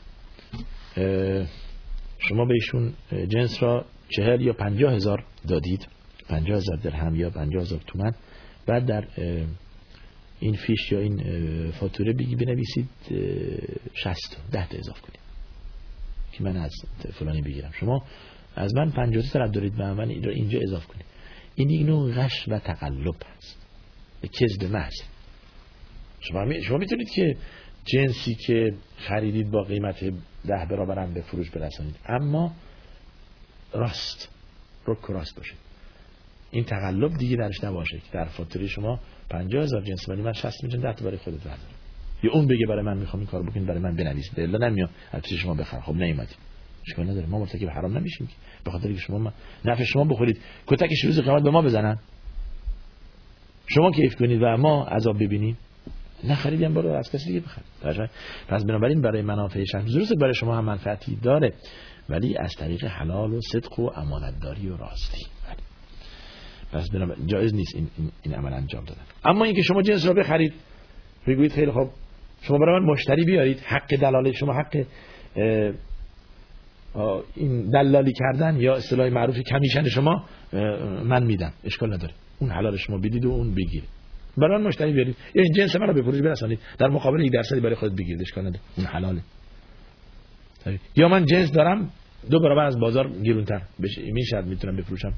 شما 2.19 2.45
بهشون 2.45 2.93
جنس 3.29 3.63
را 3.63 3.85
چهل 4.09 4.41
یا 4.41 4.53
پنجاه 4.53 4.93
هزار 4.93 5.25
دادید 5.49 5.89
پنجاه 6.29 6.57
هزار 6.57 6.77
درهم 6.77 7.15
یا 7.15 7.31
پنجاه 7.31 7.63
هزار 7.63 7.81
تومن 7.87 8.13
بعد 8.67 8.87
در 8.87 9.09
این 10.41 10.57
فیش 10.57 10.93
یا 10.93 10.99
این 10.99 11.71
فاتوره 11.71 12.13
بگی 12.13 12.37
بنویسید 12.37 12.89
شست 13.95 14.43
ده 14.53 14.69
تا 14.69 14.79
اضافه 14.79 15.01
کنید. 15.01 15.32
که 16.33 16.45
من 16.45 16.57
از 16.57 16.73
فلانی 17.19 17.43
بگیرم. 17.43 17.71
شما 17.73 18.03
از 18.57 18.75
من 18.75 18.91
پنجاه 18.91 19.23
تا 19.33 19.47
دارید 19.47 19.77
به 19.77 19.93
من 19.93 20.09
اینجا 20.09 20.61
اضافه 20.63 20.87
کنید. 20.87 21.05
این 21.55 21.71
یک 21.71 21.87
نوع 21.87 22.13
غش 22.13 22.49
و 22.49 22.59
تقلب 22.59 23.15
هست 23.37 23.67
کذب 24.33 24.65
محض. 24.65 24.95
شما, 26.21 26.61
شما 26.61 26.77
می‌تونید 26.77 27.11
که 27.11 27.37
جنسی 27.85 28.35
که 28.35 28.75
خریدید 28.97 29.51
با 29.51 29.63
قیمت 29.63 30.05
ده 30.05 30.67
برابرم 30.71 31.15
به 31.15 31.21
فروش 31.21 31.51
برسانید. 31.51 31.97
اما 32.07 32.53
راست. 33.73 34.29
رو 34.85 34.97
راست 35.09 35.37
باشه 35.37 35.55
این 36.51 36.65
تقلب 36.65 37.19
دیگه 37.19 37.37
درش 37.37 37.65
نباشه 37.65 37.99
که 37.99 38.11
در 38.13 38.25
فاتوره 38.25 38.67
شما 38.67 39.01
50 39.31 39.63
هزار 39.63 39.83
جنس 39.83 40.09
ولی 40.09 40.23
من 40.23 40.33
60 40.33 40.65
میلیون 40.65 40.93
ده 40.93 41.05
برای 41.05 41.17
خودت 41.17 41.39
بردارم 41.39 41.82
یا 42.23 42.33
اون 42.33 42.47
بگه 42.47 42.67
برای 42.67 42.83
من 42.83 42.97
می‌خوام 42.97 43.21
این 43.21 43.31
کارو 43.31 43.45
بکنید 43.45 43.67
برای 43.67 43.81
من 43.81 43.97
بنویسید 43.97 44.41
الا 44.41 44.69
نمیام 44.69 44.89
از 45.13 45.27
شما 45.27 45.55
بخرم 45.55 45.81
خب 45.81 45.95
نیومدید 45.95 46.37
اشکال 46.87 47.11
نداره. 47.11 47.27
ما 47.27 47.39
مرتکب 47.39 47.69
حرام 47.69 47.99
نمیشیم 47.99 48.29
به 48.65 48.71
خاطر 48.71 48.87
اینکه 48.87 49.03
شما 49.03 49.33
نفع 49.65 49.85
شما 49.85 50.05
بخورید. 50.05 50.41
کتکش 50.67 51.05
روز 51.05 51.21
قیامت 51.21 51.43
به 51.43 51.51
ما 51.51 51.63
بزنن. 51.63 51.99
شما 53.67 53.91
کیف 53.91 54.17
کنید 54.17 54.43
و 54.43 54.57
ما 54.57 54.85
عذاب 54.85 55.23
ببینیم. 55.23 55.59
نخریدیم 56.25 56.75
برو 56.75 56.89
از 56.89 57.11
کسی 57.11 57.27
دیگه 57.27 57.41
بخرید 57.41 58.11
پس 58.49 58.65
بنابراین 58.65 59.03
برای 59.03 59.23
منافع 59.23 59.65
شخص 59.65 59.95
درسته 59.95 60.15
برای 60.15 60.35
شما 60.35 60.57
هم 60.57 60.65
منفعتی 60.65 61.19
داره. 61.23 61.53
ولی 62.09 62.37
از 62.37 62.55
طریق 62.55 62.85
حلال 62.85 63.33
و 63.33 63.41
صدق 63.41 63.81
و 63.81 63.91
امانتداری 63.97 64.69
و 64.69 64.77
راستی. 64.77 65.27
پس 66.73 66.91
بنابراین 66.91 67.27
جایز 67.27 67.55
نیست 67.55 67.75
این, 67.75 67.89
این, 67.99 68.11
این 68.23 68.35
عمل 68.35 68.53
انجام 68.53 68.85
دادن. 68.85 69.03
اما 69.25 69.45
اینکه 69.45 69.63
شما 69.63 69.83
جنس 69.83 70.07
را 70.07 70.13
بخرید. 70.13 70.55
بگویید 71.27 71.53
خیلی 71.53 71.71
خوب. 71.71 71.91
شما 72.43 72.59
برای 72.59 72.81
من 72.81 72.87
مشتری 72.87 73.25
بیارید. 73.25 73.61
حق 73.61 73.97
دلاله 73.97 74.33
شما 74.33 74.53
حق 74.53 74.85
این 77.37 77.71
دلالی 77.71 78.13
کردن 78.13 78.57
یا 78.61 78.75
اصطلاح 78.75 79.09
معروف 79.09 79.39
کمیشن 79.39 79.89
شما 79.89 80.25
من 81.05 81.23
میدم. 81.23 81.53
اشکال 81.65 81.95
نداره. 81.95 82.13
اون 82.39 82.51
حلال 82.51 82.77
شما 82.77 82.99
بدید 82.99 83.25
و 83.25 83.31
اون 83.31 83.55
بگیرید. 83.55 83.89
برای 84.37 84.59
من 84.59 84.67
مشتری 84.67 84.93
بیارید. 84.93 85.17
یا 85.35 85.43
این 85.43 85.53
جنس 85.53 85.77
من 85.77 85.87
رو 85.87 85.95
به 85.95 86.03
فروش 86.03 86.21
برسانید. 86.21 86.59
در 86.79 86.89
مقابل 86.89 87.21
یک 87.21 87.33
درصدی 87.33 87.61
برای 87.61 87.75
خودت 87.75 87.93
بگیرید. 87.93 88.21
اشکال 88.21 88.45
نداره. 88.47 88.61
اون 88.77 88.87
حلاله. 88.87 89.21
یا 90.97 91.09
من 91.09 91.25
جنس 91.25 91.53
دارم 91.53 91.91
دو 92.31 92.41
برابر 92.41 92.65
از 92.65 92.81
بازار 92.81 93.09
گیرونتر 93.09 93.63
بشه 93.83 94.03
این 94.03 94.25
شرط 94.31 94.45
می‌تونم 94.45 94.77
بفروشم. 94.77 95.13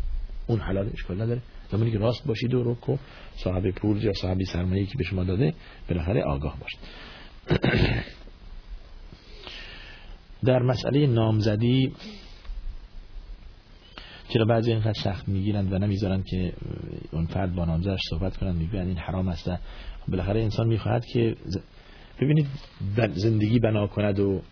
اون 0.46 0.60
حلال 0.60 0.90
اشکال 0.94 1.22
نداره. 1.22 1.40
زمانی 1.70 1.90
که 1.90 1.98
راست 1.98 2.26
باشید 2.26 2.54
و 2.54 2.72
رک 2.72 2.88
و 2.88 2.96
صاحب 3.34 3.70
پول 3.70 4.04
یا 4.04 4.12
صاحب 4.12 4.42
سرمایه‌ای 4.42 4.86
که 4.86 4.94
به 4.98 5.04
شما 5.04 5.24
داده 5.24 5.54
بالاخره 5.88 6.22
آگاه 6.22 6.58
باشید. 6.60 6.80
در 10.44 10.62
مسئله 10.62 11.06
نامزدی 11.06 11.92
چرا 14.28 14.44
بعضی 14.44 14.70
اینقدر 14.70 15.00
سخت 15.04 15.28
می‌گیرند 15.28 15.72
و 15.72 15.78
نمی‌ذارن 15.78 16.22
که 16.22 16.52
اون 17.12 17.26
فرد 17.26 17.54
با 17.54 17.64
نامزدش 17.64 18.00
صحبت 18.10 18.36
کنند 18.36 18.56
میگن 18.56 18.86
این 18.86 18.96
حرام 18.96 19.28
است 19.28 19.50
بالاخره 20.08 20.42
انسان 20.42 20.66
می‌خواهد 20.66 21.06
که 21.06 21.36
ببینید 22.20 22.46
زندگی 23.14 23.58
بنا 23.58 23.86
کند 23.86 24.20
و 24.20 24.42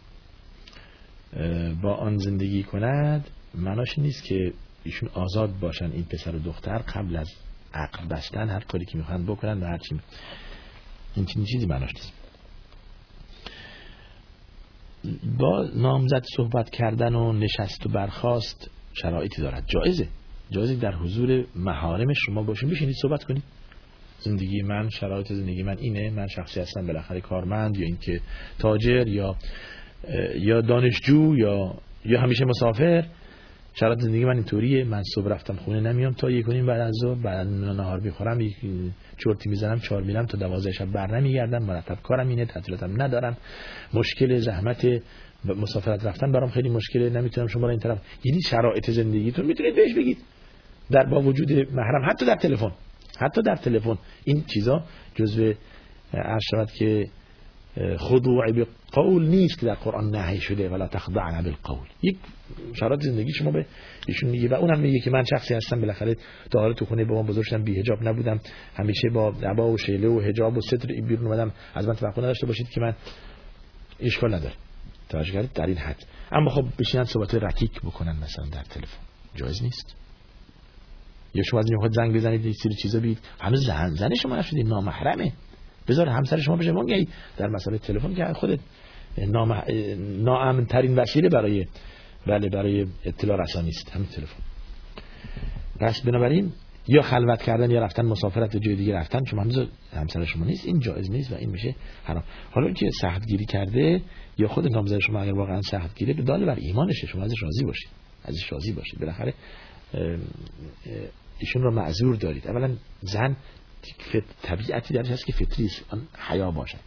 با 1.82 1.94
آن 1.94 2.16
زندگی 2.16 2.62
کند 2.62 3.30
معناش 3.54 3.98
نیست 3.98 4.24
که 4.24 4.52
ایشون 4.84 5.08
آزاد 5.14 5.58
باشن 5.60 5.92
این 5.92 6.04
پسر 6.04 6.36
و 6.36 6.38
دختر 6.38 6.78
قبل 6.78 7.16
از 7.16 7.30
عقل 7.74 8.08
بستن 8.08 8.48
هر 8.48 8.60
کاری 8.60 8.84
که 8.84 8.98
می‌خوان 8.98 9.26
بکنن 9.26 9.62
و 9.62 9.66
هر 9.66 9.78
چی 9.78 10.00
این 11.14 11.26
چیزی 11.26 11.66
معناش 11.66 11.90
نیست. 11.94 12.21
با 15.38 15.68
نامزد 15.76 16.22
صحبت 16.36 16.70
کردن 16.70 17.14
و 17.14 17.32
نشست 17.32 17.86
و 17.86 17.88
برخواست 17.88 18.70
شرایطی 18.92 19.42
دارد. 19.42 19.64
جایزه. 19.66 20.08
جایزه 20.50 20.76
در 20.76 20.94
حضور 20.94 21.44
محارم 21.56 22.12
شما 22.12 22.42
باشین. 22.42 22.70
بشینید 22.70 22.94
صحبت 23.02 23.24
کنید. 23.24 23.42
زندگی 24.18 24.62
من 24.62 24.88
شرایط 24.88 25.32
زندگی 25.32 25.62
من 25.62 25.78
اینه. 25.78 26.10
من 26.10 26.26
شخصی 26.26 26.60
هستم 26.60 26.86
بالاخره 26.86 27.20
کارمند 27.20 27.76
یا 27.76 27.86
اینکه 27.86 28.20
تاجر 28.58 29.08
یا 29.08 29.36
یا 30.34 30.60
دانشجو 30.60 31.36
یا 31.36 31.74
یا 32.04 32.20
همیشه 32.20 32.44
مسافر. 32.44 33.04
شرایط 33.74 34.00
زندگی 34.00 34.24
من 34.24 34.34
اینطوریه. 34.34 34.84
من 34.84 35.02
صبح 35.14 35.28
رفتم 35.28 35.54
خونه 35.54 35.80
نمیام 35.80 36.12
تا 36.12 36.30
یک 36.30 36.46
بعد 36.46 36.80
از 36.80 36.92
ظهر 37.02 37.14
بعد 37.14 37.46
نهار 37.46 38.00
می‌خورم 38.00 38.40
یک 38.40 38.56
چرتی 39.18 39.48
می‌زنم 39.48 39.80
چهار 39.80 40.02
میرم 40.02 40.26
تا 40.26 40.38
دوازده 40.38 40.72
شب 40.72 40.92
بر 40.92 41.20
نمیگردم. 41.20 41.62
مرتب 41.62 42.02
کارم 42.02 42.28
اینه 42.28 42.44
تعطیلاتم 42.46 43.02
ندارم. 43.02 43.36
مشکل 43.94 44.38
زحمت 44.38 45.02
مسافرت 45.44 46.06
رفتن 46.06 46.32
برام 46.32 46.50
خیلی 46.50 46.68
مشکله. 46.68 47.10
نمی‌تونم 47.10 47.46
شما 47.46 47.68
این 47.68 47.78
طرف 47.78 47.98
یعنی 48.24 48.42
شرایط 48.42 48.90
زندگیتون 48.90 49.46
می‌تونید 49.46 49.76
بهش 49.76 49.94
بگید. 49.94 50.18
در 50.90 51.04
با 51.04 51.20
وجود 51.20 51.52
محرم 51.52 52.10
حتی 52.10 52.26
در 52.26 52.36
تلفن. 52.36 52.72
حتی 53.18 53.42
در 53.42 53.56
تلفن. 53.56 53.98
این 54.24 54.44
چیزا 54.54 54.84
جزء 55.14 55.52
عرض 56.14 56.72
که 56.78 57.06
خضوع 57.78 58.52
به 58.52 58.66
قول 58.92 59.28
نیست 59.28 59.58
که 59.58 59.66
در 59.66 59.74
قرآن 59.74 60.10
نهی 60.10 60.40
شده 60.40 60.68
ولا 60.68 60.88
تخضعن 60.88 61.42
بالقول. 61.42 61.88
یک 62.02 62.16
شرایط 62.72 63.02
زندگی 63.02 63.32
شما 63.32 63.50
به 63.50 63.66
ایشون 64.06 64.30
میگه 64.30 64.48
و 64.48 64.54
اونم 64.54 64.80
میگه 64.80 65.00
که 65.00 65.10
من 65.10 65.24
شخصی 65.24 65.54
هستم 65.54 65.80
بالاخره 65.80 66.16
تا 66.50 66.60
حالا 66.60 66.72
تو 66.72 66.84
خونه 66.84 67.04
بابام 67.04 67.26
بزرگ 67.26 67.44
شدم 67.44 67.64
بی 67.64 67.80
حجاب 67.80 68.08
نبودم. 68.08 68.40
همیشه 68.74 69.08
با 69.10 69.28
عبا 69.28 69.72
و 69.72 69.78
شیله 69.78 70.08
و 70.08 70.20
حجاب 70.20 70.56
و 70.56 70.60
ستر 70.60 70.86
بیرون 70.86 71.26
اومدم. 71.26 71.52
از 71.74 71.88
من 71.88 71.94
توقع 71.94 72.22
نداشته 72.22 72.46
باشید 72.46 72.68
که 72.68 72.80
من 72.80 72.94
اشکال 74.00 74.34
نداره 74.34 74.54
توجه 75.08 75.32
کردید؟ 75.32 75.52
در 75.52 75.66
این 75.66 75.78
حد. 75.78 76.04
اما 76.32 76.50
خب 76.50 76.64
بشینن 76.78 77.04
صحبت 77.04 77.34
رکیک 77.34 77.80
بکنن 77.80 78.16
مثلا 78.22 78.44
در 78.52 78.62
تلفن. 78.62 78.98
جایز 79.34 79.62
نیست. 79.62 79.96
یا 81.34 81.42
شما 81.42 81.60
از 81.60 81.66
این 81.70 81.90
زنگ 81.90 82.14
بزنید 82.14 82.44
این 82.44 82.52
سری 82.52 82.74
چیزا 82.74 83.00
بید 83.00 83.18
هنوز 83.40 83.66
زن 83.66 83.94
زن 83.94 84.14
شما 84.14 84.36
نشدید 84.36 84.66
نامحرمه. 84.66 85.32
بذار 85.88 86.08
همسر 86.08 86.40
شما 86.40 86.56
بشه. 86.56 86.72
مونگی 86.72 87.08
در 87.36 87.48
مسئله 87.48 87.78
تلفن 87.78 88.14
که 88.14 88.24
خودت. 88.24 88.58
ناامن 90.18 90.66
ترین 90.66 90.98
وسیله 90.98 91.28
برای 91.28 91.66
بله 92.26 92.48
برای 92.48 92.86
اطلاع 93.04 93.42
رسانی 93.42 93.68
است 93.68 93.90
همین 93.90 94.06
تلفن. 94.06 94.42
پس 95.80 96.00
بنابراین 96.00 96.52
یا 96.88 97.02
خلوت 97.02 97.42
کردن 97.42 97.70
یا 97.70 97.80
رفتن 97.80 98.06
مسافرت 98.06 98.56
جای 98.56 98.74
دیگه 98.74 98.94
رفتن 98.94 99.24
شما 99.24 99.42
هنوز 99.42 99.66
همسر 99.92 100.24
شما 100.24 100.44
نیست 100.44 100.66
این 100.66 100.80
جایز 100.80 101.10
نیست 101.10 101.32
و 101.32 101.34
این 101.34 101.50
میشه 101.50 101.74
حرام. 102.04 102.22
حالا 102.50 102.72
که 102.72 102.90
سخت 103.00 103.26
گیری 103.26 103.44
کرده 103.44 104.02
یا 104.38 104.48
خود 104.48 104.72
نامزد 104.72 104.98
شما 104.98 105.20
اگر 105.20 105.34
واقعا 105.34 105.62
سخت 105.62 105.98
گیره 105.98 106.14
به 106.14 106.22
دال 106.22 106.44
بر 106.44 106.54
ایمانشه 106.54 107.06
شما 107.06 107.22
ازش 107.22 107.42
راضی 107.42 107.64
باشید. 107.64 107.88
ازش 108.24 108.52
راضی 108.52 108.72
باشید. 108.72 109.00
بالاخره 109.00 109.34
ایشون 111.38 111.62
رو 111.62 111.70
معذور 111.70 112.16
دارید. 112.16 112.48
اولا 112.48 112.70
زن 113.00 113.36
طبیعتی 114.42 114.94
درش 114.94 115.10
هست 115.10 115.26
که 115.26 115.32
فطری 115.32 115.66
است 115.66 115.84
آن 115.90 116.02
حیا 116.28 116.50
باشد. 116.50 116.78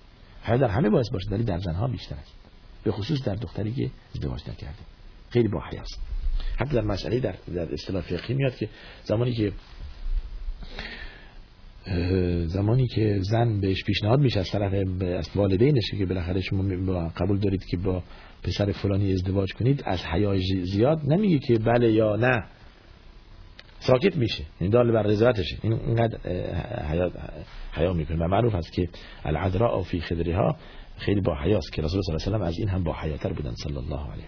حیا 0.44 0.58
در 0.58 0.68
همه 0.68 0.90
باعث 0.90 1.10
باشه 1.10 1.30
ولی 1.32 1.44
در 1.44 1.60
زنها 1.60 1.88
بیشتر 1.88 2.16
است. 2.16 2.32
به 2.84 2.92
خصوص 2.92 3.24
در 3.24 3.36
دختری 3.36 3.74
که 3.74 3.92
ازدواج 4.16 4.42
نکرده. 4.50 4.80
خیلی 5.30 5.48
با 5.48 5.62
حیاست 5.72 6.00
حتی 6.60 6.76
در 6.76 6.82
مسئله 6.82 7.20
در 7.20 7.36
در 7.56 7.74
اصطلاح 7.74 8.02
فقهی 8.02 8.34
میاد 8.34 8.56
که 8.56 8.70
زمانی 9.04 9.34
که 9.34 9.52
زمانی 12.48 12.88
که 12.88 13.20
زن 13.22 13.60
بهش 13.60 13.84
پیشنهاد 13.84 14.20
میشه 14.20 14.40
از 14.40 14.52
طرف 14.52 14.74
از 15.02 15.30
والدینش 15.36 15.92
که 15.98 16.06
بالاخره 16.06 16.42
شما 16.42 17.10
قبول 17.10 17.40
دارید 17.40 17.66
که 17.66 17.78
با 17.78 18.04
پسر 18.44 18.72
فلانی 18.72 19.14
ازدواج 19.14 19.54
کنید 19.54 19.84
از 19.86 20.06
حیای 20.06 20.66
زیاد 20.66 21.00
نمیگه 21.04 21.40
که 21.40 21.60
بله 21.60 21.92
یا 21.92 22.16
نه. 22.16 22.44
ساکت 23.88 24.18
میشه 24.18 24.44
این 24.60 24.70
دال 24.70 24.92
بر 24.92 25.04
رضایتشه 25.04 25.58
این 25.62 25.74
اینقدر 25.74 26.18
حیا 26.92 27.12
حیا 27.74 27.94
می‌کنه. 27.94 28.26
و 28.26 28.28
معروف 28.28 28.56
است 28.56 28.74
که 28.74 28.90
العذراء 29.26 29.82
فی 29.82 30.02
خدرها 30.02 30.56
خیلی 30.98 31.22
با 31.22 31.38
حیاست 31.44 31.74
که 31.74 31.82
رسول 31.82 32.02
صلی 32.02 32.16
الله 32.16 32.28
علیه 32.28 32.46
و 32.46 32.48
از 32.48 32.60
این 32.60 32.70
هم 32.70 32.84
با 32.84 32.94
حیاتر 32.94 33.34
بودن 33.34 33.54
صلی 33.64 33.78
الله 33.78 34.12
علیه 34.12 34.26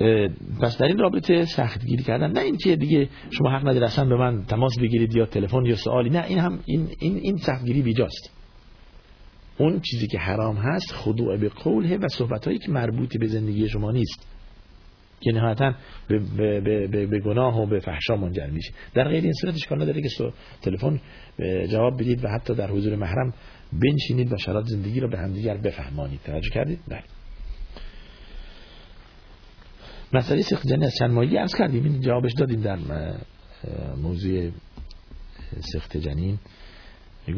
و 0.00 0.28
پس 0.60 0.78
در 0.78 0.86
این 0.86 0.98
رابطه 0.98 1.44
سخت 1.44 1.86
گیری 1.86 2.02
کردن. 2.02 2.32
نه 2.32 2.40
این 2.40 2.56
که 2.56 2.76
دیگه 2.76 3.08
شما 3.30 3.50
حق 3.50 3.60
ندارید 3.60 3.82
اصلا 3.82 4.04
به 4.04 4.16
من 4.16 4.44
تماس 4.44 4.78
بگیرید 4.78 5.16
یا 5.16 5.26
تلفن 5.26 5.64
یا 5.64 5.76
سوالی. 5.76 6.10
نه 6.10 6.24
این 6.24 6.38
هم 6.38 6.58
این 6.66 6.88
این 6.98 7.16
این 7.16 7.36
سخت 7.36 7.64
گیری 7.64 7.82
بیجاست. 7.82 8.30
اون 9.58 9.80
چیزی 9.80 10.06
که 10.06 10.18
حرام 10.18 10.56
هست 10.56 10.94
خضوع 10.94 11.36
به 11.36 11.48
قوله 11.48 11.96
و 11.96 12.08
صحبت 12.08 12.46
هایی 12.46 12.58
که 12.58 12.70
مربوط 12.70 13.18
به 13.18 13.26
زندگی 13.26 13.68
شما 13.68 13.92
نیست. 13.92 14.26
که 15.24 15.32
نهایتا 15.32 15.74
به, 16.08 16.18
به, 16.18 16.60
به, 16.86 17.06
به 17.06 17.20
گناه 17.20 17.60
و 17.60 17.66
به 17.66 17.80
فحشا 17.80 18.16
منجر 18.16 18.46
میشه. 18.46 18.72
در 18.94 19.08
غیر 19.08 19.24
این 19.24 19.32
صورت 19.32 19.54
اشکال 19.54 19.82
نداره 19.82 20.02
که 20.02 20.08
تلفن 20.62 21.00
جواب 21.70 22.00
بدید 22.00 22.24
و 22.24 22.28
حتی 22.28 22.54
در 22.54 22.70
حضور 22.70 22.96
محرم 22.96 23.34
بنشینید 23.72 24.32
و 24.32 24.36
شرایط 24.36 24.66
زندگی 24.66 25.00
رو 25.00 25.08
به 25.08 25.18
همدیگر 25.18 25.56
بفهمانید 25.56 26.20
توجه 26.24 26.50
کردید؟ 26.50 26.78
بله. 26.88 27.02
مسئله 30.12 30.42
سخت 30.42 30.72
از 30.82 30.94
چند 30.98 31.10
ماهی 31.10 31.36
عرض 31.36 31.54
کردیم. 31.54 31.84
این 31.84 32.00
جوابش 32.00 32.32
دادیم 32.38 32.60
در 32.60 32.78
موضوع 34.02 34.50
سخت 35.72 35.96
جنین 35.96 36.38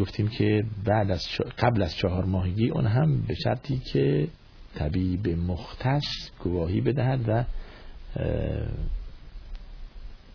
گفتیم 0.00 0.28
که 0.28 0.64
بعد 0.84 1.10
از 1.10 1.26
قبل 1.58 1.82
از 1.82 1.96
چهار 1.96 2.24
ماهگی 2.24 2.68
اون 2.68 2.86
هم 2.86 3.22
به 3.22 3.34
شرطی 3.34 3.78
که 3.92 4.28
طبیب 4.74 5.28
مختص 5.28 6.30
گواهی 6.42 6.80
بدهد 6.80 7.28
و 7.28 7.44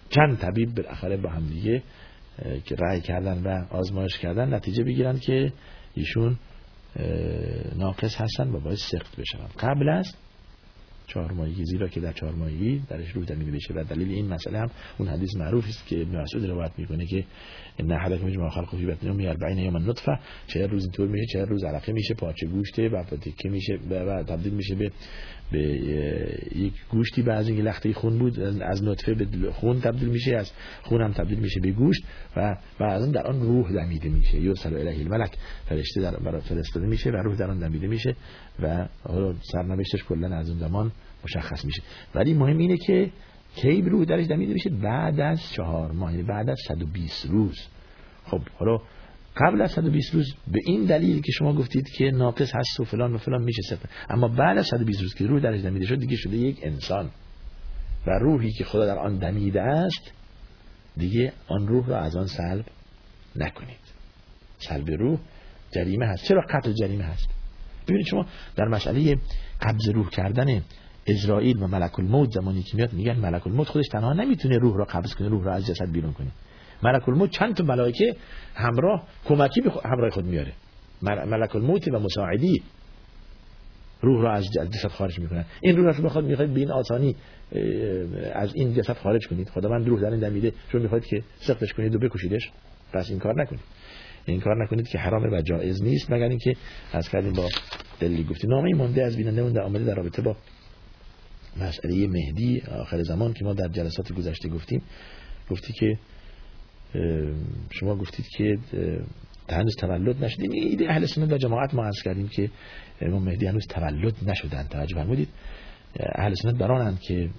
چند 0.10 0.38
طبیب 0.38 0.76
بالاخره 0.76 1.18
با 1.18 1.30
هم 1.30 1.48
دیگه 1.48 1.84
که 2.66 2.76
رأی 2.76 3.02
کردن 3.02 3.44
و 3.44 3.66
آزمایش 3.70 4.18
کردن 4.18 4.54
نتیجه 4.54 4.84
بگیرن 4.84 5.20
که 5.20 5.54
ایشون 5.94 6.38
ناقص 7.76 8.16
هستن 8.22 8.50
و 8.50 8.60
باید 8.60 8.78
سخت 8.78 9.20
بشن. 9.20 9.40
قبل 9.60 9.90
از 9.90 10.16
چهار 11.08 11.32
ماهگی 11.32 11.66
زیرا 11.66 11.88
که 11.88 12.00
در 12.00 12.12
چهار 12.12 12.34
ماهگی 12.34 12.84
درش 12.90 13.12
روح 13.12 13.26
دمیده 13.26 13.52
بشه 13.52 13.74
و 13.74 13.84
دلیل 13.84 14.12
این 14.12 14.28
مسئله 14.28 14.60
هم 14.60 14.70
اون 14.98 15.08
حدیث 15.08 15.36
معروف 15.36 15.66
است 15.68 15.88
که 15.88 16.02
ابن 16.02 16.22
مسعود 16.22 16.46
روایت 16.46 16.72
می‌کنه 16.78 17.06
که 17.06 17.26
ان 17.80 17.92
احدکم 17.92 18.26
مجمع 18.26 18.50
خلق 18.50 18.76
فی 18.76 18.86
بطن 18.86 19.10
امه 19.10 19.36
40 19.36 19.58
یوم 19.58 19.90
نطفه 19.90 20.20
چه 20.48 20.68
روز 20.68 20.84
اینطور 20.84 21.08
میشه 21.08 21.26
چه 21.34 21.46
روز 21.46 21.64
علقه 21.64 21.94
میشه 21.94 22.14
پارچه 22.14 22.48
گوشته 22.48 22.90
و 22.90 23.04
تکه 23.04 23.50
میشه 23.50 23.74
و 23.90 24.24
تبدیل 24.24 24.54
میشه 24.54 24.76
به 24.76 24.92
به 25.52 25.60
یک 26.56 26.74
گوشتی 26.89 27.22
بعد 27.22 27.45
اینکه 27.45 27.64
لخته 27.64 27.93
خون 27.93 28.20
بود 28.20 28.39
از 28.39 28.84
نطفه 28.84 29.14
به 29.14 29.52
خون 29.52 29.82
تبدیل 29.82 30.10
میشه 30.10 30.36
از 30.36 30.52
خون 30.82 31.02
هم 31.02 31.12
تبدیل 31.12 31.39
میشه 31.39 31.60
به 31.60 31.72
گوشت 31.72 32.04
و 32.38 32.58
بعضا 32.80 33.06
در 33.06 33.28
آن 33.28 33.41
روح 33.41 33.72
دمیده 33.72 34.10
میشه. 34.10 34.39
یرسل 34.39 34.74
الیه 34.74 35.02
الملک 35.02 35.38
فرشته 35.66 36.02
در 36.02 36.16
برای 36.16 36.41
فرستاده 36.41 36.88
میشه 36.88 37.10
و 37.10 37.16
روح 37.16 37.36
در 37.36 37.49
آن 37.49 37.60
دمیده 37.60 37.88
میشه 37.88 38.16
و 38.60 38.88
سرنوشتش 39.52 40.04
کلا 40.04 40.36
از 40.36 40.49
اون 40.49 40.60
زمان 40.60 40.91
مشخص 41.24 41.66
میشه. 41.66 41.82
ولی 42.16 42.34
مهم 42.34 42.58
اینه 42.58 42.78
که 42.78 43.12
کی 43.56 43.82
روح 43.82 44.06
درش 44.06 44.28
دمیده 44.28 44.54
میشه؟ 44.54 44.70
بعد 44.70 45.20
از 45.20 45.41
چهار 45.54 45.91
ماه 45.91 46.12
یعنی 46.12 46.24
بعد 46.24 46.49
از 46.49 46.58
120 46.68 47.26
روز. 47.26 47.68
خب 48.26 48.41
حالا 48.58 48.82
قبل 49.38 49.62
از 49.62 49.72
120 49.72 50.14
روز 50.14 50.36
به 50.48 50.60
این 50.66 50.86
دلیل 50.86 51.22
که 51.22 51.32
شما 51.32 51.54
گفتید 51.54 51.90
که 51.90 52.12
ناقص 52.12 52.56
هست 52.56 52.80
و 52.80 52.84
فلان 52.84 53.14
و 53.14 53.18
فلان 53.18 53.44
میشه 53.44 53.62
سفر 53.62 53.90
اما 54.10 54.28
بعد 54.28 54.58
از 54.58 54.68
120 54.68 55.02
روز 55.02 55.14
که 55.14 55.28
روح 55.28 55.42
درش 55.42 55.62
دمیده 55.62 55.86
شد 55.86 56.00
دیگه 56.00 56.16
شده 56.16 56.38
یک 56.38 56.60
انسان. 56.64 57.10
و 58.08 58.12
روحی 58.12 58.52
که 58.52 58.64
خدا 58.64 58.86
در 58.86 59.00
آن 59.00 59.18
دمیده 59.18 59.62
است 59.62 60.12
دیگه 60.98 61.34
آن 61.48 61.68
روح 61.68 61.88
را 61.88 61.98
از 61.98 62.16
آن 62.16 62.28
سلب 62.28 62.66
نکنید. 63.36 63.80
سلب 64.58 64.90
روح 64.92 65.20
جریمه 65.76 66.08
هست. 66.08 66.26
چرا 66.26 66.42
قتل 66.50 66.74
جریمه 66.74 67.04
هست؟ 67.04 67.30
ببینید 67.88 68.08
شما 68.08 68.26
در 68.56 68.66
مسئله 68.66 69.18
قبض 69.62 69.90
روح 69.90 70.10
کردن 70.10 70.62
اسرائیل 71.08 71.64
و 71.64 71.68
ملک 71.68 72.00
الموت 72.00 72.32
زمانی 72.32 72.64
که 72.64 72.78
میاد 72.78 72.94
میگن 72.94 73.16
ملک 73.16 73.48
الموت 73.48 73.68
خودش 73.68 73.88
تنها 73.88 74.14
نمی‌تونه 74.14 74.58
روح 74.58 74.78
را 74.78 74.86
قبض 74.86 75.16
کنه 75.16 75.28
روح 75.28 75.44
را 75.44 75.54
از 75.54 75.66
جسد 75.66 75.92
بیرون 75.92 76.14
کنه. 76.14 76.32
ملک 76.84 77.10
الموت 77.10 77.30
چند 77.30 77.56
تا 77.56 77.64
ملائکه 77.64 78.16
همراه 78.56 79.08
کمکی 79.26 79.62
به 79.62 79.72
همراه 79.86 80.10
خود 80.10 80.26
میاره. 80.26 80.54
ملک 81.02 81.56
الموت 81.56 81.88
و 81.88 82.00
مساعدی 82.00 82.64
روح 84.02 84.22
را 84.22 84.34
از 84.34 84.46
جسد 84.52 84.88
خارج 84.88 85.20
می‌کنن. 85.20 85.46
این 85.62 85.78
روح 85.78 85.98
رو 85.98 86.04
بخواد 86.04 86.26
می‌خواید 86.26 86.54
به 86.54 86.60
این 86.60 86.72
آسانی 86.72 87.16
از 88.34 88.56
این 88.56 88.74
جسد 88.74 88.98
خارج 88.98 89.28
کنید. 89.28 89.50
خدا 89.50 89.70
من 89.70 89.86
روح 89.86 90.02
در 90.02 90.10
این 90.10 90.20
دمیده. 90.20 90.54
شما 90.72 90.82
می‌خواید 90.82 91.06
که 91.06 91.24
سختش 91.36 91.74
کنید 91.74 91.96
و 91.96 92.00
بکشیدش 92.00 92.52
پس 92.94 93.10
این 93.10 93.20
کار 93.20 93.42
نکنید. 93.42 93.62
این 94.26 94.40
کار 94.40 94.64
نکنید 94.64 94.88
که 94.88 94.98
حرامه 94.98 95.38
و 95.38 95.42
جایز 95.42 95.84
نیست 95.84 96.12
مگر 96.12 96.30
اینکه 96.30 96.54
از 96.94 97.10
کردیم 97.10 97.34
با 97.34 97.50
دلیل 98.00 98.28
گفتی. 98.28 98.48
نامه 98.48 98.74
مونده 98.76 99.04
از 99.04 99.18
بیننده 99.18 99.44
مونده 99.44 99.62
آمده 99.62 99.84
در 99.84 99.96
رابطه 99.96 100.22
با 100.22 100.36
مسئله 101.62 102.08
مهدی 102.08 102.62
آخر 102.80 103.04
زمان 103.04 103.34
که 103.34 103.46
ما 103.46 103.54
در 103.54 103.68
جلسات 103.68 104.14
گذشته 104.14 104.50
گفتیم 104.50 104.82
گفتی 105.50 105.74
که 105.74 105.98
شما 107.70 107.96
گفتید 107.96 108.26
که 108.38 108.58
هنوز 109.50 109.76
تولد 109.76 110.24
نشد 110.24 110.42
این 110.42 110.52
ایده 110.54 110.89
اهل 110.89 111.06
سنت 111.06 111.34
و 111.34 111.38
جماعت 111.38 111.74
ما 111.74 111.84
عرض 111.84 112.02
کردیم 112.04 112.28
که 112.28 112.50
امام 113.02 113.24
مهدی 113.24 113.46
هنوز 113.46 113.68
تولد 113.68 114.16
نشدن. 114.28 114.64
توجه 114.64 114.96
فرمودید. 114.96 115.30
اهل 116.16 116.34
سنت 116.34 116.56
برانند 116.56 117.00
که 117.00 117.30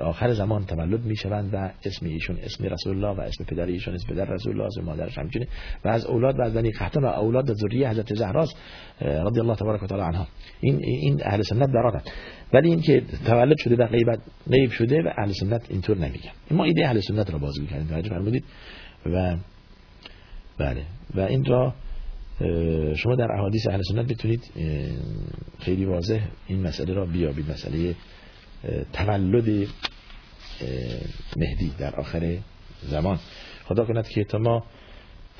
آخر 0.00 0.32
زمان 0.32 0.64
تولد 0.64 1.04
می‌شوند 1.04 1.50
و 1.54 1.70
اسم 1.84 2.06
ایشون 2.06 2.36
اسم 2.42 2.64
رسول 2.64 3.04
الله 3.04 3.18
و 3.18 3.20
اسم 3.20 3.44
پدر 3.44 3.66
ایشون 3.66 3.94
اسم 3.94 4.14
پدر 4.14 4.24
رسول 4.24 4.52
الله 4.52 4.66
اسم 4.66 4.82
مادرش 4.82 5.18
همچنین. 5.18 5.46
و 5.84 5.88
از 5.88 6.06
اولاد 6.06 6.38
و 6.38 6.42
از 6.42 6.54
بنی 6.54 6.70
قحطان 6.70 7.04
و 7.04 7.06
اولاد 7.06 7.52
ذریه 7.52 7.88
حضرت 7.88 8.14
زهراست 8.14 8.56
رضی 9.00 9.40
الله 9.40 9.54
تبارک 9.54 9.82
و 9.82 9.86
تعالی 9.86 10.04
عنها. 10.04 10.26
این 10.60 10.80
این 10.82 11.20
اهل 11.22 11.42
سنت 11.42 11.68
برانند 11.68 12.10
ولی 12.52 12.68
این 12.68 12.80
که 12.80 13.02
تولد 13.26 13.56
شده 13.58 13.76
و 13.76 13.86
غیبت 13.86 14.18
غیب 14.50 14.70
شده 14.70 15.02
و 15.02 15.12
اهل 15.18 15.32
سنت 15.32 15.66
اینطور 15.70 15.98
نمیگن. 15.98 16.30
ما 16.50 16.64
ایده 16.64 16.86
اهل 16.86 17.00
سنت 17.00 17.30
را 17.30 17.38
بازگو 17.38 17.66
کردیم. 17.66 17.86
توجه 17.86 18.10
فرمودید. 18.10 18.44
و 19.08 19.36
بله. 20.58 20.86
و 21.14 21.20
این 21.20 21.44
را 21.44 21.74
شما 22.96 23.14
در 23.14 23.32
احادیث 23.32 23.66
اهل 23.66 23.82
سنت 23.82 24.06
بتونید 24.06 24.42
خیلی 25.58 25.84
واضح 25.84 26.20
این 26.46 26.62
مسئله 26.62 26.94
را 26.94 27.06
بیابید. 27.06 27.50
مسئله 27.50 27.94
تولد 28.92 29.68
مهدی 31.36 31.72
در 31.78 31.96
آخر 31.96 32.38
زمان. 32.82 33.18
خدا 33.64 33.84
کند 33.84 34.08
که 34.08 34.24
تا 34.24 34.38
ما 34.38 34.64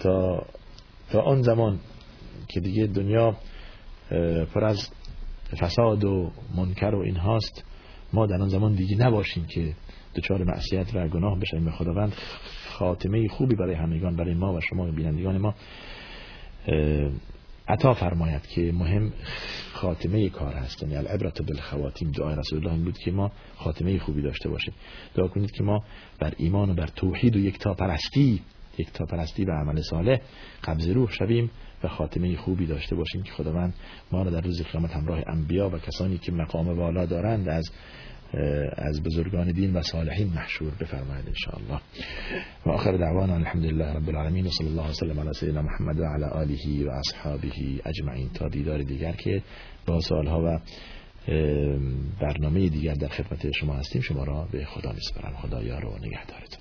تا 0.00 0.46
تا 1.10 1.20
آن 1.20 1.42
زمان 1.42 1.80
که 2.48 2.60
دیگه 2.60 2.86
دنیا 2.86 3.36
پر 4.54 4.64
از 4.64 4.88
فساد 5.60 6.04
و 6.04 6.32
منکر 6.56 6.94
و 6.94 6.98
این 6.98 7.16
هاست 7.16 7.64
ما 8.12 8.26
در 8.26 8.42
آن 8.42 8.48
زمان 8.48 8.74
دیگه 8.74 8.96
نباشیم 8.96 9.46
که 9.46 9.74
دچار 10.14 10.44
معصیت 10.44 10.94
و 10.94 11.08
گناه 11.08 11.38
بشیم. 11.38 11.64
به 11.64 11.70
خداوند 11.70 12.12
خاتمه 12.78 13.28
خوبی 13.28 13.54
برای 13.54 13.74
همگان 13.74 14.16
برای 14.16 14.34
ما 14.34 14.54
و 14.54 14.60
شما 14.60 14.90
بینندگان 14.90 15.38
ما 15.38 15.54
عطا 17.68 17.94
فرماید 17.94 18.46
که 18.46 18.72
مهم 18.72 19.12
خاتمه 19.72 20.28
کار 20.28 20.52
هست. 20.52 20.82
یعنی 20.82 20.96
العبرت 20.96 21.42
بالخواتیم 21.42 22.10
دعای 22.10 22.36
رسول 22.36 22.58
الله 22.58 22.72
این 22.72 22.84
بود 22.84 22.98
که 22.98 23.10
ما 23.10 23.32
خاتمه 23.56 23.98
خوبی 23.98 24.22
داشته 24.22 24.48
باشیم. 24.48 24.74
دعا 25.14 25.28
کنید 25.28 25.50
که 25.50 25.62
ما 25.62 25.84
بر 26.18 26.32
ایمان 26.36 26.70
و 26.70 26.74
بر 26.74 26.86
توحید 26.86 27.36
و 27.36 27.38
یک 27.38 27.58
تا 27.58 27.74
پرستی 27.74 28.42
یک 28.78 28.92
تا 28.92 29.04
پرستی 29.06 29.44
و 29.44 29.50
عمل 29.50 29.80
صالح 29.80 30.20
قبض 30.64 30.88
روح 30.88 31.10
شویم 31.10 31.50
و 31.84 31.88
خاتمه 31.88 32.36
خوبی 32.36 32.66
داشته 32.66 32.96
باشیم 32.96 33.22
که 33.22 33.32
خداوند 33.32 33.74
ما 34.12 34.22
را 34.22 34.30
در 34.30 34.40
روز 34.40 34.62
قیامت 34.62 34.90
همراه 34.90 35.22
انبیا 35.26 35.70
و 35.70 35.78
کسانی 35.78 36.18
که 36.18 36.32
مقام 36.32 36.68
والا 36.68 37.06
دارند 37.06 37.48
از 37.48 37.70
از 38.72 39.02
بزرگان 39.02 39.52
دین 39.52 39.76
و 39.76 39.82
صالحین 39.82 40.28
محشور 40.28 40.70
بفرماید 40.80 41.24
ان 41.26 41.34
الله 41.54 41.80
و 42.66 42.70
آخر 42.70 42.96
دعوانا 42.96 43.34
الحمد 43.34 43.64
لله 43.64 43.84
رب 43.84 44.08
العالمین 44.08 44.46
و 44.46 44.50
صلی 44.50 44.66
الله 44.66 44.88
وسلم 44.88 45.20
علی 45.20 45.32
سیدنا 45.32 45.62
محمد 45.62 46.00
و 46.00 46.04
علی 46.04 46.24
آله 46.24 46.86
و 46.86 46.90
اصحابه 46.90 47.50
اجمعین. 47.84 48.28
تا 48.34 48.48
دیدار 48.48 48.82
دیگر 48.82 49.12
که 49.12 49.42
با 49.86 50.00
سالها 50.00 50.42
و 50.44 50.60
برنامه 52.20 52.68
دیگر 52.68 52.94
در 52.94 53.08
خدمت 53.08 53.50
شما 53.50 53.74
هستیم 53.74 54.02
شما 54.02 54.24
را 54.24 54.48
به 54.52 54.64
خدا 54.64 54.92
میسپارم. 54.92 55.34
خدا 55.36 55.62
یار 55.62 55.86
و 55.86 55.98
نگهدارتون. 55.98 56.57